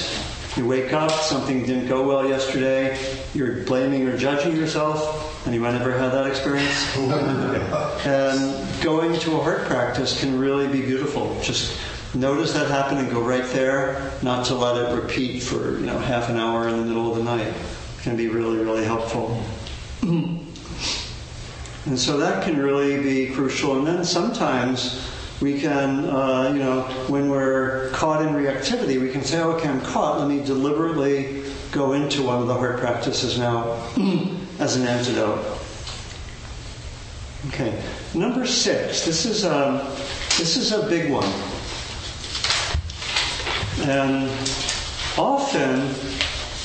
you 0.55 0.67
wake 0.67 0.93
up, 0.93 1.11
something 1.11 1.65
didn't 1.65 1.87
go 1.87 2.05
well 2.05 2.27
yesterday, 2.27 2.97
you're 3.33 3.63
blaming 3.63 4.07
or 4.07 4.15
judging 4.17 4.55
yourself. 4.55 5.47
Anyone 5.47 5.75
ever 5.75 5.91
had 5.97 6.11
that 6.11 6.27
experience? 6.27 6.95
and 6.97 8.05
um, 8.05 8.67
going 8.81 9.19
to 9.19 9.35
a 9.37 9.41
heart 9.41 9.65
practice 9.65 10.19
can 10.19 10.39
really 10.39 10.67
be 10.67 10.81
beautiful. 10.81 11.37
Just 11.41 11.77
notice 12.13 12.53
that 12.53 12.69
happen 12.69 12.99
and 12.99 13.09
go 13.11 13.21
right 13.21 13.45
there, 13.45 14.11
not 14.21 14.45
to 14.47 14.55
let 14.55 14.77
it 14.77 14.93
repeat 14.95 15.41
for 15.41 15.79
you 15.79 15.85
know 15.85 15.97
half 15.97 16.29
an 16.29 16.37
hour 16.37 16.67
in 16.67 16.77
the 16.77 16.85
middle 16.85 17.09
of 17.11 17.17
the 17.17 17.23
night. 17.23 17.47
It 17.47 18.03
can 18.03 18.15
be 18.15 18.27
really, 18.27 18.57
really 18.57 18.85
helpful. 18.85 19.43
and 20.01 20.39
so 21.97 22.17
that 22.17 22.43
can 22.43 22.57
really 22.57 23.01
be 23.01 23.33
crucial. 23.33 23.77
And 23.77 23.87
then 23.87 24.05
sometimes 24.05 25.12
we 25.41 25.59
can, 25.59 26.05
uh, 26.05 26.51
you 26.53 26.59
know, 26.59 26.83
when 27.07 27.29
we're 27.29 27.89
caught 27.89 28.21
in 28.21 28.33
reactivity, 28.33 28.99
we 28.99 29.09
can 29.11 29.23
say, 29.23 29.41
okay, 29.41 29.67
I'm 29.67 29.81
caught. 29.81 30.19
Let 30.19 30.27
me 30.27 30.43
deliberately 30.43 31.43
go 31.71 31.93
into 31.93 32.23
one 32.23 32.41
of 32.41 32.47
the 32.47 32.53
heart 32.53 32.79
practices 32.79 33.37
now 33.37 33.63
as 34.59 34.75
an 34.75 34.87
antidote. 34.87 35.43
Okay, 37.49 37.83
number 38.13 38.45
six. 38.45 39.05
This 39.05 39.25
is 39.25 39.43
a, 39.43 39.67
um, 39.67 39.77
this 40.37 40.55
is 40.55 40.71
a 40.71 40.87
big 40.87 41.11
one. 41.11 41.25
And 43.85 44.29
often 45.17 45.81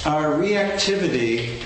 our 0.07 0.35
reactivity 0.35 1.61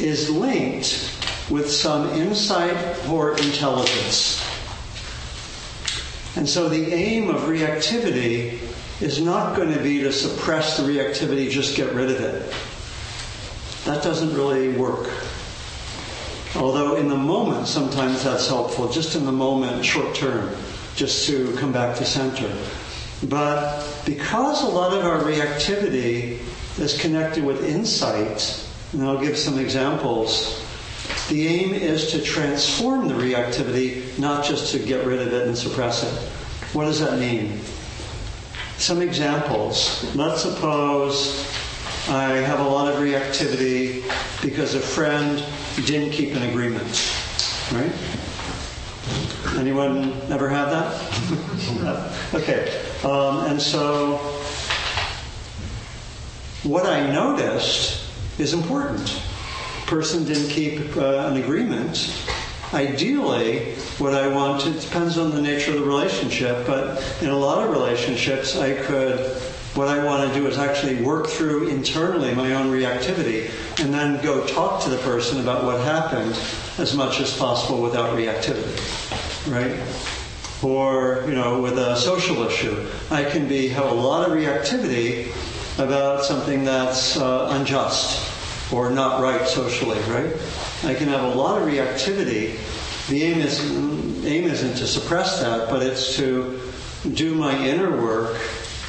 is 0.00 0.28
linked 0.28 1.10
with 1.50 1.70
some 1.70 2.08
insight 2.10 2.76
or 3.08 3.36
intelligence. 3.38 4.42
And 6.36 6.48
so 6.48 6.68
the 6.68 6.92
aim 6.92 7.30
of 7.30 7.42
reactivity 7.42 8.58
is 9.00 9.20
not 9.20 9.56
going 9.56 9.72
to 9.72 9.82
be 9.82 10.00
to 10.00 10.12
suppress 10.12 10.76
the 10.76 10.82
reactivity, 10.82 11.48
just 11.50 11.76
get 11.76 11.92
rid 11.92 12.10
of 12.10 12.20
it. 12.20 12.52
That 13.84 14.02
doesn't 14.02 14.34
really 14.34 14.70
work. 14.70 15.10
Although 16.56 16.96
in 16.96 17.08
the 17.08 17.16
moment, 17.16 17.66
sometimes 17.66 18.24
that's 18.24 18.48
helpful, 18.48 18.88
just 18.88 19.16
in 19.16 19.26
the 19.26 19.32
moment, 19.32 19.84
short 19.84 20.14
term, 20.14 20.54
just 20.96 21.26
to 21.26 21.52
come 21.56 21.72
back 21.72 21.96
to 21.98 22.04
center. 22.04 22.50
But 23.24 23.84
because 24.06 24.62
a 24.62 24.68
lot 24.68 24.92
of 24.92 25.04
our 25.04 25.20
reactivity 25.20 26.38
is 26.78 26.98
connected 27.00 27.44
with 27.44 27.64
insight, 27.64 28.66
and 28.92 29.02
I'll 29.02 29.20
give 29.20 29.36
some 29.36 29.58
examples, 29.58 30.63
the 31.28 31.46
aim 31.46 31.72
is 31.72 32.10
to 32.12 32.20
transform 32.20 33.08
the 33.08 33.14
reactivity, 33.14 34.18
not 34.18 34.44
just 34.44 34.72
to 34.72 34.78
get 34.78 35.06
rid 35.06 35.20
of 35.20 35.32
it 35.32 35.46
and 35.46 35.56
suppress 35.56 36.02
it. 36.02 36.28
What 36.74 36.84
does 36.84 37.00
that 37.00 37.18
mean? 37.18 37.60
Some 38.76 39.00
examples. 39.00 40.14
Let's 40.14 40.42
suppose 40.42 41.48
I 42.08 42.32
have 42.32 42.60
a 42.60 42.68
lot 42.68 42.92
of 42.92 43.00
reactivity 43.00 44.04
because 44.42 44.74
a 44.74 44.80
friend 44.80 45.42
didn't 45.86 46.10
keep 46.10 46.34
an 46.34 46.42
agreement. 46.42 47.16
Right? 47.72 47.92
Anyone 49.56 50.20
ever 50.30 50.48
had 50.50 50.66
that? 50.66 52.34
okay. 52.34 52.82
Um, 53.02 53.46
and 53.46 53.62
so 53.62 54.16
what 56.64 56.84
I 56.84 57.10
noticed 57.10 58.10
is 58.38 58.52
important 58.52 59.22
person 59.86 60.24
didn't 60.24 60.48
keep 60.48 60.96
uh, 60.96 61.28
an 61.28 61.36
agreement, 61.36 62.12
ideally, 62.72 63.74
what 63.98 64.14
I 64.14 64.26
want, 64.28 64.66
it 64.66 64.80
depends 64.80 65.18
on 65.18 65.30
the 65.30 65.40
nature 65.40 65.72
of 65.72 65.78
the 65.78 65.84
relationship, 65.84 66.66
but 66.66 67.02
in 67.22 67.28
a 67.28 67.36
lot 67.36 67.62
of 67.62 67.70
relationships, 67.70 68.56
I 68.56 68.74
could, 68.74 69.18
what 69.74 69.88
I 69.88 70.04
want 70.04 70.28
to 70.28 70.34
do 70.38 70.46
is 70.46 70.58
actually 70.58 71.02
work 71.02 71.26
through 71.26 71.68
internally 71.68 72.34
my 72.34 72.54
own 72.54 72.72
reactivity 72.72 73.50
and 73.80 73.92
then 73.92 74.22
go 74.22 74.46
talk 74.46 74.82
to 74.84 74.90
the 74.90 74.98
person 74.98 75.40
about 75.40 75.64
what 75.64 75.80
happened 75.80 76.36
as 76.78 76.96
much 76.96 77.20
as 77.20 77.36
possible 77.36 77.80
without 77.80 78.16
reactivity, 78.16 78.74
right? 79.50 79.80
Or, 80.62 81.24
you 81.28 81.34
know, 81.34 81.60
with 81.60 81.78
a 81.78 81.96
social 81.96 82.42
issue, 82.44 82.88
I 83.10 83.24
can 83.24 83.46
be, 83.46 83.68
have 83.68 83.86
a 83.86 83.94
lot 83.94 84.28
of 84.28 84.36
reactivity 84.36 85.30
about 85.78 86.24
something 86.24 86.64
that's 86.64 87.16
uh, 87.16 87.50
unjust 87.52 88.33
or 88.72 88.90
not 88.90 89.22
right 89.22 89.46
socially, 89.46 89.98
right? 90.10 90.34
I 90.84 90.94
can 90.94 91.08
have 91.08 91.22
a 91.24 91.34
lot 91.34 91.60
of 91.60 91.68
reactivity. 91.68 92.58
The 93.08 93.22
aim 93.22 93.40
is 93.40 93.60
aim 94.24 94.44
isn't 94.44 94.76
to 94.76 94.86
suppress 94.86 95.40
that, 95.40 95.68
but 95.68 95.82
it's 95.82 96.16
to 96.16 96.60
do 97.12 97.34
my 97.34 97.56
inner 97.58 97.90
work 98.02 98.40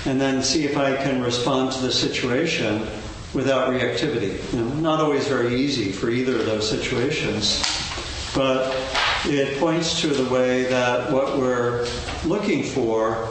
and 0.06 0.22
then 0.22 0.42
see 0.42 0.64
if 0.64 0.78
I 0.78 0.96
can 0.96 1.22
respond 1.22 1.74
to 1.74 1.82
the 1.82 1.92
situation 1.92 2.88
without 3.34 3.70
reactivity. 3.70 4.54
You 4.54 4.62
know, 4.62 4.74
not 4.76 5.02
always 5.02 5.28
very 5.28 5.56
easy 5.56 5.92
for 5.92 6.10
either 6.10 6.38
of 6.38 6.46
those 6.46 6.70
situations, 6.70 7.64
but 8.34 8.74
it 9.26 9.60
points 9.60 10.00
to 10.02 10.08
the 10.08 10.30
way 10.34 10.64
that 10.64 11.12
what 11.12 11.38
we're 11.38 11.88
looking 12.26 12.64
for 12.64 13.30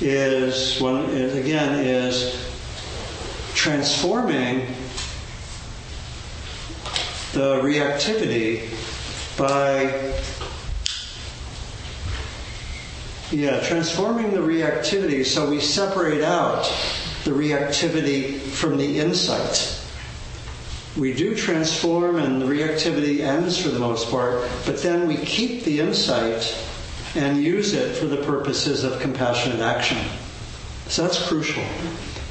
is 0.00 0.80
one 0.80 1.04
again 1.04 1.78
is 1.84 2.48
transforming 3.54 4.66
the 7.32 7.60
reactivity 7.60 8.68
by 9.36 10.12
yeah, 13.30 13.60
transforming 13.60 14.30
the 14.30 14.40
reactivity 14.40 15.24
so 15.24 15.50
we 15.50 15.60
separate 15.60 16.22
out 16.22 16.64
the 17.24 17.30
reactivity 17.30 18.38
from 18.38 18.78
the 18.78 18.98
insight. 18.98 19.74
We 20.96 21.12
do 21.12 21.34
transform 21.34 22.16
and 22.16 22.40
the 22.40 22.46
reactivity 22.46 23.20
ends 23.20 23.58
for 23.60 23.68
the 23.68 23.78
most 23.78 24.10
part, 24.10 24.48
but 24.64 24.82
then 24.82 25.06
we 25.06 25.16
keep 25.16 25.64
the 25.64 25.80
insight 25.80 26.56
and 27.14 27.42
use 27.42 27.74
it 27.74 27.96
for 27.96 28.06
the 28.06 28.16
purposes 28.16 28.82
of 28.82 28.98
compassionate 29.00 29.60
action. 29.60 29.98
So 30.86 31.02
that's 31.02 31.28
crucial. 31.28 31.64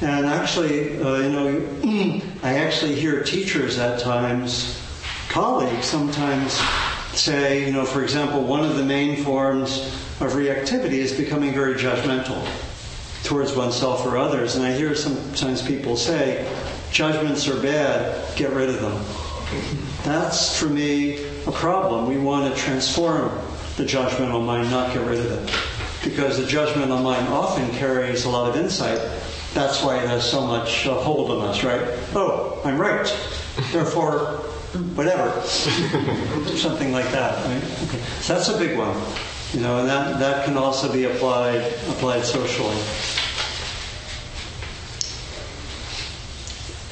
And 0.00 0.26
actually, 0.26 1.00
uh, 1.00 1.16
you 1.18 1.28
know, 1.30 2.20
I 2.42 2.58
actually 2.58 2.96
hear 2.96 3.22
teachers 3.22 3.78
at 3.78 4.00
times 4.00 4.82
colleagues 5.28 5.86
sometimes 5.86 6.52
say, 7.12 7.66
you 7.66 7.72
know, 7.72 7.84
for 7.84 8.02
example, 8.02 8.42
one 8.42 8.64
of 8.64 8.76
the 8.76 8.84
main 8.84 9.22
forms 9.24 9.86
of 10.20 10.32
reactivity 10.32 10.98
is 10.98 11.12
becoming 11.12 11.52
very 11.52 11.74
judgmental. 11.74 12.42
towards 13.24 13.54
oneself 13.54 14.06
or 14.06 14.16
others. 14.16 14.56
And 14.56 14.64
I 14.64 14.72
hear 14.72 14.94
sometimes 14.94 15.60
people 15.60 15.96
say, 15.96 16.48
judgments 16.92 17.48
are 17.48 17.60
bad, 17.60 18.36
get 18.36 18.52
rid 18.52 18.68
of 18.70 18.80
them. 18.80 19.02
That's, 20.04 20.58
for 20.58 20.66
me, 20.66 21.24
a 21.46 21.52
problem. 21.52 22.06
We 22.06 22.16
want 22.18 22.54
to 22.54 22.60
transform 22.60 23.30
the 23.76 23.84
judgmental 23.84 24.44
mind, 24.44 24.70
not 24.70 24.94
get 24.94 25.04
rid 25.06 25.18
of 25.18 25.32
it. 25.32 25.54
Because 26.04 26.38
the 26.38 26.44
judgmental 26.44 27.02
mind 27.02 27.28
often 27.28 27.68
carries 27.72 28.24
a 28.24 28.30
lot 28.30 28.48
of 28.48 28.56
insight. 28.56 29.00
That's 29.52 29.82
why 29.82 29.98
it 29.98 30.08
has 30.08 30.28
so 30.28 30.46
much 30.46 30.86
uh, 30.86 30.94
hold 30.94 31.30
on 31.30 31.48
us, 31.48 31.64
right? 31.64 31.82
Oh, 32.14 32.60
I'm 32.64 32.78
right. 32.78 33.06
Therefore, 33.72 34.44
whatever. 34.94 35.40
Something 36.56 36.92
like 36.92 37.10
that, 37.12 37.44
right? 37.46 37.64
Okay. 37.88 37.98
So 38.20 38.34
that's 38.34 38.48
a 38.48 38.58
big 38.58 38.76
one. 38.76 38.96
You 39.52 39.60
know, 39.60 39.78
and 39.80 39.88
that, 39.88 40.18
that 40.18 40.44
can 40.44 40.56
also 40.58 40.92
be 40.92 41.04
applied 41.04 41.62
applied 41.88 42.24
socially. 42.24 42.76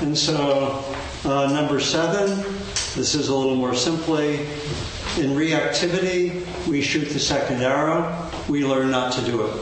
And 0.01 0.17
so, 0.17 0.85
uh, 1.25 1.53
number 1.53 1.81
seven, 1.81 2.29
this 2.95 3.15
is 3.15 3.29
a 3.29 3.35
little 3.35 3.57
more 3.57 3.75
simply. 3.75 4.41
In 5.19 5.31
reactivity, 5.35 6.45
we 6.67 6.83
shoot 6.83 7.09
the 7.09 7.19
second 7.19 7.63
arrow. 7.63 8.31
We 8.49 8.65
learn 8.65 8.91
not 8.91 9.13
to 9.15 9.23
do 9.25 9.47
it. 9.47 9.57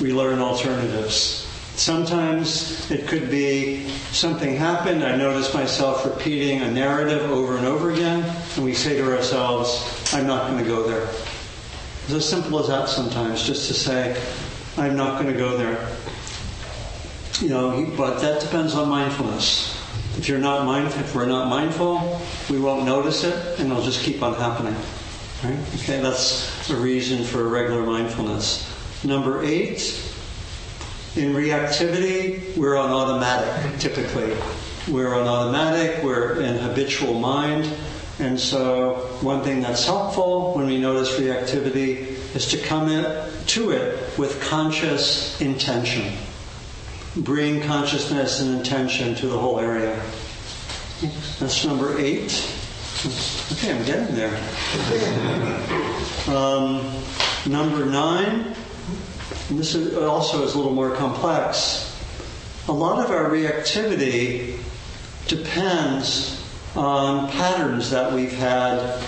We 0.00 0.12
learn 0.12 0.38
alternatives. 0.40 1.45
Sometimes 1.76 2.90
it 2.90 3.06
could 3.06 3.30
be 3.30 3.86
something 4.10 4.56
happened. 4.56 5.04
I 5.04 5.14
notice 5.14 5.52
myself 5.52 6.06
repeating 6.06 6.62
a 6.62 6.70
narrative 6.70 7.30
over 7.30 7.58
and 7.58 7.66
over 7.66 7.90
again, 7.90 8.24
and 8.56 8.64
we 8.64 8.72
say 8.72 8.96
to 8.96 9.14
ourselves, 9.14 10.10
I'm 10.14 10.26
not 10.26 10.50
going 10.50 10.64
to 10.64 10.68
go 10.68 10.88
there. 10.88 11.06
It's 12.04 12.14
as 12.14 12.26
simple 12.26 12.58
as 12.60 12.68
that 12.68 12.88
sometimes, 12.88 13.46
just 13.46 13.68
to 13.68 13.74
say, 13.74 14.18
I'm 14.78 14.96
not 14.96 15.20
going 15.20 15.30
to 15.32 15.38
go 15.38 15.58
there. 15.58 15.94
You 17.40 17.50
know, 17.50 17.92
but 17.94 18.20
that 18.20 18.40
depends 18.40 18.74
on 18.74 18.88
mindfulness. 18.88 19.74
If 20.16 20.30
you're 20.30 20.38
not 20.38 20.64
mindful, 20.64 21.02
if 21.02 21.14
we're 21.14 21.26
not 21.26 21.48
mindful, 21.48 22.22
we 22.48 22.58
won't 22.58 22.86
notice 22.86 23.22
it, 23.22 23.60
and 23.60 23.70
it'll 23.70 23.82
just 23.82 24.02
keep 24.02 24.22
on 24.22 24.32
happening. 24.34 24.74
Right? 25.44 25.58
Okay, 25.74 26.00
that's 26.00 26.70
a 26.70 26.76
reason 26.76 27.22
for 27.22 27.46
regular 27.46 27.82
mindfulness. 27.82 28.66
Number 29.04 29.44
eight, 29.44 30.14
in 31.16 31.34
reactivity, 31.34 32.56
we're 32.56 32.76
on 32.76 32.90
automatic. 32.90 33.78
Typically, 33.78 34.36
we're 34.88 35.14
on 35.14 35.26
automatic. 35.26 36.02
We're 36.02 36.40
in 36.40 36.58
habitual 36.58 37.14
mind, 37.14 37.70
and 38.18 38.38
so 38.38 39.16
one 39.20 39.42
thing 39.42 39.60
that's 39.60 39.84
helpful 39.84 40.54
when 40.54 40.66
we 40.66 40.78
notice 40.78 41.18
reactivity 41.18 42.14
is 42.34 42.46
to 42.48 42.58
come 42.58 42.88
in, 42.88 43.04
to 43.46 43.70
it 43.70 44.18
with 44.18 44.40
conscious 44.42 45.40
intention 45.40 46.12
bring 47.16 47.62
consciousness 47.62 48.40
and 48.40 48.56
intention 48.58 49.14
to 49.14 49.26
the 49.26 49.38
whole 49.38 49.58
area. 49.58 50.00
That's 51.40 51.64
number 51.64 51.98
eight. 51.98 52.52
Okay, 53.52 53.72
I'm 53.72 53.84
getting 53.84 54.14
there. 54.14 54.38
Um, 56.26 56.82
number 57.46 57.86
nine, 57.86 58.52
this 59.50 59.74
also 59.96 60.44
is 60.44 60.54
a 60.54 60.56
little 60.56 60.74
more 60.74 60.94
complex. 60.96 61.96
A 62.68 62.72
lot 62.72 63.04
of 63.04 63.10
our 63.10 63.30
reactivity 63.30 64.58
depends 65.28 66.42
on 66.74 67.30
patterns 67.30 67.90
that 67.90 68.12
we've 68.12 68.32
had 68.32 69.02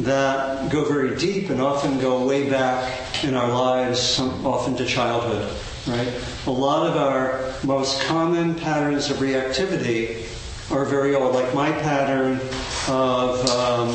that 0.00 0.70
go 0.70 0.84
very 0.84 1.16
deep 1.16 1.50
and 1.50 1.60
often 1.60 1.98
go 2.00 2.26
way 2.26 2.50
back 2.50 3.24
in 3.24 3.34
our 3.34 3.48
lives, 3.48 4.18
often 4.18 4.76
to 4.76 4.84
childhood 4.84 5.56
right? 5.86 6.12
A 6.46 6.50
lot 6.50 6.86
of 6.86 6.96
our 6.96 7.52
most 7.64 8.02
common 8.02 8.54
patterns 8.54 9.10
of 9.10 9.18
reactivity 9.18 10.26
are 10.70 10.84
very 10.84 11.14
old, 11.14 11.34
like 11.34 11.54
my 11.54 11.70
pattern 11.72 12.40
of 12.88 13.46
um, 13.50 13.88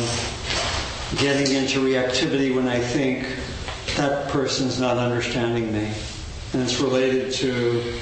getting 1.17 1.55
into 1.55 1.79
reactivity 1.79 2.53
when 2.53 2.67
I 2.67 2.79
think 2.79 3.25
that 3.99 4.29
person's 4.29 4.79
not 4.79 4.97
understanding 4.97 5.71
me. 5.73 5.91
And 6.53 6.61
it's 6.63 6.79
related 6.79 7.33
to, 7.33 7.93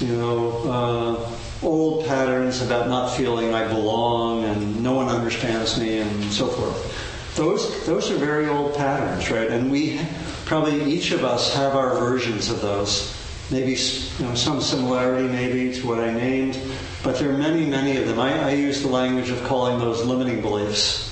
you 0.00 0.16
know, 0.16 1.28
uh, 1.62 1.66
old 1.66 2.06
patterns 2.06 2.62
about 2.62 2.88
not 2.88 3.14
feeling 3.14 3.54
I 3.54 3.68
belong 3.68 4.44
and 4.44 4.82
no 4.82 4.94
one 4.94 5.08
understands 5.08 5.78
me 5.78 5.98
and 5.98 6.24
so 6.32 6.48
forth. 6.48 7.36
Those, 7.36 7.84
those 7.84 8.10
are 8.10 8.16
very 8.16 8.48
old 8.48 8.74
patterns, 8.76 9.30
right? 9.30 9.50
And 9.50 9.70
we 9.70 10.00
probably 10.46 10.82
each 10.84 11.12
of 11.12 11.22
us 11.22 11.54
have 11.54 11.76
our 11.76 11.94
versions 11.98 12.48
of 12.48 12.62
those 12.62 13.14
maybe 13.50 13.72
you 13.72 14.24
know, 14.24 14.34
some 14.34 14.60
similarity 14.60 15.28
maybe 15.28 15.72
to 15.72 15.86
what 15.86 16.00
I 16.00 16.12
named, 16.12 16.58
but 17.02 17.18
there 17.18 17.30
are 17.30 17.38
many, 17.38 17.64
many 17.64 17.96
of 17.96 18.08
them. 18.08 18.18
I, 18.18 18.48
I 18.48 18.50
use 18.52 18.82
the 18.82 18.88
language 18.88 19.30
of 19.30 19.42
calling 19.44 19.78
those 19.78 20.04
limiting 20.04 20.40
beliefs. 20.40 21.05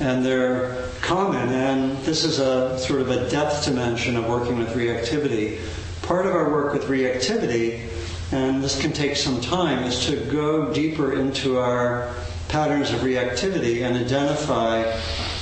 And 0.00 0.24
they're 0.24 0.88
common, 1.02 1.50
and 1.50 1.98
this 2.04 2.24
is 2.24 2.38
a 2.38 2.78
sort 2.78 3.02
of 3.02 3.10
a 3.10 3.28
depth 3.28 3.66
dimension 3.66 4.16
of 4.16 4.26
working 4.26 4.58
with 4.58 4.70
reactivity. 4.70 5.60
Part 6.00 6.24
of 6.24 6.34
our 6.34 6.50
work 6.50 6.72
with 6.72 6.84
reactivity, 6.84 7.86
and 8.32 8.62
this 8.62 8.80
can 8.80 8.92
take 8.92 9.14
some 9.14 9.42
time, 9.42 9.84
is 9.84 10.06
to 10.06 10.16
go 10.16 10.72
deeper 10.72 11.12
into 11.12 11.58
our 11.58 12.14
patterns 12.48 12.90
of 12.92 13.00
reactivity 13.00 13.84
and 13.84 13.96
identify 13.96 14.90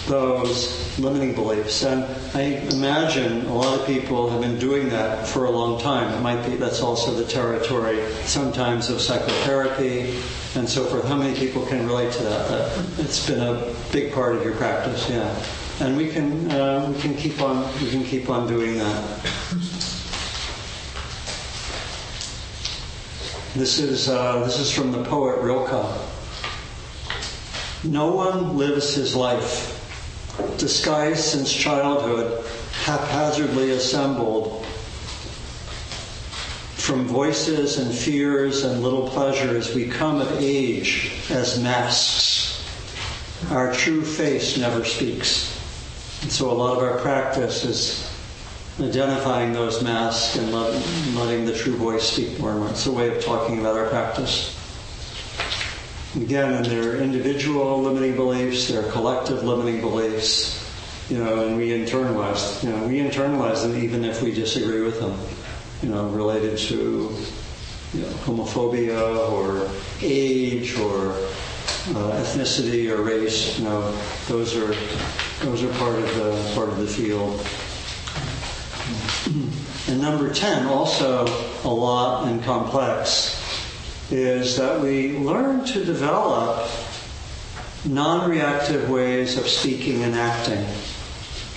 those 0.06 0.98
limiting 0.98 1.34
beliefs. 1.34 1.84
And 1.84 2.04
I 2.34 2.66
imagine 2.72 3.46
a 3.46 3.54
lot 3.54 3.78
of 3.78 3.86
people 3.86 4.30
have 4.30 4.40
been 4.40 4.58
doing 4.58 4.88
that 4.90 5.26
for 5.26 5.44
a 5.44 5.50
long 5.50 5.80
time. 5.80 6.12
It 6.14 6.20
might 6.20 6.44
be 6.46 6.56
that's 6.56 6.80
also 6.80 7.12
the 7.12 7.24
territory 7.24 8.04
sometimes 8.24 8.90
of 8.90 9.00
psychotherapy 9.00 10.18
and 10.54 10.68
so 10.68 10.84
forth. 10.86 11.06
How 11.06 11.16
many 11.16 11.36
people 11.36 11.64
can 11.66 11.86
relate 11.86 12.12
to 12.12 12.22
that? 12.24 12.48
that 12.48 12.98
it's 12.98 13.26
been 13.26 13.40
a 13.40 13.74
big 13.92 14.12
part 14.12 14.34
of 14.34 14.42
your 14.42 14.54
practice, 14.54 15.08
yeah. 15.10 15.34
And 15.80 15.96
we 15.96 16.08
can 16.08 16.50
uh, 16.50 16.90
we 16.92 17.00
can 17.00 17.14
keep 17.14 17.40
on 17.40 17.64
we 17.80 17.90
can 17.90 18.04
keep 18.04 18.28
on 18.28 18.48
doing 18.48 18.78
that. 18.78 19.20
This 23.54 23.78
is 23.78 24.08
uh, 24.08 24.44
this 24.44 24.58
is 24.58 24.70
from 24.70 24.92
the 24.92 25.04
poet 25.04 25.40
Rilke. 25.40 26.00
No 27.84 28.10
one 28.10 28.56
lives 28.56 28.94
his 28.94 29.14
life 29.14 29.77
disguised 30.56 31.24
since 31.24 31.52
childhood, 31.52 32.44
haphazardly 32.84 33.70
assembled 33.70 34.64
from 36.88 37.06
voices 37.06 37.76
and 37.78 37.94
fears 37.94 38.64
and 38.64 38.82
little 38.82 39.08
pleasures, 39.10 39.74
we 39.74 39.86
come 39.86 40.20
of 40.22 40.32
age 40.40 41.12
as 41.28 41.62
masks. 41.62 42.64
Our 43.50 43.74
true 43.74 44.02
face 44.02 44.56
never 44.56 44.84
speaks. 44.84 45.54
And 46.22 46.32
so 46.32 46.50
a 46.50 46.52
lot 46.52 46.78
of 46.78 46.82
our 46.82 46.98
practice 46.98 47.64
is 47.64 48.10
identifying 48.80 49.52
those 49.52 49.82
masks 49.82 50.36
and 50.36 50.50
letting 50.52 51.44
the 51.44 51.52
true 51.54 51.76
voice 51.76 52.04
speak 52.04 52.40
more. 52.40 52.66
It's 52.70 52.86
a 52.86 52.92
way 52.92 53.14
of 53.14 53.22
talking 53.22 53.58
about 53.60 53.76
our 53.76 53.88
practice. 53.88 54.57
Again, 56.16 56.62
there 56.62 56.92
are 56.92 56.96
individual 56.96 57.82
limiting 57.82 58.16
beliefs, 58.16 58.68
there 58.68 58.84
are 58.84 58.90
collective 58.90 59.44
limiting 59.44 59.82
beliefs, 59.82 60.64
you 61.10 61.18
know, 61.18 61.46
and 61.46 61.56
we 61.56 61.68
internalize, 61.68 62.64
you 62.64 62.70
know, 62.70 62.86
we 62.86 62.98
internalize 62.98 63.62
them 63.62 63.76
even 63.76 64.04
if 64.04 64.22
we 64.22 64.32
disagree 64.32 64.80
with 64.80 64.98
them, 65.00 65.18
you 65.82 65.90
know, 65.90 66.08
related 66.08 66.56
to 66.56 67.14
you 67.92 68.00
know, 68.00 68.08
homophobia 68.24 69.30
or 69.30 69.70
age 70.00 70.78
or 70.78 71.10
uh, 71.10 72.22
ethnicity 72.22 72.90
or 72.90 73.02
race. 73.02 73.58
You 73.58 73.64
know, 73.66 73.92
those 74.28 74.56
are 74.56 74.74
those 75.44 75.62
are 75.62 75.72
part 75.74 75.96
of 75.96 76.14
the 76.16 76.52
part 76.54 76.70
of 76.70 76.78
the 76.78 76.86
field. 76.86 77.38
And 79.88 80.02
number 80.02 80.30
ten, 80.34 80.66
also 80.66 81.26
a 81.64 81.68
lot 81.72 82.28
and 82.28 82.44
complex 82.44 83.37
is 84.10 84.56
that 84.56 84.80
we 84.80 85.18
learn 85.18 85.64
to 85.66 85.84
develop 85.84 86.68
non 87.84 88.30
reactive 88.30 88.88
ways 88.88 89.36
of 89.36 89.46
speaking 89.46 90.02
and 90.02 90.14
acting 90.14 90.64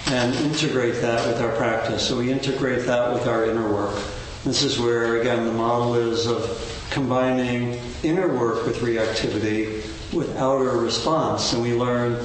and 0.07 0.35
integrate 0.35 0.95
that 1.01 1.25
with 1.27 1.41
our 1.41 1.55
practice. 1.55 2.07
So 2.07 2.17
we 2.17 2.31
integrate 2.31 2.85
that 2.85 3.13
with 3.13 3.27
our 3.27 3.45
inner 3.45 3.71
work. 3.71 3.95
This 4.43 4.63
is 4.63 4.79
where, 4.79 5.21
again, 5.21 5.45
the 5.45 5.53
model 5.53 5.95
is 5.95 6.25
of 6.25 6.87
combining 6.89 7.79
inner 8.03 8.27
work 8.27 8.65
with 8.65 8.77
reactivity 8.79 9.85
with 10.13 10.35
outer 10.37 10.77
response. 10.77 11.53
And 11.53 11.61
we 11.61 11.73
learn, 11.73 12.17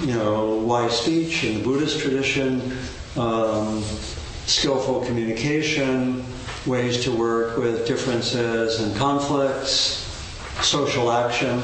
you 0.00 0.14
know, 0.14 0.56
wise 0.56 0.98
speech 0.98 1.44
in 1.44 1.58
the 1.58 1.62
Buddhist 1.62 2.00
tradition, 2.00 2.76
um, 3.16 3.82
skillful 4.46 5.04
communication, 5.04 6.24
ways 6.68 7.02
to 7.04 7.10
work 7.10 7.56
with 7.56 7.86
differences 7.86 8.80
and 8.80 8.94
conflicts, 8.96 10.04
social 10.62 11.10
action, 11.10 11.60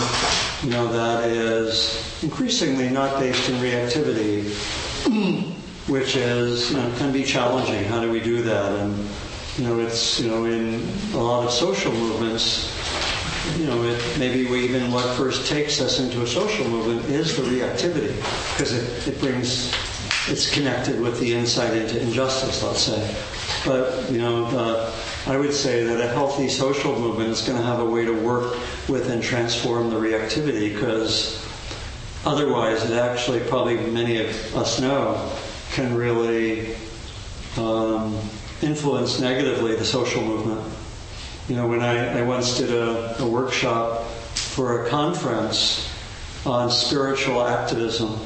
you 0.62 0.70
know, 0.70 0.90
that 0.92 1.28
is 1.28 2.22
increasingly 2.22 2.88
not 2.88 3.20
based 3.20 3.48
in 3.50 3.57
reactivity, 3.57 4.48
which 5.88 6.16
is, 6.16 6.70
you 6.70 6.78
know, 6.78 6.92
can 6.96 7.12
be 7.12 7.22
challenging. 7.22 7.84
How 7.84 8.00
do 8.00 8.11
we 8.11 8.20
do 8.20 8.42
that? 8.42 8.72
And 8.80 9.09
you 9.59 9.64
know, 9.64 9.78
it's, 9.78 10.18
you 10.18 10.28
know, 10.28 10.46
in 10.46 10.88
a 11.12 11.18
lot 11.18 11.44
of 11.44 11.52
social 11.52 11.92
movements, 11.92 12.72
you 13.59 13.66
know, 13.66 13.84
it, 13.84 14.18
maybe 14.18 14.50
we 14.50 14.64
even 14.64 14.90
what 14.90 15.05
first 15.16 15.48
takes 15.48 15.80
us 15.80 16.00
into 16.00 16.22
a 16.22 16.26
social 16.26 16.66
movement 16.68 17.05
is 17.07 17.36
the 17.36 17.42
reactivity, 17.42 18.16
because 18.52 18.72
it, 18.72 19.14
it 19.14 19.20
brings, 19.20 19.72
it's 20.28 20.52
connected 20.52 21.00
with 21.00 21.20
the 21.20 21.34
insight 21.34 21.76
into 21.76 22.00
injustice, 22.00 22.64
let's 22.64 22.80
say. 22.80 23.43
But, 23.64 24.10
you 24.10 24.18
know, 24.18 24.46
uh, 24.46 24.92
I 25.26 25.36
would 25.36 25.54
say 25.54 25.84
that 25.84 26.00
a 26.00 26.08
healthy 26.08 26.48
social 26.48 26.98
movement 26.98 27.30
is 27.30 27.40
going 27.40 27.58
to 27.58 27.64
have 27.64 27.80
a 27.80 27.84
way 27.84 28.04
to 28.04 28.12
work 28.12 28.58
with 28.88 29.08
and 29.10 29.22
transform 29.22 29.88
the 29.88 29.96
reactivity, 29.96 30.74
because 30.74 31.42
otherwise, 32.26 32.88
it 32.88 32.96
actually, 32.96 33.40
probably 33.40 33.78
many 33.78 34.18
of 34.18 34.28
us 34.54 34.80
know, 34.80 35.32
can 35.72 35.94
really 35.94 36.76
um, 37.56 38.18
influence 38.60 39.18
negatively 39.18 39.74
the 39.76 39.84
social 39.84 40.22
movement. 40.22 40.60
You 41.48 41.56
know, 41.56 41.66
when 41.66 41.80
I, 41.80 42.18
I 42.18 42.22
once 42.22 42.58
did 42.58 42.70
a, 42.70 43.20
a 43.22 43.26
workshop 43.26 44.04
for 44.34 44.84
a 44.84 44.90
conference 44.90 45.90
on 46.44 46.70
spiritual 46.70 47.42
activism, 47.46 48.18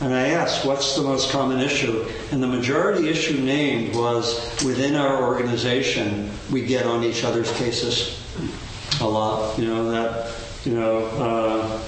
and 0.00 0.14
I 0.14 0.28
asked, 0.28 0.64
what's 0.64 0.96
the 0.96 1.02
most 1.02 1.30
common 1.30 1.60
issue? 1.60 2.06
And 2.32 2.42
the 2.42 2.46
majority 2.46 3.08
issue 3.08 3.38
named 3.38 3.94
was 3.94 4.40
within 4.64 4.96
our 4.96 5.22
organization, 5.24 6.30
we 6.50 6.64
get 6.64 6.86
on 6.86 7.04
each 7.04 7.22
other's 7.22 7.52
cases 7.52 8.18
a 9.00 9.06
lot. 9.06 9.58
You 9.58 9.66
know, 9.66 9.90
that, 9.90 10.34
you 10.64 10.74
know, 10.74 11.04
uh, 11.18 11.82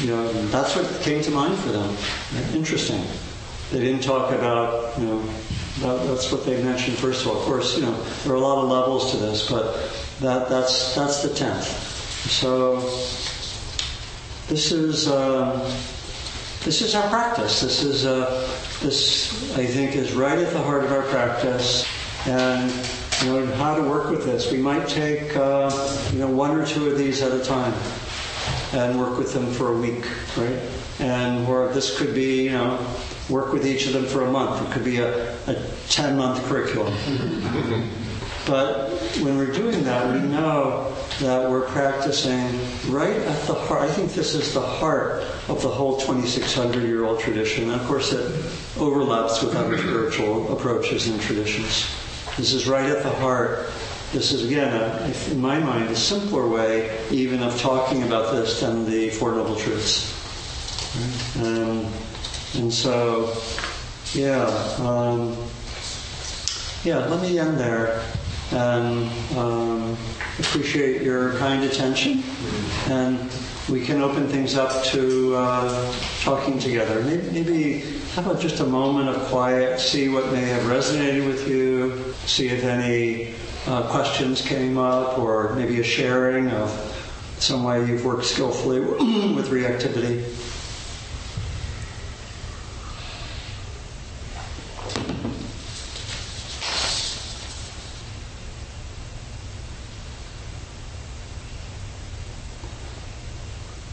you 0.00 0.08
know, 0.08 0.32
that's 0.48 0.74
what 0.74 0.86
came 1.02 1.22
to 1.22 1.30
mind 1.30 1.56
for 1.58 1.68
them. 1.68 1.96
Interesting. 2.54 3.04
They 3.70 3.80
didn't 3.80 4.02
talk 4.02 4.32
about, 4.32 4.98
you 4.98 5.06
know, 5.06 5.22
that, 5.80 6.08
that's 6.08 6.32
what 6.32 6.44
they 6.44 6.60
mentioned 6.62 6.96
first 6.98 7.24
of 7.24 7.30
all. 7.30 7.38
Of 7.38 7.44
course, 7.44 7.76
you 7.76 7.82
know, 7.84 8.02
there 8.24 8.32
are 8.32 8.36
a 8.36 8.40
lot 8.40 8.64
of 8.64 8.68
levels 8.68 9.12
to 9.12 9.16
this, 9.18 9.48
but 9.48 9.74
that, 10.20 10.48
that's, 10.48 10.94
that's 10.96 11.22
the 11.22 11.32
tenth. 11.34 11.66
So 12.30 12.80
this 14.48 14.72
is, 14.72 15.08
um, 15.08 15.60
this 16.68 16.82
is 16.82 16.94
our 16.94 17.08
practice. 17.08 17.62
This 17.62 17.82
is, 17.82 18.04
uh, 18.04 18.46
this, 18.82 19.56
I 19.56 19.64
think, 19.64 19.96
is 19.96 20.12
right 20.12 20.38
at 20.38 20.52
the 20.52 20.60
heart 20.60 20.84
of 20.84 20.92
our 20.92 21.00
practice. 21.04 21.88
And, 22.26 22.70
you 23.22 23.32
know, 23.32 23.54
how 23.54 23.74
to 23.74 23.80
work 23.80 24.10
with 24.10 24.26
this. 24.26 24.52
We 24.52 24.58
might 24.58 24.86
take, 24.86 25.34
uh, 25.34 25.70
you 26.12 26.18
know, 26.18 26.28
one 26.28 26.50
or 26.50 26.66
two 26.66 26.90
of 26.90 26.98
these 26.98 27.22
at 27.22 27.32
a 27.32 27.42
time 27.42 27.72
and 28.74 29.00
work 29.00 29.16
with 29.16 29.32
them 29.32 29.50
for 29.50 29.68
a 29.68 29.78
week, 29.78 30.04
right? 30.36 30.60
And 31.00 31.48
or 31.48 31.68
this 31.68 31.96
could 31.96 32.14
be, 32.14 32.44
you 32.44 32.52
know, 32.52 32.86
work 33.30 33.54
with 33.54 33.66
each 33.66 33.86
of 33.86 33.94
them 33.94 34.04
for 34.04 34.26
a 34.26 34.30
month. 34.30 34.68
It 34.68 34.70
could 34.70 34.84
be 34.84 34.98
a, 34.98 35.32
a 35.46 35.54
10 35.88 36.18
month 36.18 36.44
curriculum. 36.44 36.92
but 38.48 38.88
when 39.20 39.36
we're 39.36 39.52
doing 39.52 39.84
that, 39.84 40.10
we 40.12 40.26
know 40.26 40.90
that 41.20 41.50
we're 41.50 41.68
practicing 41.68 42.58
right 42.90 43.16
at 43.16 43.46
the 43.46 43.52
heart. 43.52 43.82
I 43.82 43.92
think 43.92 44.14
this 44.14 44.34
is 44.34 44.54
the 44.54 44.62
heart 44.62 45.22
of 45.48 45.60
the 45.60 45.68
whole 45.68 45.98
2,600 45.98 46.82
year 46.82 47.04
old 47.04 47.20
tradition. 47.20 47.70
And 47.70 47.78
of 47.78 47.86
course, 47.86 48.12
it 48.12 48.24
overlaps 48.78 49.42
with 49.42 49.54
other 49.54 49.76
spiritual 49.76 50.50
approaches 50.50 51.08
and 51.08 51.20
traditions. 51.20 51.94
This 52.38 52.54
is 52.54 52.66
right 52.66 52.86
at 52.86 53.02
the 53.02 53.10
heart. 53.10 53.68
This 54.12 54.32
is, 54.32 54.46
again, 54.46 54.72
a, 54.72 55.30
in 55.30 55.40
my 55.40 55.58
mind, 55.58 55.90
a 55.90 55.96
simpler 55.96 56.48
way 56.48 56.98
even 57.10 57.42
of 57.42 57.60
talking 57.60 58.02
about 58.04 58.34
this 58.34 58.60
than 58.60 58.88
the 58.88 59.10
Four 59.10 59.32
Noble 59.32 59.56
Truths. 59.56 60.14
Um, 61.36 61.92
and 62.54 62.72
so, 62.72 63.36
yeah, 64.14 64.46
um, 64.78 65.36
yeah, 66.82 67.04
let 67.08 67.20
me 67.20 67.38
end 67.38 67.58
there 67.58 68.02
and 68.52 69.10
um, 69.36 69.96
appreciate 70.38 71.02
your 71.02 71.34
kind 71.38 71.64
attention. 71.64 72.22
And 72.88 73.30
we 73.68 73.84
can 73.84 74.00
open 74.00 74.28
things 74.28 74.56
up 74.56 74.84
to 74.86 75.34
uh, 75.36 75.94
talking 76.20 76.58
together. 76.58 77.02
Maybe, 77.02 77.30
maybe, 77.30 77.80
how 78.14 78.22
about 78.22 78.40
just 78.40 78.60
a 78.60 78.66
moment 78.66 79.10
of 79.10 79.22
quiet, 79.28 79.78
see 79.78 80.08
what 80.08 80.32
may 80.32 80.46
have 80.46 80.62
resonated 80.62 81.26
with 81.26 81.46
you, 81.48 82.14
see 82.26 82.48
if 82.48 82.64
any 82.64 83.34
uh, 83.66 83.86
questions 83.88 84.40
came 84.40 84.78
up, 84.78 85.18
or 85.18 85.54
maybe 85.54 85.80
a 85.80 85.84
sharing 85.84 86.48
of 86.50 86.70
some 87.38 87.64
way 87.64 87.86
you've 87.86 88.04
worked 88.04 88.24
skillfully 88.24 88.80
with 89.34 89.50
reactivity. 89.50 90.24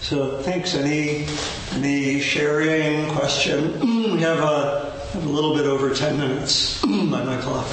So 0.05 0.39
thanks. 0.43 0.75
Any 0.75 1.25
any 1.73 2.19
sharing 2.19 3.09
question? 3.09 3.79
we 4.13 4.21
have 4.21 4.37
a, 4.37 4.93
have 5.13 5.25
a 5.25 5.29
little 5.29 5.55
bit 5.55 5.65
over 5.65 5.95
ten 5.95 6.19
minutes 6.19 6.79
by 6.83 7.23
my 7.23 7.41
clock. 7.41 7.67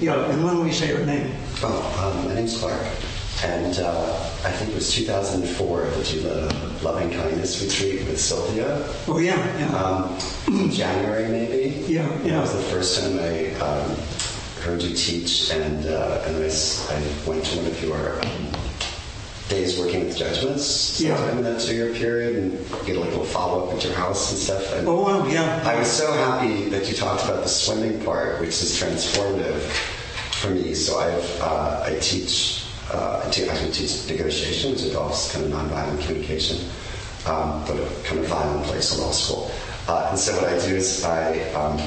yeah, 0.00 0.30
and 0.30 0.44
when 0.44 0.62
we 0.62 0.70
say 0.70 0.90
your 0.90 1.04
name? 1.04 1.34
Oh, 1.60 2.14
um, 2.14 2.28
my 2.28 2.34
name's 2.36 2.56
Clark, 2.56 2.80
and 3.42 3.80
uh, 3.80 4.12
I 4.44 4.52
think 4.52 4.70
it 4.70 4.76
was 4.76 4.94
2004 4.94 5.86
that 5.86 6.14
you 6.14 6.20
led 6.20 6.36
a 6.36 6.84
loving 6.84 7.10
kindness 7.10 7.60
retreat 7.64 8.06
with 8.06 8.20
Sylvia. 8.20 8.88
Oh 9.08 9.18
yeah, 9.18 9.34
yeah. 9.58 9.74
Um, 9.76 10.70
January 10.70 11.26
maybe. 11.26 11.92
Yeah, 11.92 12.08
yeah. 12.22 12.34
That 12.34 12.42
was 12.42 12.52
the 12.52 12.62
first 12.70 13.00
time 13.00 13.18
I 13.18 13.54
um, 13.54 13.96
heard 14.62 14.82
you 14.82 14.94
teach, 14.94 15.50
and 15.50 15.84
uh, 15.84 16.22
and 16.26 16.36
I, 16.36 16.46
I 16.46 17.28
went 17.28 17.44
to 17.44 17.56
one 17.56 17.66
of 17.66 17.82
your 17.82 18.24
um, 18.24 18.47
days 19.48 19.78
working 19.78 20.06
with 20.06 20.16
judgments. 20.16 21.00
Yeah. 21.00 21.16
sometime 21.16 21.38
in 21.38 21.44
that 21.44 21.60
two-year 21.60 21.94
period, 21.94 22.36
and 22.36 22.86
get 22.86 22.96
a 22.96 23.00
little 23.00 23.24
follow-up 23.24 23.74
at 23.74 23.84
your 23.84 23.94
house 23.94 24.30
and 24.30 24.38
stuff. 24.38 24.74
And 24.74 24.86
Oh 24.86 25.02
wow, 25.02 25.26
yeah. 25.26 25.62
I 25.64 25.78
was 25.78 25.90
so 25.90 26.12
happy 26.12 26.68
that 26.68 26.88
you 26.88 26.94
talked 26.94 27.24
about 27.24 27.42
the 27.42 27.48
swimming 27.48 28.00
part, 28.04 28.40
which 28.40 28.50
is 28.50 28.80
transformative 28.80 29.60
for 30.40 30.50
me. 30.50 30.74
So 30.74 30.98
I've 30.98 31.40
uh, 31.40 31.82
I 31.86 31.98
teach 32.00 32.64
uh, 32.92 33.20
I 33.24 33.26
actually 33.26 33.72
teach 33.72 34.08
negotiation, 34.08 34.72
which 34.72 34.82
involves 34.84 35.32
kind 35.32 35.44
of 35.44 35.52
nonviolent 35.52 36.00
communication, 36.02 36.68
um, 37.26 37.64
but 37.66 37.76
a 37.76 37.88
kind 38.04 38.20
of 38.20 38.26
violent 38.26 38.64
place 38.66 38.94
in 38.94 39.02
law 39.02 39.12
school. 39.12 39.50
Uh, 39.88 40.08
and 40.10 40.18
so 40.18 40.34
what 40.36 40.44
I 40.44 40.58
do 40.66 40.76
is 40.76 41.04
I 41.04 41.38
um, 41.52 41.78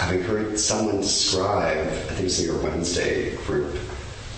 having 0.00 0.22
heard 0.22 0.58
someone 0.58 0.98
describe, 0.98 1.86
I 1.86 1.90
think 1.90 2.20
it 2.20 2.24
was 2.24 2.40
in 2.40 2.46
your 2.46 2.62
Wednesday 2.62 3.36
group, 3.44 3.76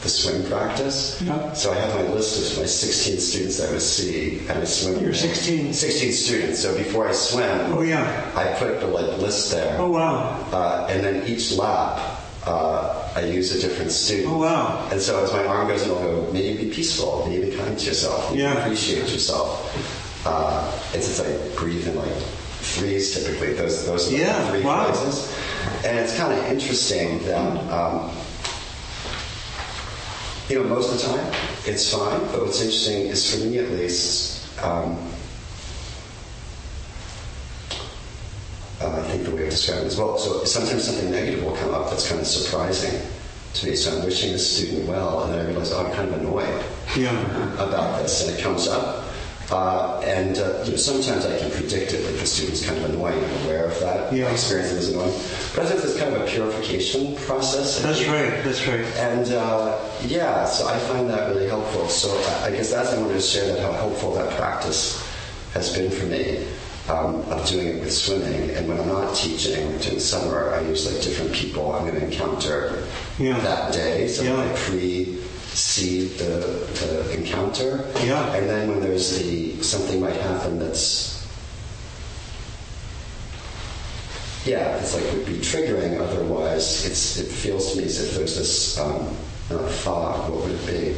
the 0.03 0.09
swim 0.09 0.45
practice. 0.51 1.23
Yeah. 1.23 1.53
So 1.53 1.71
I 1.73 1.77
have 1.77 1.95
my 1.95 2.13
list 2.13 2.53
of 2.53 2.59
my 2.59 2.67
16 2.67 3.19
students 3.21 3.59
that 3.59 3.69
I 3.69 3.73
would 3.73 3.83
see, 3.83 4.41
and 4.49 4.59
I 4.59 4.65
swim. 4.65 5.01
Your 5.03 5.15
16? 5.15 5.73
16 5.73 6.13
students. 6.13 6.59
So 6.61 6.77
before 6.77 7.09
I 7.09 7.13
swim, 7.13 7.73
Oh 7.73 7.83
yeah. 7.83 8.31
I 8.35 8.53
put 8.59 8.81
the 8.81 8.87
like 8.89 9.19
list 9.19 9.53
there. 9.53 9.77
Oh 9.79 9.91
wow. 9.91 10.45
Uh, 10.53 10.87
and 10.91 11.05
then 11.05 11.27
each 11.29 11.53
lap, 11.53 12.19
uh, 12.47 13.13
I 13.15 13.21
use 13.27 13.55
a 13.55 13.61
different 13.61 13.93
student. 13.93 14.33
Oh, 14.35 14.39
wow. 14.39 14.89
And 14.91 15.01
so 15.01 15.23
as 15.23 15.33
my 15.33 15.45
arm 15.47 15.69
goes 15.69 15.83
in, 15.85 15.91
I'll 15.91 16.01
go, 16.03 16.33
may 16.33 16.51
you 16.53 16.59
be 16.59 16.75
peaceful, 16.75 17.25
may 17.29 17.37
you 17.37 17.51
be 17.51 17.57
kind 17.57 17.79
to 17.79 17.87
yourself, 17.87 18.31
may 18.33 18.39
you 18.39 18.43
Yeah. 18.43 18.59
appreciate 18.65 19.09
yourself. 19.13 20.27
Uh, 20.27 20.67
it's 20.95 21.07
just 21.07 21.21
like 21.25 21.57
breathe 21.57 21.87
in 21.87 21.95
like 21.97 22.13
threes 22.63 23.15
typically, 23.15 23.53
those, 23.55 23.87
those 23.87 24.09
are 24.09 24.11
the 24.11 24.17
Yeah, 24.19 24.51
three 24.51 24.63
wow. 24.63 24.87
And 25.85 25.99
it's 25.99 26.17
kind 26.17 26.33
of 26.37 26.45
interesting 26.47 27.23
that, 27.27 27.71
um, 27.73 28.11
you 30.53 30.63
know, 30.63 30.69
most 30.69 30.93
of 30.93 31.01
the 31.01 31.17
time 31.17 31.33
it's 31.67 31.91
fine, 31.91 32.21
but 32.27 32.43
what's 32.43 32.61
interesting 32.61 33.07
is 33.07 33.35
for 33.35 33.47
me 33.47 33.59
at 33.59 33.71
least, 33.71 34.47
um, 34.63 34.99
uh, 38.83 39.01
I 39.01 39.03
think 39.09 39.25
the 39.25 39.31
way 39.31 39.45
of 39.45 39.51
describing 39.51 39.85
it 39.85 39.87
as 39.87 39.97
well. 39.97 40.19
So 40.19 40.45
sometimes 40.45 40.85
something 40.85 41.11
negative 41.11 41.43
will 41.43 41.57
come 41.57 41.73
up 41.73 41.89
that's 41.89 42.07
kind 42.07 42.21
of 42.21 42.27
surprising 42.27 43.01
to 43.55 43.67
me. 43.67 43.77
So 43.77 43.97
I'm 43.97 44.05
wishing 44.05 44.33
the 44.33 44.39
student 44.39 44.87
well, 44.87 45.25
and 45.25 45.33
then 45.33 45.47
I 45.47 45.49
realize, 45.49 45.73
oh, 45.73 45.87
I'm 45.87 45.93
kind 45.95 46.11
of 46.13 46.21
annoyed 46.21 46.63
Yeah. 46.97 47.55
about 47.55 48.03
this, 48.03 48.29
and 48.29 48.39
it 48.39 48.43
comes 48.43 48.69
up. 48.69 49.07
Uh, 49.53 50.01
and 50.07 50.39
uh, 50.39 50.63
you 50.65 50.71
know, 50.71 50.77
sometimes 50.77 51.27
I 51.27 51.39
can 51.39 51.51
predict 51.51 51.93
it, 51.93 52.05
like 52.07 52.19
the 52.19 52.27
student's 52.27 52.65
kind 52.65 52.79
of 52.83 52.89
annoying. 52.91 53.23
I'm 53.23 53.45
aware 53.45 53.67
of 53.67 53.79
that. 53.81 54.11
Yeah. 54.13 54.25
My 54.25 54.31
experience 54.31 54.73
is 54.73 54.89
annoying. 54.95 55.13
But 55.55 55.67
I 55.67 55.69
think 55.69 55.85
it's 55.85 55.99
kind 55.99 56.15
of 56.15 56.23
a 56.23 56.27
purification 56.27 57.15
process. 57.17 57.85
I 57.85 57.89
That's 57.89 57.99
think. 58.01 58.11
right. 58.13 58.45
That's 58.45 58.67
right. 58.67 58.85
And 58.97 59.31
uh, 59.35 59.79
yeah, 60.07 60.47
so 60.47 60.67
I 60.67 60.79
find 60.79 61.09
that 61.11 61.29
really 61.29 61.49
helpful. 61.49 61.87
So 61.89 62.09
I 62.45 62.51
guess 62.51 62.71
that's 62.71 62.95
I 62.95 62.99
wanted 63.01 63.15
to 63.15 63.21
share 63.21 63.47
that 63.53 63.61
how 63.61 63.73
helpful 63.73 64.15
that 64.15 64.31
practice 64.39 65.07
has 65.53 65.71
been 65.77 65.91
for 65.91 66.07
me 66.07 66.47
um, 66.89 67.17
of 67.31 67.47
doing 67.47 67.67
it 67.77 67.81
with 67.81 67.93
swimming. 67.93 68.51
And 68.57 68.67
when 68.69 68.81
I'm 68.81 68.89
not 68.89 69.15
teaching 69.15 69.77
during 69.79 70.01
summer, 70.01 70.55
I 70.55 70.61
use 70.63 70.91
like 70.91 71.03
different 71.05 71.31
people 71.33 71.73
I'm 71.75 71.87
going 71.87 72.01
to 72.01 72.07
encounter 72.07 72.85
Yeah. 73.19 73.39
that 73.41 73.75
day. 73.75 74.09
So 74.09 74.23
Yeah. 74.23 74.41
I 74.41 74.49
pre-seed 75.53 76.19
the, 76.19 76.25
the 76.81 77.15
encounter. 77.19 77.85
Yeah. 78.03 78.35
And 78.35 78.49
then 78.49 78.71
when 78.71 78.81
there's 78.81 79.19
the 79.19 79.63
something 79.63 80.01
might 80.01 80.17
happen 80.17 80.59
that's 80.59 81.13
yeah, 84.45 84.77
it's 84.79 84.95
like 84.95 85.05
would 85.13 85.27
be 85.27 85.35
triggering. 85.39 86.01
Otherwise, 86.01 86.85
it's 86.87 87.19
it 87.19 87.29
feels 87.31 87.73
to 87.73 87.79
me 87.79 87.85
as 87.85 88.03
if 88.03 88.17
there's 88.17 88.37
this 88.37 88.79
um, 88.79 89.07
uh, 89.51 89.69
fog. 89.69 90.29
What 90.31 90.43
would 90.43 90.51
it 90.53 90.67
be? 90.67 90.89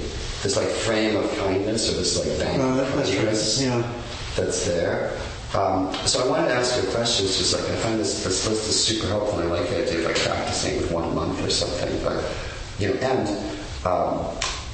This 0.42 0.56
like 0.56 0.68
frame 0.68 1.16
of 1.16 1.30
kindness 1.36 1.90
or 1.92 1.96
this 1.98 2.16
like 2.16 2.38
bank 2.38 2.62
Uh, 2.62 2.80
of 2.80 2.96
that's 2.96 3.60
right, 3.60 3.66
yeah. 3.66 3.92
that's 4.36 4.66
there. 4.66 5.18
Um, 5.54 5.92
so 6.06 6.24
I 6.24 6.28
wanted 6.28 6.48
to 6.48 6.54
ask 6.54 6.82
you 6.82 6.88
a 6.88 6.92
question. 6.92 7.26
It's 7.26 7.36
just 7.38 7.52
like 7.52 7.70
I 7.70 7.76
find 7.76 8.00
this 8.00 8.24
this 8.24 8.48
list 8.48 8.66
is 8.68 8.82
super 8.82 9.08
helpful. 9.08 9.40
and 9.40 9.52
I 9.52 9.60
like 9.60 9.68
the 9.68 9.82
idea 9.82 9.98
of 9.98 10.04
like 10.06 10.16
practicing 10.18 10.78
with 10.78 10.90
one 10.90 11.14
month 11.14 11.44
or 11.44 11.50
something. 11.50 12.02
But 12.02 12.24
you 12.78 12.88
know, 12.88 13.00
and 13.00 13.28
um, 13.86 14.26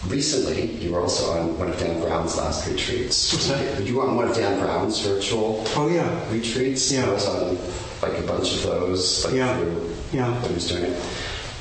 recently 0.07 0.73
you 0.77 0.93
were 0.93 1.01
also 1.01 1.33
on 1.33 1.59
one 1.59 1.69
of 1.69 1.79
Dan 1.79 2.01
Brown's 2.01 2.37
last 2.37 2.67
retreats. 2.69 3.33
What's 3.33 3.49
that? 3.49 3.83
You 3.85 3.97
were 3.97 4.09
on 4.09 4.17
one 4.17 4.29
of 4.29 4.35
Dan 4.37 4.59
Brown's 4.61 5.01
virtual 5.01 5.65
Oh, 5.77 5.89
yeah. 5.89 6.09
retreats. 6.31 6.91
Yeah. 6.93 7.07
I 7.09 7.13
was 7.13 7.27
on 7.27 7.59
like 8.03 8.19
a 8.19 8.27
bunch 8.27 8.55
of 8.55 8.63
those, 8.63 9.25
like 9.25 9.35
Yeah. 9.35 9.57
through 9.59 9.95
Yeah. 10.13 10.33
when 10.41 10.49
he 10.51 10.55
was 10.55 10.69
doing 10.69 10.85
it. 10.85 11.03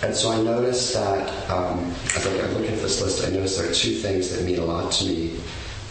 And 0.01 0.15
so 0.15 0.31
I 0.31 0.41
noticed 0.41 0.93
that 0.93 1.27
um, 1.49 1.93
as 2.15 2.25
I, 2.25 2.31
I'm 2.39 2.53
looking 2.53 2.71
at 2.73 2.81
this 2.81 3.01
list, 3.01 3.25
I 3.27 3.31
noticed 3.31 3.57
there 3.59 3.69
are 3.69 3.73
two 3.73 3.95
things 3.95 4.29
that 4.33 4.45
mean 4.45 4.59
a 4.59 4.65
lot 4.65 4.91
to 4.93 5.05
me 5.05 5.35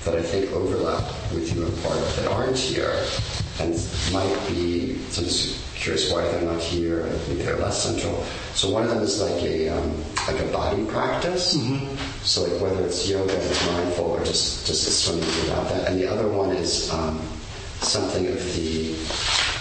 that 0.04 0.14
I 0.14 0.22
think 0.22 0.50
overlap 0.52 1.02
with 1.34 1.54
you 1.54 1.66
in 1.66 1.72
part 1.82 1.98
that 2.16 2.26
aren't 2.28 2.56
here, 2.56 3.04
and 3.60 3.74
might 4.12 4.48
be. 4.48 4.96
So 5.10 5.22
I'm 5.22 5.28
just 5.28 5.74
curious 5.74 6.12
why 6.12 6.22
they're 6.22 6.42
not 6.42 6.60
here. 6.60 7.06
and 7.06 7.28
Maybe 7.28 7.42
they're 7.42 7.56
less 7.56 7.82
central. 7.82 8.22
So 8.54 8.70
one 8.70 8.84
of 8.84 8.90
them 8.90 9.02
is 9.02 9.20
like 9.20 9.42
a 9.42 9.68
um, 9.68 10.04
like 10.26 10.40
a 10.40 10.46
body 10.52 10.84
practice. 10.86 11.52
So 12.22 12.42
like 12.42 12.60
whether 12.60 12.84
it's 12.84 13.08
yoga, 13.08 13.34
it's 13.34 13.66
mindful, 13.66 14.06
or 14.06 14.24
just 14.24 14.66
just 14.66 15.04
swimming 15.04 15.24
without 15.24 15.68
that. 15.70 15.88
And 15.88 16.00
the 16.00 16.10
other 16.10 16.28
one 16.28 16.50
is 16.50 16.90
um, 16.92 17.20
something 17.80 18.26
of 18.26 18.56
the 18.56 18.94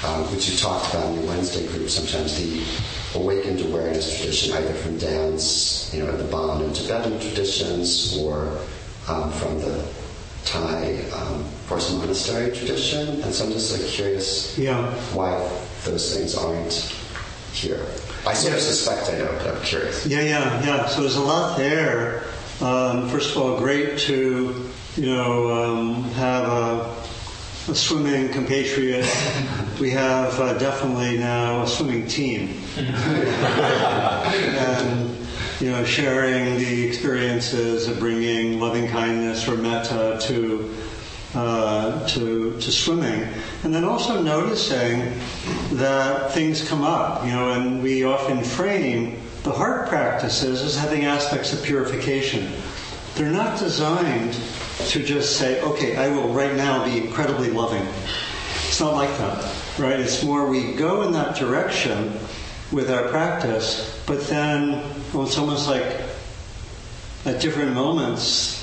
um, 0.06 0.24
which 0.32 0.50
you 0.50 0.58
talked 0.58 0.94
about 0.94 1.08
in 1.10 1.22
the 1.22 1.28
Wednesday 1.28 1.68
group 1.68 1.90
sometimes, 1.90 2.38
the 2.38 2.64
awakened 3.18 3.62
awareness 3.62 4.16
tradition, 4.16 4.54
either 4.54 4.74
from 4.74 4.98
dance, 4.98 5.92
you 5.94 6.04
know, 6.04 6.16
the 6.16 6.24
Bon 6.26 6.62
and 6.62 6.76
Tibetan 6.76 7.20
traditions, 7.20 8.18
or 8.18 8.60
um, 9.08 9.32
from 9.32 9.60
the 9.60 9.84
Thai 10.48 11.04
um, 11.14 11.44
Forest 11.68 11.98
Monastery 11.98 12.56
tradition. 12.56 13.22
And 13.22 13.34
so 13.34 13.46
I'm 13.46 13.52
just 13.52 13.78
like 13.78 13.86
curious 13.90 14.58
Yeah. 14.58 14.90
why 15.14 15.38
those 15.84 16.16
things 16.16 16.36
aren't 16.36 16.74
here. 17.54 17.86
I 18.26 18.34
sort 18.34 18.54
of 18.56 18.62
suspect 18.62 19.10
I 19.10 19.18
know, 19.20 19.32
but 19.44 19.56
I'm 19.56 19.62
curious. 19.64 20.06
Yeah, 20.06 20.22
yeah, 20.22 20.64
yeah. 20.66 20.86
So 20.88 21.02
there's 21.02 21.16
a 21.18 21.22
lot 21.22 21.58
there. 21.58 22.24
Um, 22.62 23.10
first 23.10 23.36
of 23.36 23.42
all, 23.42 23.58
great 23.58 23.98
to 24.00 24.70
you 24.96 25.06
know 25.06 25.52
um, 25.52 26.04
have 26.16 26.46
a, 26.48 26.96
a 27.72 27.76
swimming 27.76 28.30
compatriot. 28.30 29.06
we 29.80 29.90
have 29.92 30.40
uh, 30.40 30.58
definitely 30.58 31.18
now 31.18 31.64
a 31.64 31.68
swimming 31.68 32.08
team, 32.08 32.58
and 32.78 32.88
you 35.60 35.72
know 35.72 35.84
sharing 35.84 36.58
the 36.58 36.88
experiences 36.88 37.88
of 37.88 38.00
bringing 38.00 38.60
loving 38.60 38.88
kindness 38.88 39.48
or 39.48 39.58
metta 39.58 40.18
to. 40.22 40.74
Uh, 41.36 42.08
to 42.08 42.54
to 42.62 42.72
swimming, 42.72 43.28
and 43.64 43.74
then 43.74 43.84
also 43.84 44.22
noticing 44.24 45.14
that 45.74 46.32
things 46.32 46.68
come 46.68 46.82
up, 46.82 47.24
you 47.26 47.32
know, 47.32 47.52
and 47.52 47.84
we 47.84 48.06
often 48.06 48.42
frame 48.42 49.22
the 49.44 49.52
heart 49.52 49.88
practices 49.88 50.62
as 50.62 50.76
having 50.76 51.06
aspects 51.06 51.54
of 51.54 51.62
purification. 51.64 52.52
They're 53.16 53.30
not 53.30 53.60
designed 53.60 54.38
to 54.90 55.04
just 55.04 55.38
say, 55.38 55.62
okay, 55.62 55.96
I 55.96 56.08
will 56.10 56.30
right 56.30 56.56
now 56.56 56.84
be 56.86 56.98
incredibly 56.98 57.50
loving. 57.50 57.86
It's 58.68 58.80
not 58.80 58.94
like 58.94 59.16
that, 59.18 59.56
right? 59.80 60.00
It's 60.00 60.24
more 60.24 60.48
we 60.48 60.74
go 60.74 61.02
in 61.04 61.12
that 61.14 61.36
direction 61.36 62.14
with 62.72 62.92
our 62.92 63.08
practice, 63.10 64.04
but 64.06 64.22
then 64.28 64.84
well, 65.14 65.24
it's 65.24 65.38
almost 65.38 65.68
like 65.68 65.84
at 67.26 67.42
different 67.42 67.74
moments, 67.74 68.62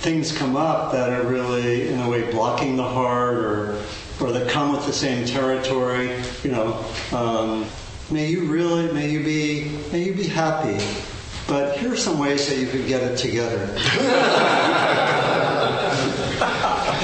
things 0.00 0.36
come 0.36 0.56
up 0.56 0.92
that 0.92 1.10
are 1.10 1.26
really, 1.26 1.88
in 1.88 2.00
a 2.00 2.08
way, 2.08 2.30
blocking 2.30 2.76
the 2.76 2.82
heart 2.82 3.36
or, 3.36 3.82
or 4.20 4.32
that 4.32 4.48
come 4.48 4.72
with 4.72 4.86
the 4.86 4.92
same 4.92 5.26
territory. 5.26 6.10
You 6.42 6.52
know, 6.52 6.84
um, 7.12 7.66
may 8.10 8.28
you 8.28 8.44
really, 8.44 8.92
may 8.92 9.10
you 9.10 9.24
be, 9.24 9.70
may 9.92 10.04
you 10.04 10.14
be 10.14 10.26
happy. 10.26 10.82
But 11.46 11.76
here 11.76 11.92
are 11.92 11.96
some 11.96 12.18
ways 12.18 12.48
that 12.48 12.56
you 12.58 12.66
could 12.66 12.86
get 12.86 13.02
it 13.02 13.16
together. 13.18 13.66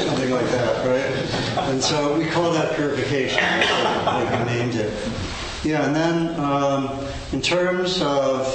Something 0.01 0.31
like 0.31 0.47
that, 0.47 0.87
right? 0.87 1.69
And 1.69 1.83
so 1.83 2.19
we 2.19 2.25
call 2.27 2.51
that 2.53 2.75
purification. 2.75 3.43
Like 4.07 4.39
we 4.39 4.45
named 4.53 4.75
it. 4.77 4.93
Yeah, 5.63 5.87
and 5.87 5.95
then 5.95 6.41
um, 6.41 7.07
in 7.33 7.43
terms 7.43 8.01
of 8.01 8.47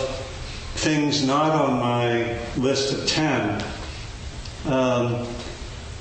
things 0.75 1.25
not 1.25 1.51
on 1.51 1.79
my 1.79 2.37
list 2.57 2.93
of 2.93 3.07
10, 3.07 3.63
um, 4.67 5.27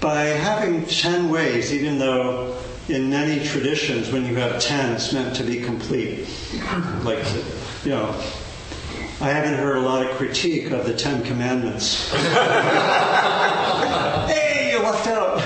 by 0.01 0.25
having 0.25 0.87
10 0.87 1.31
ways, 1.31 1.73
even 1.73 1.99
though 1.99 2.57
in 2.89 3.09
many 3.11 3.45
traditions 3.47 4.11
when 4.11 4.25
you 4.27 4.35
have 4.37 4.61
10, 4.61 4.95
it's 4.95 5.13
meant 5.13 5.37
to 5.37 5.43
be 5.43 5.61
complete. 5.61 6.29
Like, 7.03 7.25
you 7.85 7.91
know, 7.91 8.15
I 9.21 9.29
haven't 9.29 9.55
heard 9.55 9.77
a 9.77 9.81
lot 9.81 10.05
of 10.05 10.11
critique 10.17 10.71
of 10.71 10.85
the 10.85 10.93
Ten 10.93 11.23
Commandments. 11.23 12.11
hey, 14.31 14.73
you 14.73 14.81
left 14.83 15.07
out. 15.07 15.41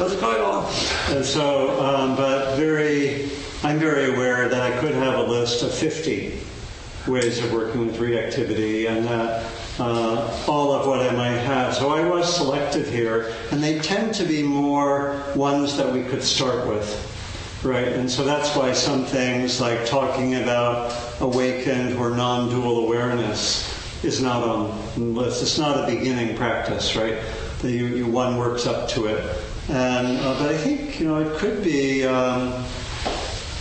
What's 0.00 0.16
going 0.16 0.42
on? 0.42 0.64
And 1.14 1.24
so, 1.24 1.80
um, 1.80 2.16
but 2.16 2.56
very, 2.56 3.05
I'm 3.66 3.80
very 3.80 4.14
aware 4.14 4.48
that 4.48 4.62
I 4.62 4.78
could 4.78 4.94
have 4.94 5.18
a 5.18 5.22
list 5.24 5.64
of 5.64 5.74
50 5.74 6.38
ways 7.08 7.42
of 7.42 7.52
working 7.52 7.84
with 7.84 7.96
reactivity 7.96 8.88
and 8.88 9.04
that 9.06 9.44
uh, 9.80 10.44
all 10.46 10.72
of 10.72 10.86
what 10.86 11.00
I 11.00 11.10
might 11.16 11.38
have. 11.38 11.74
So 11.74 11.90
I 11.90 12.08
was 12.08 12.32
selective 12.32 12.88
here, 12.88 13.34
and 13.50 13.60
they 13.60 13.80
tend 13.80 14.14
to 14.14 14.24
be 14.24 14.40
more 14.40 15.20
ones 15.34 15.76
that 15.78 15.92
we 15.92 16.04
could 16.04 16.22
start 16.22 16.68
with. 16.68 16.86
Right, 17.64 17.88
and 17.88 18.08
so 18.08 18.22
that's 18.22 18.54
why 18.54 18.72
some 18.72 19.04
things 19.04 19.60
like 19.60 19.84
talking 19.84 20.36
about 20.36 20.96
awakened 21.18 21.96
or 21.96 22.10
non 22.10 22.48
dual 22.48 22.86
awareness 22.86 24.04
is 24.04 24.22
not 24.22 24.44
on 24.44 24.80
the 24.94 25.00
list. 25.00 25.42
It's 25.42 25.58
not 25.58 25.76
a 25.76 25.92
beginning 25.92 26.36
practice, 26.36 26.94
right? 26.94 27.18
That 27.62 27.72
you, 27.72 27.86
you 27.86 28.06
one 28.06 28.36
works 28.36 28.64
up 28.64 28.88
to 28.90 29.06
it. 29.06 29.36
And, 29.68 30.18
uh, 30.18 30.38
but 30.38 30.54
I 30.54 30.56
think, 30.56 31.00
you 31.00 31.08
know, 31.08 31.18
it 31.18 31.36
could 31.38 31.64
be. 31.64 32.06
Um, 32.06 32.64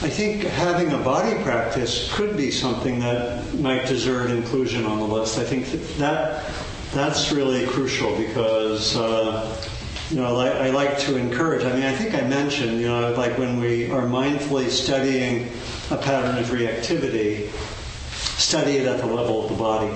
I 0.01 0.09
think 0.09 0.43
having 0.43 0.91
a 0.91 0.97
body 0.97 1.41
practice 1.41 2.13
could 2.13 2.35
be 2.35 2.51
something 2.51 2.99
that 2.99 3.53
might 3.55 3.87
deserve 3.87 4.29
inclusion 4.29 4.85
on 4.85 4.99
the 4.99 5.05
list. 5.05 5.39
I 5.39 5.43
think 5.43 5.67
that, 5.67 5.97
that 5.97 6.53
that's 6.93 7.31
really 7.31 7.65
crucial 7.65 8.15
because 8.17 8.97
uh, 8.97 9.57
you 10.09 10.17
know 10.17 10.37
I, 10.37 10.67
I 10.67 10.69
like 10.71 10.99
to 10.99 11.15
encourage. 11.17 11.63
I 11.63 11.73
mean, 11.73 11.83
I 11.83 11.93
think 11.95 12.13
I 12.13 12.21
mentioned 12.27 12.79
you 12.81 12.87
know 12.87 13.13
like 13.13 13.37
when 13.37 13.59
we 13.59 13.89
are 13.89 14.03
mindfully 14.03 14.69
studying 14.69 15.49
a 15.89 15.97
pattern 15.97 16.37
of 16.37 16.47
reactivity, 16.47 17.49
study 18.37 18.77
it 18.77 18.87
at 18.87 18.99
the 18.99 19.07
level 19.07 19.43
of 19.43 19.49
the 19.49 19.57
body. 19.57 19.93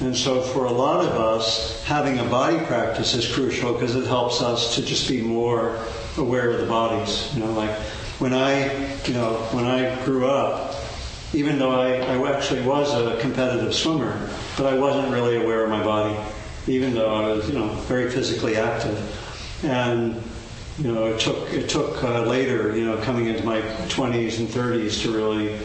And 0.00 0.16
so, 0.16 0.40
for 0.40 0.64
a 0.64 0.72
lot 0.72 1.04
of 1.04 1.12
us, 1.12 1.84
having 1.84 2.18
a 2.18 2.24
body 2.24 2.58
practice 2.66 3.14
is 3.14 3.32
crucial 3.32 3.74
because 3.74 3.96
it 3.96 4.06
helps 4.06 4.40
us 4.40 4.74
to 4.76 4.82
just 4.82 5.08
be 5.08 5.20
more 5.20 5.78
aware 6.16 6.50
of 6.50 6.60
the 6.60 6.66
bodies. 6.66 7.30
You 7.34 7.44
know, 7.44 7.52
like 7.52 7.74
when 8.18 8.32
I, 8.32 8.96
you 9.04 9.14
know, 9.14 9.34
when 9.52 9.64
I 9.64 10.02
grew 10.04 10.26
up, 10.26 10.74
even 11.34 11.58
though 11.58 11.78
I, 11.78 11.96
I 11.96 12.32
actually 12.32 12.62
was 12.62 12.92
a 12.94 13.20
competitive 13.20 13.74
swimmer, 13.74 14.30
but 14.56 14.72
I 14.72 14.78
wasn't 14.78 15.12
really 15.12 15.36
aware 15.36 15.64
of 15.64 15.70
my 15.70 15.82
body, 15.82 16.18
even 16.66 16.94
though 16.94 17.14
I 17.14 17.28
was, 17.28 17.48
you 17.48 17.58
know, 17.58 17.68
very 17.88 18.10
physically 18.10 18.56
active. 18.56 18.96
And 19.64 20.22
you 20.78 20.92
know, 20.92 21.06
it 21.06 21.20
took 21.20 21.52
it 21.52 21.68
took 21.68 22.02
uh, 22.04 22.22
later, 22.22 22.76
you 22.76 22.84
know, 22.84 22.96
coming 22.98 23.26
into 23.26 23.44
my 23.44 23.60
20s 23.88 24.38
and 24.38 24.48
30s 24.48 25.02
to 25.02 25.10
really 25.10 25.58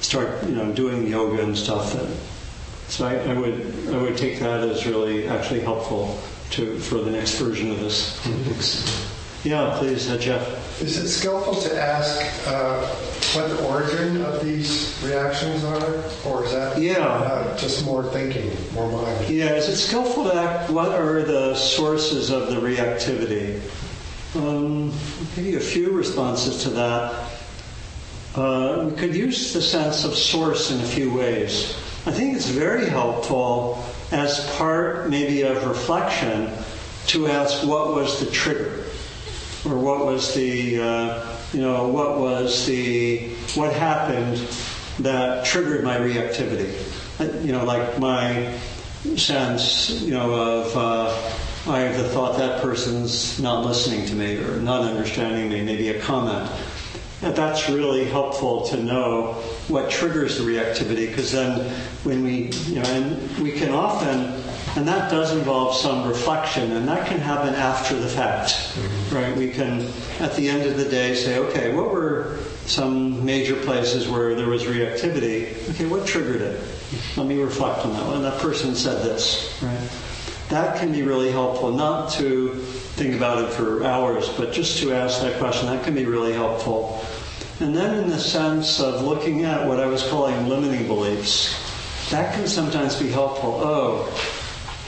start, 0.00 0.44
you 0.44 0.54
know, 0.54 0.72
doing 0.72 1.06
yoga 1.06 1.42
and 1.42 1.56
stuff. 1.56 1.92
That, 1.92 2.08
so 2.88 3.06
I, 3.06 3.14
I 3.16 3.34
would 3.34 3.88
I 3.88 4.02
would 4.02 4.16
take 4.16 4.40
that 4.40 4.60
as 4.60 4.86
really 4.86 5.28
actually 5.28 5.60
helpful 5.60 6.18
to 6.50 6.78
for 6.78 6.96
the 6.96 7.10
next 7.10 7.38
version 7.38 7.70
of 7.70 7.78
this. 7.80 9.14
Yeah, 9.44 9.76
please, 9.78 10.10
uh, 10.10 10.18
Jeff. 10.18 10.82
Is 10.82 10.98
it 10.98 11.08
skillful 11.08 11.54
to 11.62 11.80
ask 11.80 12.20
uh, 12.48 12.84
what 13.34 13.48
the 13.48 13.64
origin 13.68 14.22
of 14.22 14.44
these 14.44 15.00
reactions 15.04 15.62
are, 15.64 16.04
or 16.26 16.44
is 16.44 16.52
that 16.52 16.78
Yeah. 16.78 17.06
uh, 17.06 17.56
just 17.56 17.84
more 17.84 18.02
thinking, 18.02 18.50
more 18.74 18.90
mind? 18.90 19.28
Yeah, 19.28 19.54
is 19.54 19.68
it 19.68 19.76
skillful 19.76 20.24
to 20.24 20.34
ask 20.34 20.70
What 20.72 20.90
are 20.90 21.22
the 21.22 21.54
sources 21.54 22.30
of 22.30 22.48
the 22.48 22.56
reactivity? 22.56 23.60
Um, 24.34 24.90
I'll 24.92 25.36
give 25.36 25.46
you 25.46 25.56
a 25.56 25.60
few 25.60 25.92
responses 25.92 26.62
to 26.64 26.70
that. 26.70 27.14
Uh, 28.34 28.88
we 28.90 28.96
could 28.96 29.14
use 29.14 29.52
the 29.52 29.62
sense 29.62 30.04
of 30.04 30.14
source 30.16 30.70
in 30.70 30.80
a 30.80 30.84
few 30.84 31.12
ways. 31.12 31.76
I 32.06 32.10
think 32.10 32.36
it's 32.36 32.48
very 32.48 32.88
helpful 32.88 33.84
as 34.10 34.48
part 34.56 35.08
maybe 35.08 35.42
of 35.42 35.64
reflection 35.66 36.50
to 37.08 37.26
ask 37.28 37.66
what 37.66 37.94
was 37.94 38.20
the 38.20 38.30
trigger 38.30 38.77
or 39.64 39.78
what 39.78 40.04
was 40.04 40.34
the 40.34 40.80
uh, 40.80 41.38
you 41.52 41.60
know, 41.60 41.88
what 41.88 42.18
was 42.18 42.66
the, 42.66 43.28
what 43.54 43.72
happened 43.72 44.36
that 44.98 45.44
triggered 45.44 45.84
my 45.84 45.96
reactivity. 45.96 46.74
Uh, 47.20 47.38
You 47.40 47.52
know, 47.52 47.64
like 47.64 47.98
my 47.98 48.54
sense, 49.16 49.90
you 50.02 50.10
know, 50.10 50.34
of 50.34 50.76
uh, 50.76 51.70
I 51.70 51.80
have 51.80 51.96
the 51.96 52.08
thought 52.08 52.36
that 52.38 52.60
person's 52.60 53.40
not 53.40 53.64
listening 53.64 54.06
to 54.06 54.14
me 54.14 54.36
or 54.36 54.56
not 54.56 54.82
understanding 54.82 55.48
me, 55.48 55.62
maybe 55.62 55.88
a 55.88 56.00
comment. 56.00 56.50
And 57.22 57.34
that's 57.34 57.68
really 57.68 58.04
helpful 58.04 58.66
to 58.66 58.76
know 58.76 59.32
what 59.68 59.90
triggers 59.90 60.38
the 60.38 60.44
reactivity 60.44 61.08
because 61.08 61.32
then 61.32 61.68
when 62.04 62.22
we, 62.22 62.50
you 62.66 62.76
know, 62.76 62.88
and 62.88 63.38
we 63.38 63.52
can 63.52 63.70
often, 63.72 64.42
and 64.76 64.86
that 64.86 65.10
does 65.10 65.32
involve 65.32 65.74
some 65.74 66.08
reflection 66.08 66.72
and 66.72 66.86
that 66.88 67.06
can 67.06 67.18
happen 67.18 67.54
after 67.54 67.94
the 67.96 68.08
fact, 68.08 68.50
mm-hmm. 68.50 69.14
right? 69.14 69.36
We 69.36 69.50
can, 69.50 69.88
at 70.20 70.34
the 70.34 70.48
end 70.48 70.62
of 70.62 70.76
the 70.76 70.84
day, 70.84 71.14
say, 71.14 71.38
okay, 71.38 71.74
what 71.74 71.90
were 71.90 72.38
some 72.66 73.24
major 73.24 73.56
places 73.56 74.08
where 74.08 74.34
there 74.34 74.48
was 74.48 74.64
reactivity? 74.64 75.68
Okay, 75.70 75.86
what 75.86 76.06
triggered 76.06 76.40
it? 76.40 76.60
Let 77.16 77.26
me 77.26 77.40
reflect 77.40 77.84
on 77.84 77.92
that 77.94 78.06
one. 78.06 78.22
That 78.22 78.40
person 78.40 78.74
said 78.74 79.02
this, 79.04 79.58
right? 79.62 79.90
That 80.48 80.78
can 80.78 80.92
be 80.92 81.02
really 81.02 81.30
helpful, 81.30 81.72
not 81.72 82.10
to 82.12 82.54
think 82.96 83.14
about 83.14 83.44
it 83.44 83.50
for 83.52 83.84
hours, 83.84 84.28
but 84.30 84.52
just 84.52 84.78
to 84.78 84.92
ask 84.92 85.20
that 85.20 85.38
question. 85.38 85.66
That 85.66 85.84
can 85.84 85.94
be 85.94 86.06
really 86.06 86.32
helpful. 86.32 87.04
And 87.60 87.76
then, 87.76 87.98
in 87.98 88.08
the 88.08 88.18
sense 88.18 88.80
of 88.80 89.02
looking 89.02 89.44
at 89.44 89.66
what 89.66 89.80
I 89.80 89.86
was 89.86 90.08
calling 90.08 90.48
limiting 90.48 90.86
beliefs, 90.86 91.54
that 92.10 92.34
can 92.34 92.46
sometimes 92.46 92.98
be 92.98 93.08
helpful. 93.08 93.60
Oh, 93.62 94.37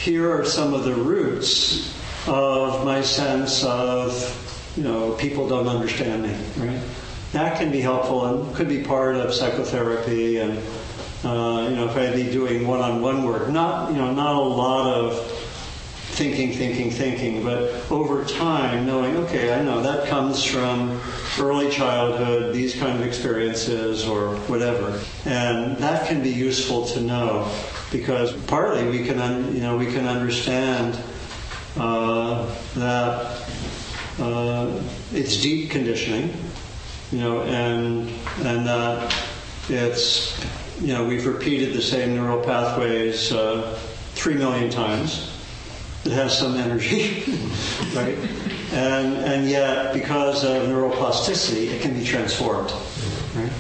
here 0.01 0.35
are 0.35 0.47
some 0.47 0.73
of 0.73 0.85
the 0.85 0.95
roots 0.95 1.95
of 2.27 2.87
my 2.87 3.03
sense 3.03 3.63
of, 3.65 4.73
you 4.75 4.83
know, 4.83 5.13
people 5.13 5.47
don't 5.47 5.69
understand 5.69 6.23
me, 6.23 6.35
right? 6.57 6.81
That 7.33 7.59
can 7.59 7.71
be 7.71 7.83
helpful 7.83 8.25
and 8.25 8.55
could 8.55 8.69
be 8.69 8.83
part 8.83 9.17
of 9.17 9.35
psychotherapy 9.35 10.39
and, 10.39 10.53
uh, 11.23 11.67
you 11.69 11.77
know, 11.77 11.87
if 11.91 11.97
I'd 11.99 12.15
be 12.15 12.31
doing 12.31 12.67
one-on-one 12.67 13.25
work, 13.25 13.51
not, 13.51 13.93
you 13.93 13.99
know, 13.99 14.11
not 14.11 14.37
a 14.37 14.41
lot 14.41 14.87
of 14.91 15.31
thinking, 16.13 16.55
thinking, 16.55 16.91
thinking, 16.91 17.45
but 17.45 17.91
over 17.91 18.25
time 18.25 18.87
knowing, 18.87 19.19
okay, 19.19 19.53
I 19.53 19.63
know 19.63 19.83
that 19.83 20.09
comes 20.09 20.43
from 20.43 20.99
early 21.39 21.71
childhood, 21.71 22.55
these 22.55 22.75
kind 22.75 22.99
of 22.99 23.07
experiences 23.07 24.07
or 24.07 24.37
whatever. 24.47 24.99
And 25.27 25.77
that 25.77 26.09
can 26.09 26.23
be 26.23 26.31
useful 26.31 26.87
to 26.87 27.03
know 27.03 27.53
because 27.91 28.33
partly 28.45 28.89
we 28.89 29.05
can, 29.05 29.19
un, 29.19 29.55
you 29.55 29.61
know, 29.61 29.77
we 29.77 29.87
can 29.87 30.07
understand 30.07 30.99
uh, 31.77 32.47
that 32.75 33.49
uh, 34.19 34.83
it's 35.13 35.41
deep 35.41 35.71
conditioning, 35.71 36.33
you 37.11 37.19
know, 37.19 37.43
and 37.43 38.09
and 38.41 38.67
that 38.67 39.15
it's, 39.69 40.39
you 40.81 40.89
know, 40.89 41.05
we've 41.05 41.27
repeated 41.27 41.75
the 41.75 41.83
same 41.83 42.15
neural 42.15 42.43
pathways 42.43 43.33
uh, 43.33 43.79
three 44.15 44.35
million 44.35 44.71
times. 44.71 45.27
It 46.05 46.13
has 46.13 46.37
some 46.37 46.55
energy, 46.55 47.25
right? 47.95 48.17
And 48.73 49.17
and 49.17 49.49
yet, 49.49 49.93
because 49.95 50.45
of 50.45 50.63
neuroplasticity, 50.69 51.71
it 51.73 51.83
can 51.83 51.95
be 51.95 52.05
transformed, 52.05 52.73
right? 53.35 53.53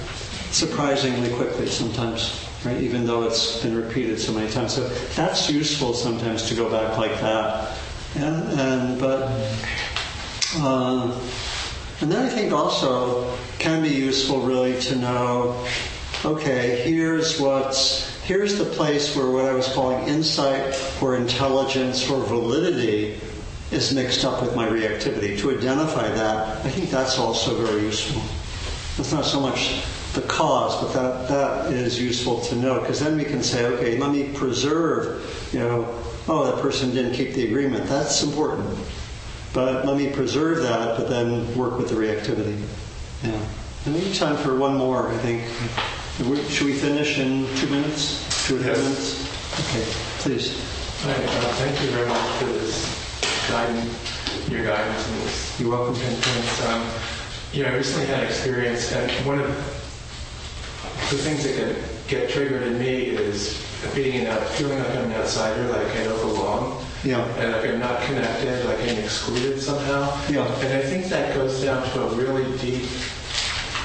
Surprisingly 0.50 1.32
quickly 1.34 1.66
sometimes, 1.66 2.48
right? 2.64 2.80
Even 2.80 3.06
though 3.06 3.24
it's 3.24 3.62
been 3.62 3.76
repeated 3.76 4.20
so 4.20 4.32
many 4.32 4.50
times. 4.50 4.74
So 4.74 4.88
that's 5.14 5.50
useful 5.50 5.94
sometimes 5.94 6.48
to 6.48 6.54
go 6.54 6.70
back 6.70 6.98
like 6.98 7.18
that. 7.20 7.76
And, 8.16 8.60
and 8.60 9.00
but 9.00 9.30
uh, 10.56 11.20
and 12.00 12.10
then 12.10 12.24
I 12.24 12.28
think 12.28 12.52
also 12.52 13.36
can 13.58 13.82
be 13.82 13.90
useful 13.90 14.40
really 14.40 14.80
to 14.82 14.96
know, 14.96 15.66
okay, 16.24 16.82
here's 16.82 17.38
what's 17.38 18.08
here's 18.22 18.58
the 18.58 18.64
place 18.64 19.14
where 19.14 19.30
what 19.30 19.44
I 19.44 19.52
was 19.52 19.68
calling 19.72 20.08
insight 20.08 20.78
or 21.00 21.16
intelligence 21.16 22.08
or 22.08 22.24
validity 22.24 23.20
is 23.70 23.94
mixed 23.94 24.24
up 24.24 24.42
with 24.42 24.56
my 24.56 24.66
reactivity. 24.68 25.38
To 25.38 25.56
identify 25.56 26.08
that, 26.08 26.64
I 26.64 26.70
think 26.70 26.90
that's 26.90 27.18
also 27.18 27.54
very 27.54 27.82
useful. 27.82 28.22
It's 28.98 29.12
not 29.12 29.24
so 29.24 29.40
much 29.40 29.82
the 30.14 30.22
cause, 30.22 30.76
but 30.82 30.92
that, 30.92 31.28
that 31.28 31.72
is 31.72 32.00
useful 32.00 32.40
to 32.40 32.56
know 32.56 32.80
because 32.80 33.00
then 33.00 33.16
we 33.16 33.24
can 33.24 33.42
say, 33.42 33.64
okay, 33.66 33.98
let 33.98 34.10
me 34.10 34.28
preserve, 34.34 35.48
you 35.52 35.60
know, 35.60 35.86
oh, 36.28 36.44
that 36.50 36.60
person 36.60 36.90
didn't 36.90 37.14
keep 37.14 37.34
the 37.34 37.46
agreement. 37.46 37.86
That's 37.86 38.22
important. 38.22 38.76
But 39.52 39.86
let 39.86 39.96
me 39.96 40.10
preserve 40.10 40.62
that, 40.62 40.96
but 40.96 41.08
then 41.08 41.56
work 41.56 41.78
with 41.78 41.88
the 41.88 41.94
reactivity. 41.94 42.60
Yeah. 43.22 43.40
And 43.84 43.94
maybe 43.94 44.12
time 44.14 44.36
for 44.36 44.56
one 44.56 44.76
more, 44.76 45.08
I 45.10 45.16
think. 45.18 45.42
Should 46.50 46.66
we 46.66 46.74
finish 46.74 47.18
in 47.18 47.46
two 47.56 47.68
minutes? 47.68 48.46
Two 48.46 48.56
or 48.56 48.58
three 48.58 48.68
Yes. 48.68 48.78
minutes? 48.78 49.30
Okay, 49.60 49.84
please. 50.18 50.62
Hi, 51.02 51.12
uh, 51.12 51.54
thank 51.54 51.80
you 51.82 51.88
very 51.90 52.06
much 52.06 52.28
for 52.38 52.44
this 52.44 53.48
guidance, 53.48 54.50
your 54.50 54.64
guidance. 54.64 55.58
You're 55.58 55.70
welcome. 55.70 55.94
And 55.94 56.16
things, 56.16 56.66
um, 56.66 56.84
you 57.52 57.62
know, 57.62 57.70
I 57.70 57.76
recently 57.76 58.06
had 58.06 58.22
experience, 58.22 58.92
and 58.92 59.10
one 59.26 59.40
of 59.40 59.79
the 61.08 61.16
things 61.16 61.42
that 61.44 61.54
can 61.56 61.74
get 62.08 62.30
triggered 62.30 62.62
in 62.64 62.78
me 62.78 63.06
is 63.08 63.64
being 63.94 64.26
an 64.26 64.36
feeling 64.50 64.78
like 64.78 64.90
I'm 64.90 65.04
an 65.10 65.12
outsider, 65.12 65.62
like 65.68 65.86
I 65.96 66.04
don't 66.04 66.20
belong, 66.20 66.84
Yeah. 67.02 67.24
and 67.38 67.52
like 67.52 67.64
I'm 67.70 67.80
not 67.80 68.02
connected, 68.02 68.66
like 68.66 68.78
I'm 68.80 68.98
excluded 68.98 69.60
somehow. 69.60 70.12
Yeah. 70.28 70.44
And 70.60 70.74
I 70.74 70.82
think 70.82 71.06
that 71.06 71.34
goes 71.34 71.62
down 71.62 71.82
to 71.92 72.02
a 72.02 72.08
really 72.14 72.44
deep, 72.58 72.88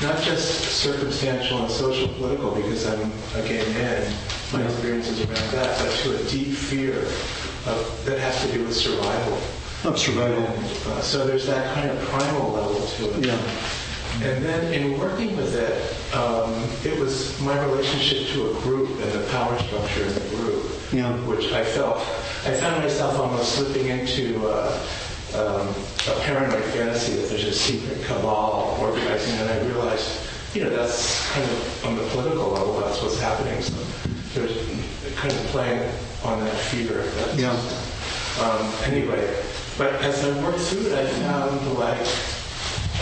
not 0.01 0.21
just 0.21 0.61
circumstantial 0.81 1.59
and 1.63 1.71
social 1.71 2.09
political, 2.09 2.51
because 2.51 2.85
I'm 2.85 3.11
a 3.35 3.47
gay 3.47 3.63
man, 3.73 4.13
my 4.51 4.59
Yeah. 4.59 4.65
experiences 4.65 5.21
around 5.21 5.51
that, 5.53 5.79
but 5.79 5.91
to 6.03 6.15
a 6.17 6.23
deep 6.29 6.53
fear 6.55 6.99
of, 7.65 8.01
that 8.05 8.19
has 8.19 8.41
to 8.41 8.51
do 8.51 8.65
with 8.65 8.75
survival. 8.75 9.37
Of 9.85 9.97
survival. 9.97 10.43
And, 10.43 10.65
uh, 10.87 11.01
so 11.01 11.25
there's 11.25 11.45
that 11.47 11.73
kind 11.73 11.89
of 11.89 11.99
primal 12.09 12.51
level 12.51 12.85
to 12.97 13.19
it. 13.19 13.25
Yeah. 13.27 13.37
And 14.23 14.43
then 14.43 14.73
in 14.73 14.97
working 14.97 15.35
with 15.35 15.53
it, 15.55 16.15
um, 16.15 16.53
it 16.83 16.97
was 16.99 17.39
my 17.41 17.61
relationship 17.65 18.27
to 18.33 18.49
a 18.51 18.53
group 18.61 18.89
and 19.01 19.11
the 19.11 19.27
power 19.29 19.57
structure 19.59 20.03
in 20.03 20.13
the 20.13 20.35
group, 20.37 20.65
Yeah. 20.91 21.11
which 21.27 21.51
I 21.51 21.63
felt, 21.63 21.97
I 22.45 22.53
found 22.53 22.81
myself 22.81 23.19
almost 23.19 23.55
slipping 23.55 23.87
into 23.87 24.47
uh, 24.47 24.79
um, 25.35 25.67
a 26.07 26.19
paranoid 26.21 26.63
fantasy 26.73 27.13
that 27.15 27.29
there's 27.29 27.43
a 27.43 27.51
secret 27.53 28.03
cabal 28.05 28.77
organizing, 28.79 29.33
and 29.35 29.49
I 29.49 29.59
realized, 29.65 30.09
you 30.53 30.63
know, 30.63 30.69
that's 30.69 31.29
kind 31.33 31.43
of 31.45 31.85
on 31.85 31.95
the 31.97 32.03
political 32.09 32.49
level, 32.51 32.79
that's 32.79 33.01
what's 33.01 33.19
happening. 33.19 33.61
So 33.61 33.73
there's 34.33 34.55
kind 35.17 35.33
of 35.33 35.39
playing 35.47 35.91
on 36.23 36.39
that 36.39 36.55
fear. 36.55 37.03
That's, 37.17 37.37
Yeah. 37.37 37.51
um, 38.41 38.71
anyway, 38.85 39.27
but 39.77 39.93
as 40.01 40.23
I 40.23 40.31
worked 40.41 40.59
through 40.61 40.87
it, 40.87 40.93
I 40.97 41.05
found 41.05 41.77
like 41.77 41.99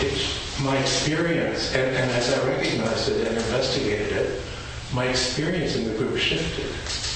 it's 0.02 0.43
my 0.62 0.78
experience, 0.78 1.74
and, 1.74 1.96
and 1.96 2.12
as 2.12 2.34
I 2.38 2.48
recognized 2.48 3.10
it 3.10 3.28
and 3.28 3.38
investigated 3.38 4.12
it, 4.14 4.42
my 4.94 5.06
experience 5.06 5.76
in 5.76 5.86
the 5.86 5.98
group 5.98 6.18
shifted. 6.18 6.70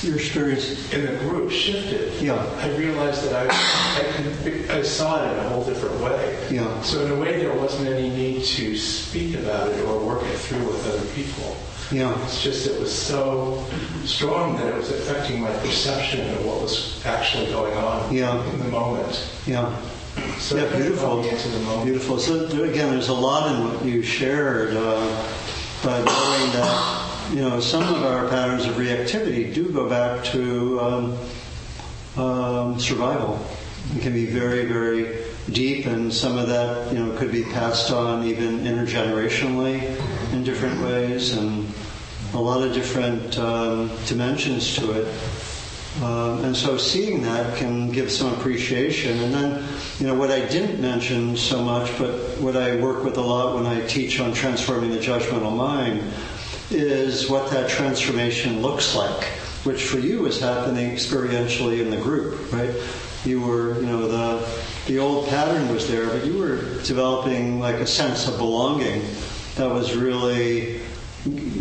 Your 0.07 0.17
experience. 0.17 0.91
In 0.93 1.05
the 1.05 1.17
group 1.19 1.51
shifted. 1.51 2.13
Yeah. 2.21 2.35
I 2.59 2.69
realized 2.75 3.29
that 3.29 3.49
I, 3.49 4.73
I, 4.73 4.79
I 4.79 4.81
saw 4.81 5.23
it 5.23 5.31
in 5.33 5.39
a 5.45 5.49
whole 5.49 5.63
different 5.63 5.99
way. 6.01 6.47
Yeah. 6.51 6.81
So 6.81 7.05
in 7.05 7.11
a 7.11 7.15
way, 7.15 7.37
there 7.39 7.53
wasn't 7.53 7.87
any 7.89 8.09
need 8.09 8.43
to 8.43 8.75
speak 8.77 9.35
about 9.35 9.69
it 9.69 9.85
or 9.85 10.03
work 10.03 10.23
it 10.23 10.37
through 10.37 10.65
with 10.65 10.87
other 10.87 11.05
people. 11.13 11.55
Yeah. 11.91 12.19
It's 12.25 12.43
just 12.43 12.67
it 12.67 12.79
was 12.79 12.93
so 12.93 13.63
strong 14.05 14.57
that 14.57 14.67
it 14.67 14.75
was 14.75 14.89
affecting 14.89 15.41
my 15.41 15.51
perception 15.59 16.29
of 16.35 16.45
what 16.45 16.61
was 16.61 17.03
actually 17.05 17.47
going 17.47 17.75
on 17.77 18.13
Yeah. 18.13 18.43
in 18.51 18.59
the 18.59 18.65
moment. 18.65 19.29
Yeah. 19.45 19.75
So 20.39 20.55
yeah, 20.55 20.63
it 20.63 20.71
kind 20.71 20.83
of 20.85 20.99
brought 20.99 21.21
beautiful. 21.21 21.21
me 21.21 21.29
into 21.29 21.47
the 21.49 21.59
moment. 21.59 21.85
Beautiful. 21.85 22.19
So 22.19 22.45
again, 22.63 22.91
there's 22.91 23.09
a 23.09 23.13
lot 23.13 23.53
in 23.53 23.63
what 23.63 23.85
you 23.85 24.01
shared, 24.01 24.75
uh, 24.75 25.29
but 25.83 26.05
knowing 26.05 26.51
that 26.53 27.31
you 27.33 27.41
know 27.41 27.59
some 27.59 27.83
of 27.93 28.03
our 28.03 28.27
patterns 28.29 28.65
of 28.65 28.75
reactivity 28.75 29.53
do 29.53 29.69
go 29.71 29.89
back 29.89 30.23
to 30.25 30.79
um, 30.79 31.17
um, 32.17 32.79
survival. 32.79 33.45
It 33.95 34.01
can 34.01 34.13
be 34.13 34.25
very, 34.25 34.65
very 34.65 35.23
deep, 35.51 35.85
and 35.85 36.13
some 36.13 36.37
of 36.37 36.47
that 36.47 36.93
you 36.93 36.99
know 36.99 37.17
could 37.17 37.31
be 37.31 37.43
passed 37.43 37.91
on 37.91 38.25
even 38.25 38.59
intergenerationally 38.59 39.97
in 40.33 40.43
different 40.43 40.81
ways, 40.81 41.35
and 41.35 41.71
a 42.33 42.39
lot 42.39 42.61
of 42.61 42.73
different 42.73 43.37
um, 43.37 43.89
dimensions 44.05 44.75
to 44.75 44.91
it. 44.91 45.07
Um, 46.01 46.45
and 46.45 46.55
so 46.55 46.77
seeing 46.77 47.23
that 47.23 47.57
can 47.57 47.91
give 47.91 48.11
some 48.11 48.33
appreciation. 48.33 49.19
And 49.19 49.33
then, 49.33 49.67
you 49.99 50.07
know, 50.07 50.13
what 50.13 50.29
I 50.29 50.45
didn't 50.45 50.79
mention 50.79 51.35
so 51.35 51.63
much, 51.63 51.97
but 51.97 52.11
what 52.39 52.55
I 52.55 52.75
work 52.75 53.03
with 53.03 53.17
a 53.17 53.21
lot 53.21 53.55
when 53.55 53.65
I 53.65 53.85
teach 53.87 54.19
on 54.19 54.33
transforming 54.33 54.91
the 54.91 54.99
judgmental 54.99 55.55
mind, 55.55 56.03
is 56.69 57.29
what 57.29 57.49
that 57.51 57.69
transformation 57.69 58.61
looks 58.61 58.95
like, 58.95 59.23
which 59.63 59.85
for 59.85 59.99
you 59.99 60.25
is 60.25 60.39
happening 60.39 60.91
experientially 60.91 61.81
in 61.81 61.89
the 61.89 61.97
group, 61.97 62.51
right? 62.51 62.75
You 63.25 63.41
were, 63.41 63.79
you 63.79 63.85
know, 63.87 64.07
the 64.07 64.61
the 64.87 64.99
old 64.99 65.27
pattern 65.27 65.73
was 65.73 65.87
there, 65.87 66.07
but 66.07 66.25
you 66.25 66.37
were 66.37 66.81
developing 66.83 67.59
like 67.59 67.75
a 67.75 67.87
sense 67.87 68.27
of 68.27 68.37
belonging 68.37 69.01
that 69.55 69.69
was 69.69 69.95
really, 69.95 70.81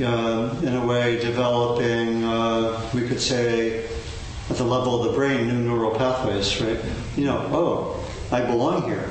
uh, 0.01 0.55
in 0.63 0.75
a 0.75 0.87
way, 0.87 1.19
developing. 1.19 2.25
Uh, 2.25 2.89
we 2.95 3.07
could 3.09 3.21
say, 3.21 3.89
at 4.51 4.57
the 4.57 4.65
level 4.65 5.03
of 5.03 5.11
the 5.11 5.17
brain, 5.17 5.49
new 5.49 5.59
neural 5.59 5.91
pathways, 5.91 6.61
right? 6.61 6.79
You 7.17 7.25
know, 7.25 7.49
oh, 7.53 8.09
I 8.31 8.43
belong 8.43 8.85
here. 8.85 9.09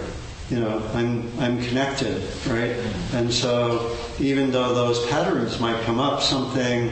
You 0.50 0.60
know, 0.60 0.82
I'm 0.94 1.32
I'm 1.40 1.62
connected, 1.64 2.22
right? 2.48 2.76
And 3.14 3.34
so, 3.34 3.98
even 4.20 4.52
though 4.52 4.74
those 4.76 5.06
patterns 5.08 5.60
might 5.60 5.82
come 5.84 6.00
up, 6.00 6.22
something 6.22 6.92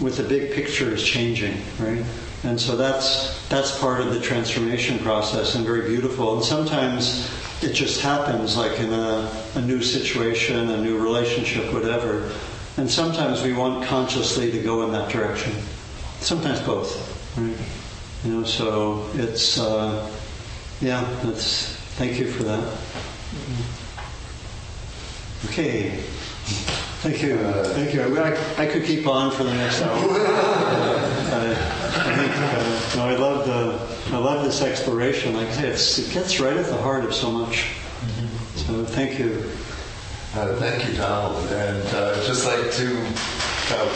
with 0.00 0.16
the 0.16 0.22
big 0.22 0.52
picture 0.52 0.94
is 0.94 1.04
changing, 1.04 1.60
right? 1.78 2.04
And 2.42 2.58
so 2.58 2.76
that's 2.76 3.46
that's 3.48 3.78
part 3.78 4.00
of 4.00 4.14
the 4.14 4.20
transformation 4.20 4.98
process 5.00 5.54
and 5.54 5.64
very 5.64 5.88
beautiful. 5.88 6.36
And 6.36 6.44
sometimes 6.44 7.30
it 7.62 7.74
just 7.74 8.00
happens, 8.00 8.56
like 8.56 8.78
in 8.80 8.92
a, 8.92 9.30
a 9.56 9.60
new 9.60 9.82
situation, 9.82 10.70
a 10.70 10.80
new 10.80 10.98
relationship, 10.98 11.72
whatever. 11.74 12.32
And 12.78 12.90
sometimes 12.90 13.42
we 13.42 13.52
want 13.52 13.84
consciously 13.84 14.50
to 14.52 14.62
go 14.62 14.82
in 14.86 14.92
that 14.92 15.10
direction. 15.10 15.52
Sometimes 16.20 16.60
both, 16.60 17.09
right? 17.36 17.56
You 18.24 18.32
know, 18.32 18.44
so 18.44 19.08
it's 19.14 19.58
uh, 19.58 20.10
yeah. 20.80 21.02
That's 21.22 21.74
thank 21.96 22.18
you 22.18 22.30
for 22.30 22.42
that. 22.44 22.78
Okay. 25.46 25.90
Thank 27.02 27.22
you. 27.22 27.38
Thank 27.38 27.94
you. 27.94 28.02
I, 28.20 28.62
I 28.62 28.66
could 28.66 28.84
keep 28.84 29.06
on 29.06 29.30
for 29.30 29.44
the 29.44 29.54
next 29.54 29.82
hour. 29.82 31.06
Uh, 31.30 31.54
I 32.06 32.16
think 32.16 32.32
uh, 32.36 32.96
no, 32.96 33.08
I 33.08 33.14
love 33.16 33.46
the 33.46 34.14
I 34.16 34.18
love 34.18 34.44
this 34.44 34.62
exploration. 34.62 35.36
Like 35.36 35.46
I 35.46 35.52
say, 35.52 35.68
it's, 35.68 35.98
it 36.00 36.12
gets 36.12 36.40
right 36.40 36.56
at 36.56 36.66
the 36.66 36.76
heart 36.76 37.04
of 37.04 37.14
so 37.14 37.30
much. 37.30 37.68
So 38.56 38.84
thank 38.84 39.16
you. 39.20 39.48
Uh, 40.34 40.56
thank 40.56 40.88
you, 40.88 40.96
Donald. 40.96 41.46
And 41.52 41.86
uh, 41.94 42.16
I'd 42.16 42.26
just 42.26 42.46
like 42.46 42.72
to 42.72 42.96
uh, 43.70 43.88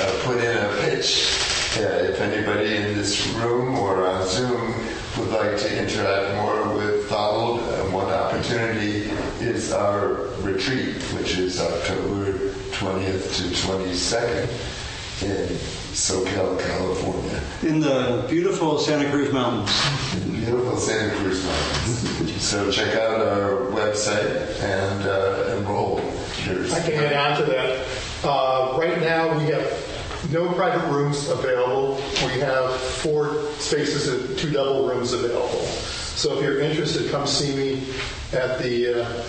uh, 0.00 0.24
put 0.24 0.36
in 0.38 0.56
a 0.56 0.76
pitch. 0.82 1.41
Uh, 1.74 1.80
if 1.80 2.20
anybody 2.20 2.76
in 2.76 2.94
this 2.96 3.26
room 3.28 3.78
or 3.78 4.06
on 4.06 4.26
Zoom 4.26 4.74
would 5.18 5.30
like 5.30 5.58
to 5.58 5.78
interact 5.82 6.34
more 6.36 6.76
with 6.76 7.08
Donald, 7.08 7.60
uh, 7.60 7.82
one 7.90 8.08
opportunity 8.12 9.10
is 9.40 9.72
our 9.72 10.28
retreat, 10.42 10.96
which 11.16 11.38
is 11.38 11.60
October 11.60 12.32
20th 12.72 13.36
to 13.36 13.44
22nd 13.66 14.48
in 15.22 15.48
Soquel, 15.94 16.60
California. 16.60 17.40
In 17.62 17.80
the 17.80 18.26
beautiful 18.28 18.78
Santa 18.78 19.08
Cruz 19.10 19.32
Mountains. 19.32 19.70
beautiful 20.26 20.76
Santa 20.76 21.14
Cruz 21.16 21.42
Mountains. 21.42 22.42
so 22.42 22.70
check 22.70 22.94
out 22.96 23.20
our 23.20 23.70
website 23.72 24.60
and 24.60 25.06
uh, 25.08 25.56
enroll. 25.56 25.96
There's- 26.44 26.72
I 26.74 26.80
can 26.82 27.02
add 27.02 27.12
on 27.14 27.38
to 27.38 27.44
that. 27.50 27.86
Uh, 28.24 28.76
right 28.78 29.00
now, 29.00 29.36
we 29.38 29.44
have 29.44 29.88
no 30.30 30.52
private 30.52 30.86
rooms 30.88 31.28
available. 31.28 31.96
We 32.26 32.40
have 32.40 32.74
four 32.76 33.42
spaces 33.58 34.08
and 34.08 34.38
two 34.38 34.50
double 34.50 34.86
rooms 34.88 35.12
available. 35.12 35.64
So 36.14 36.38
if 36.38 36.44
you're 36.44 36.60
interested, 36.60 37.10
come 37.10 37.26
see 37.26 37.54
me 37.56 37.86
at 38.32 38.58
the 38.60 39.02
uh, 39.02 39.22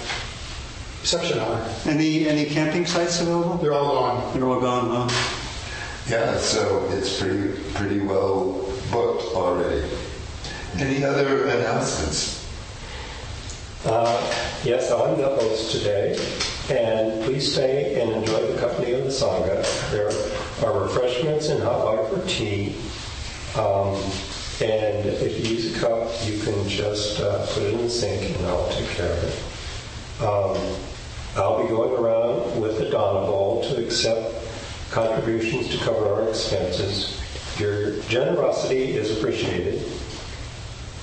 reception 1.02 1.40
hour. 1.40 1.68
Any 1.86 2.28
any 2.28 2.46
camping 2.46 2.86
sites 2.86 3.22
available? 3.22 3.58
They're 3.58 3.74
all 3.74 3.96
gone. 3.96 4.34
They're 4.34 4.48
all 4.48 4.62
gone. 4.62 5.10
Huh? 5.10 5.40
Yeah, 6.10 6.38
so 6.38 6.88
it's 6.92 7.20
pretty 7.20 7.60
pretty 7.74 8.00
well 8.00 8.70
booked 8.92 9.36
already. 9.36 9.88
Any 10.78 11.04
other 11.04 11.48
announcements? 11.48 12.42
Uh, 13.86 14.60
yes, 14.64 14.92
I'm 14.92 15.18
the 15.18 15.28
host 15.28 15.72
today, 15.72 16.18
and 16.70 17.24
please 17.24 17.52
stay 17.52 18.02
and 18.02 18.12
enjoy 18.12 18.48
the 18.54 18.60
company 18.60 18.94
of 18.94 19.04
the 19.04 19.10
Sangha. 19.10 19.92
There 19.92 20.08
are 20.64 20.80
refreshments 20.80 21.50
and 21.50 21.62
hot 21.62 21.84
water 21.84 22.04
for 22.06 22.28
tea. 22.28 22.76
Um, 23.56 23.96
and 24.62 25.06
if 25.06 25.46
you 25.46 25.56
use 25.56 25.76
a 25.76 25.80
cup, 25.80 26.10
you 26.26 26.40
can 26.40 26.68
just 26.68 27.20
uh, 27.20 27.46
put 27.48 27.64
it 27.64 27.74
in 27.74 27.82
the 27.82 27.90
sink 27.90 28.38
and 28.38 28.46
I'll 28.48 28.70
take 28.70 28.88
care 28.90 29.12
of 29.12 29.24
it. 29.24 30.24
Um, 30.24 30.78
I'll 31.36 31.64
be 31.64 31.70
going 31.70 32.00
around 32.00 32.62
with 32.62 32.78
the 32.78 32.86
Dana 32.86 33.26
Bowl 33.26 33.64
to 33.64 33.84
accept 33.84 34.36
contributions 34.92 35.70
to 35.70 35.84
cover 35.84 36.08
our 36.14 36.30
expenses. 36.30 37.20
Your 37.60 38.00
generosity 38.04 38.92
is 38.92 39.18
appreciated. 39.18 39.84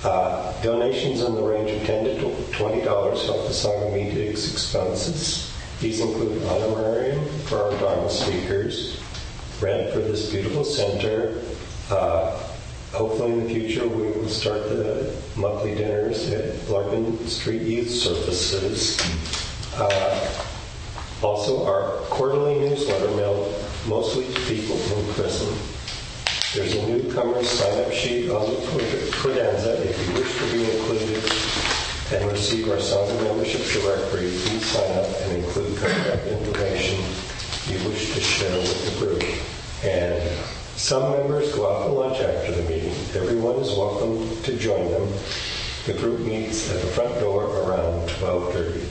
Uh, 0.04 0.58
donations 0.62 1.20
in 1.20 1.34
the 1.34 1.42
range 1.42 1.70
of 1.70 1.86
10 1.86 2.04
to 2.04 2.12
$20 2.56 2.84
help 2.84 3.46
the 3.46 3.52
Sangha 3.52 3.92
meet 3.92 4.16
its 4.16 4.50
expenses. 4.52 5.52
These 5.80 6.00
include 6.00 6.42
honorarium 6.44 7.26
for 7.40 7.64
our 7.64 7.70
Dharma 7.78 8.08
speakers, 8.08 9.00
rent 9.60 9.92
for 9.92 10.00
this 10.00 10.30
beautiful 10.30 10.64
center. 10.64 11.42
Uh, 11.90 12.30
hopefully, 12.92 13.32
in 13.32 13.44
the 13.44 13.48
future, 13.48 13.86
we 13.86 14.10
will 14.12 14.28
start 14.28 14.68
the 14.68 15.14
monthly 15.36 15.74
dinners 15.74 16.30
at 16.30 16.68
Larkin 16.68 17.26
Street 17.26 17.62
Youth 17.62 17.90
Services. 17.90 18.98
Uh, 19.76 20.42
also, 21.22 21.66
our 21.66 21.98
quarterly 22.08 22.58
newsletter 22.58 23.10
mailed 23.16 23.54
mostly 23.86 24.32
to 24.32 24.40
people 24.42 24.76
in 24.76 25.14
prison. 25.14 25.54
There's 26.54 26.74
a 26.74 26.86
newcomer 26.86 27.42
sign-up 27.44 27.92
sheet 27.92 28.30
on 28.30 28.50
the 28.50 28.56
credenza 29.12 29.84
if 29.84 30.08
you 30.08 30.14
wish 30.14 30.36
to 30.38 30.52
be 30.52 30.78
included 30.78 31.22
and 32.12 32.32
receive 32.32 32.68
our 32.68 32.78
Sangha 32.78 33.22
membership 33.22 33.62
directory. 33.70 34.30
Please 34.30 34.64
sign 34.64 34.90
up 34.98 35.06
and 35.06 35.44
include 35.44 35.78
contact 35.78 36.26
information 36.26 36.98
you 37.70 37.88
wish 37.88 38.12
to 38.14 38.20
share 38.20 38.58
with 38.58 38.98
the 38.98 39.06
group. 39.06 39.22
And 39.84 40.20
some 40.76 41.12
members 41.12 41.54
go 41.54 41.70
out 41.70 41.86
for 41.86 41.92
lunch 41.92 42.20
after 42.20 42.52
the 42.52 42.62
meeting. 42.68 42.94
Everyone 43.14 43.56
is 43.56 43.68
welcome 43.76 44.42
to 44.42 44.56
join 44.56 44.90
them. 44.90 45.08
The 45.86 45.94
group 45.94 46.20
meets 46.20 46.70
at 46.72 46.80
the 46.80 46.88
front 46.88 47.18
door 47.20 47.44
around 47.44 48.08
12:30. 48.08 48.88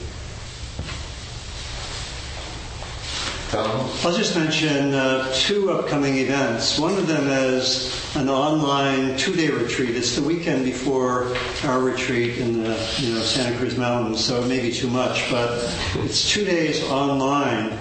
Donald? 3.52 3.90
I'll 4.04 4.16
just 4.16 4.36
mention 4.36 4.94
uh, 4.94 5.30
two 5.34 5.72
upcoming 5.72 6.18
events. 6.18 6.78
One 6.78 6.96
of 6.96 7.08
them 7.08 7.26
is 7.26 8.14
an 8.14 8.28
online 8.28 9.16
two-day 9.16 9.50
retreat. 9.50 9.96
It's 9.96 10.14
the 10.14 10.22
weekend 10.22 10.64
before 10.64 11.34
our 11.64 11.80
retreat 11.80 12.38
in 12.38 12.62
the 12.62 12.78
you 12.98 13.14
know 13.14 13.20
Santa 13.20 13.56
Cruz 13.58 13.76
Mountains, 13.76 14.24
so 14.24 14.42
it 14.42 14.46
may 14.46 14.60
be 14.60 14.72
too 14.72 14.88
much, 14.88 15.28
but 15.30 15.50
it's 15.96 16.30
two 16.30 16.44
days 16.44 16.82
online 16.84 17.76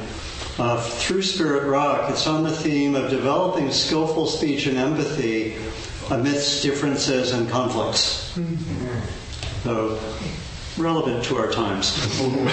uh, 0.60 0.82
through 0.82 1.22
Spirit 1.22 1.68
Rock. 1.68 2.10
It's 2.10 2.28
on 2.28 2.44
the 2.44 2.52
theme 2.52 2.96
of 2.96 3.10
developing 3.10 3.72
skillful 3.72 4.28
speech 4.28 4.68
and 4.68 4.78
empathy 4.78 5.56
amidst 6.12 6.64
differences 6.64 7.32
and 7.32 7.50
conflicts. 7.50 8.38
So 9.64 10.00
relevant 10.78 11.24
to 11.26 11.38
our 11.38 11.52
times. 11.52 12.20
and 12.22 12.48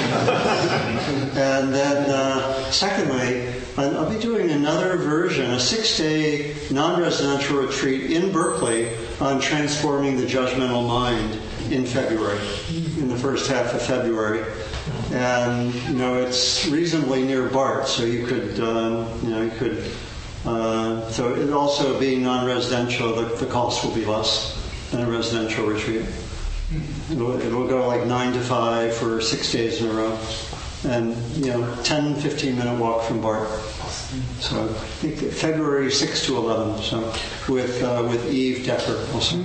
then, 1.73 2.11
uh, 2.11 2.71
secondly, 2.71 3.53
I'll 3.77 3.99
I'll 3.99 4.11
be 4.11 4.19
doing 4.19 4.51
another 4.51 4.97
version, 4.97 5.51
a 5.51 5.61
six 5.61 5.97
day 5.97 6.55
non 6.71 7.01
residential 7.01 7.59
retreat 7.59 8.11
in 8.11 8.33
Berkeley 8.33 8.91
on 9.21 9.41
transforming 9.41 10.17
the 10.17 10.27
judgmental 10.27 10.87
mind 10.87 11.41
in 11.71 11.85
February, 11.85 12.41
in 12.99 13.09
the 13.09 13.19
first 13.19 13.51
half 13.51 13.75
of 13.75 13.83
February. 13.83 14.45
And, 15.13 15.75
you 15.75 15.95
know, 15.95 16.15
it's 16.15 16.67
reasonably 16.67 17.23
near 17.23 17.49
BART, 17.49 17.89
so 17.89 18.05
you 18.05 18.27
could, 18.27 18.61
um, 18.61 19.09
you 19.23 19.31
know, 19.31 19.43
you 19.43 19.51
could. 19.51 19.91
Uh, 20.45 21.09
so 21.11 21.35
it 21.35 21.53
also 21.53 21.99
being 21.99 22.23
non-residential, 22.23 23.15
the, 23.15 23.35
the 23.37 23.47
cost 23.47 23.85
will 23.85 23.95
be 23.95 24.05
less 24.05 24.57
than 24.91 25.03
a 25.03 25.11
residential 25.11 25.67
retreat. 25.67 26.07
It'll, 27.11 27.41
it'll 27.41 27.67
go 27.67 27.87
like 27.87 28.07
9 28.07 28.33
to 28.35 28.41
5 28.41 28.95
for 28.95 29.21
six 29.21 29.51
days 29.51 29.83
in 29.83 29.91
a 29.91 29.93
row. 29.93 30.19
And, 30.85 31.17
you 31.37 31.53
know, 31.53 31.75
10, 31.83 32.17
15 32.17 32.57
minute 32.57 32.79
walk 32.79 33.03
from 33.05 33.21
BART. 33.21 33.49
So 34.41 34.65
I 34.65 34.69
think 34.69 35.19
February 35.33 35.91
6 35.91 36.27
to 36.27 36.37
11, 36.37 36.83
so 36.83 37.13
with, 37.49 37.83
uh, 37.83 38.07
with 38.09 38.33
Eve 38.33 38.65
Decker 38.65 39.05
also. 39.13 39.43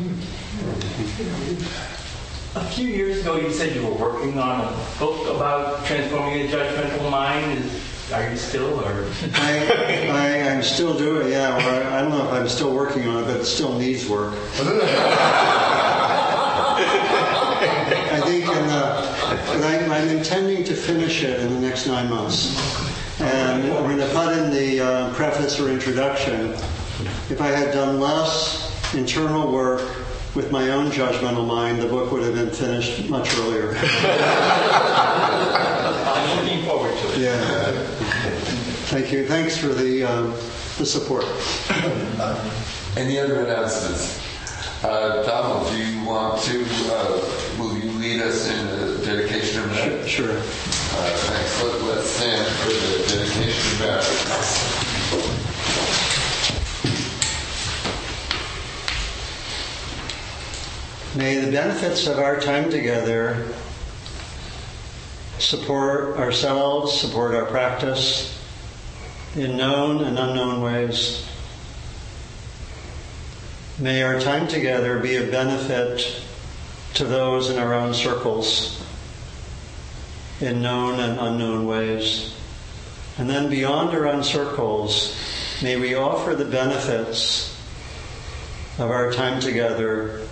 A 2.54 2.66
few 2.66 2.88
years 2.88 3.22
ago, 3.22 3.38
you 3.38 3.50
said 3.50 3.74
you 3.74 3.86
were 3.86 3.94
working 3.94 4.38
on 4.38 4.60
a 4.60 5.00
book 5.00 5.34
about 5.34 5.86
transforming 5.86 6.42
a 6.42 6.50
judgmental 6.50 7.10
mind. 7.10 7.58
Is, 7.58 8.12
are 8.12 8.30
you 8.30 8.36
still, 8.36 8.82
or? 8.82 9.08
I, 9.36 10.10
I, 10.10 10.50
I'm 10.50 10.62
still 10.62 10.98
doing, 10.98 11.32
yeah, 11.32 11.56
or 11.56 11.62
I, 11.62 12.00
I 12.00 12.02
don't 12.02 12.12
know 12.12 12.28
if 12.28 12.34
I'm 12.34 12.50
still 12.50 12.76
working 12.76 13.08
on 13.08 13.24
it, 13.24 13.28
but 13.28 13.38
it 13.38 13.46
still 13.46 13.80
needs 13.80 14.06
work. 14.06 14.34
I 18.14 18.20
think 18.26 18.44
in 18.44 18.68
the, 18.68 19.08
but 19.48 19.64
I, 19.64 19.86
I'm 19.86 20.10
intending 20.10 20.66
to 20.66 20.76
finish 20.76 21.24
it 21.24 21.40
in 21.40 21.54
the 21.54 21.60
next 21.62 21.88
nine 21.88 22.10
months. 22.10 22.54
And 23.22 23.64
I'm 23.64 23.70
going 23.70 23.98
to 23.98 24.10
put 24.10 24.38
in 24.38 24.52
the 24.52 24.82
uh, 24.82 25.14
preface 25.14 25.58
or 25.58 25.70
introduction. 25.70 26.50
If 27.30 27.40
I 27.40 27.48
had 27.48 27.74
done 27.74 28.02
less 28.02 28.94
internal 28.94 29.50
work 29.50 30.01
with 30.36 30.52
my 30.52 30.70
own 30.70 30.90
judgmental 30.92 31.46
mind, 31.46 31.82
the 31.82 31.88
book 31.88 32.12
would 32.12 32.24
have 32.24 32.36
been 32.36 32.50
finished 32.52 33.10
much 33.10 33.36
earlier. 33.40 33.76
I'm 36.06 36.40
looking 36.40 36.64
forward 36.66 36.98
to 36.98 37.14
it. 37.14 37.18
Yeah. 37.20 37.72
Thank 38.92 39.12
you. 39.12 39.28
Thanks 39.28 39.58
for 39.58 39.68
the, 39.68 40.04
um, 40.04 40.32
the 40.78 40.86
support. 40.86 41.26
Any 42.98 43.20
other 43.20 43.44
announcements? 43.44 44.20
Uh, 44.84 45.24
Donald, 45.24 45.68
do 45.70 45.78
you 45.78 46.04
want 46.06 46.42
to, 46.44 46.66
uh, 46.92 47.22
will 47.60 47.78
you 47.78 47.92
lead 48.00 48.22
us 48.22 48.50
in 48.50 48.68
the 48.68 49.06
dedication 49.06 49.64
of 49.64 49.72
merit? 49.72 50.10
Sure. 50.10 50.32
Uh, 50.32 50.42
thanks. 50.42 51.64
Let, 51.64 51.82
let's 51.84 52.10
stand 52.10 52.48
for 52.58 52.70
the 52.70 53.04
dedication 53.08 53.74
of 53.74 53.80
merit. 53.80 54.81
May 61.14 61.40
the 61.40 61.52
benefits 61.52 62.08
of 62.08 62.20
our 62.20 62.40
time 62.40 62.72
together 62.72 63.54
support 65.40 66.16
ourselves, 66.16 66.98
support 66.98 67.36
our 67.36 67.48
practice 67.48 68.42
in 69.36 69.58
known 69.58 70.06
and 70.06 70.18
unknown 70.18 70.62
ways. 70.62 71.28
May 73.78 74.04
our 74.04 74.22
time 74.22 74.48
together 74.48 75.00
be 75.00 75.18
a 75.18 75.30
benefit 75.30 76.24
to 76.94 77.04
those 77.04 77.50
in 77.50 77.60
our 77.60 77.74
own 77.74 77.94
circles 77.94 78.82
in 80.40 80.62
known 80.62 81.02
and 81.02 81.20
unknown 81.20 81.68
ways. 81.68 82.34
And 83.18 83.30
then 83.30 83.50
beyond 83.50 83.90
our 83.90 84.08
own 84.08 84.24
circles, 84.24 85.14
may 85.62 85.76
we 85.76 85.94
offer 85.94 86.36
the 86.36 86.46
benefits 86.46 87.54
of 88.80 88.90
our 88.90 89.12
time 89.12 89.42
together 89.42 90.26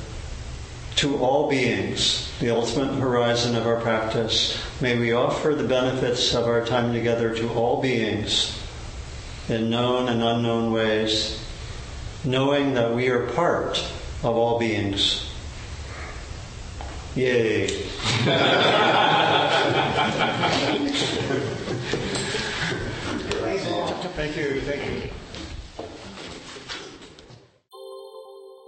to 0.99 1.17
all 1.19 1.49
beings, 1.49 2.29
the 2.41 2.49
ultimate 2.49 2.93
horizon 2.95 3.55
of 3.55 3.65
our 3.65 3.79
practice. 3.79 4.61
May 4.81 4.99
we 4.99 5.13
offer 5.13 5.55
the 5.55 5.63
benefits 5.63 6.35
of 6.35 6.45
our 6.45 6.65
time 6.65 6.91
together 6.91 7.33
to 7.35 7.49
all 7.53 7.81
beings 7.81 8.61
in 9.47 9.69
known 9.69 10.09
and 10.09 10.21
unknown 10.21 10.73
ways, 10.73 11.41
knowing 12.25 12.73
that 12.73 12.93
we 12.93 13.07
are 13.07 13.27
part 13.27 13.77
of 14.23 14.35
all 14.35 14.59
beings. 14.59 15.31
Yay. 17.15 17.67
Thank 24.17 24.35
you, 24.35 24.59
thank 24.61 24.85
you. 24.85 25.09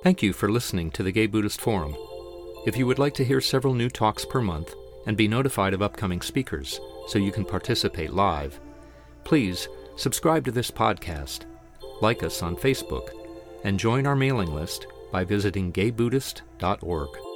Thank 0.01 0.23
you 0.23 0.31
for 0.31 0.49
listening 0.49 0.91
to 0.91 1.03
the 1.03 1.11
Gay 1.11 1.27
Buddhist 1.27 1.59
Forum. 1.59 1.97
If 2.63 2.77
you 2.77 2.85
would 2.85 2.99
like 2.99 3.15
to 3.15 3.25
hear 3.25 3.41
several 3.41 3.73
new 3.73 3.89
talks 3.89 4.23
per 4.23 4.39
month 4.39 4.75
and 5.07 5.17
be 5.17 5.27
notified 5.27 5.73
of 5.73 5.81
upcoming 5.81 6.21
speakers 6.21 6.79
so 7.07 7.17
you 7.17 7.31
can 7.31 7.43
participate 7.43 8.13
live, 8.13 8.59
please 9.23 9.67
subscribe 9.95 10.45
to 10.45 10.51
this 10.51 10.69
podcast, 10.69 11.45
like 12.01 12.21
us 12.21 12.43
on 12.43 12.55
Facebook, 12.55 13.09
and 13.63 13.79
join 13.79 14.05
our 14.05 14.15
mailing 14.15 14.53
list 14.53 14.85
by 15.11 15.23
visiting 15.23 15.73
gaybuddhist.org. 15.73 17.30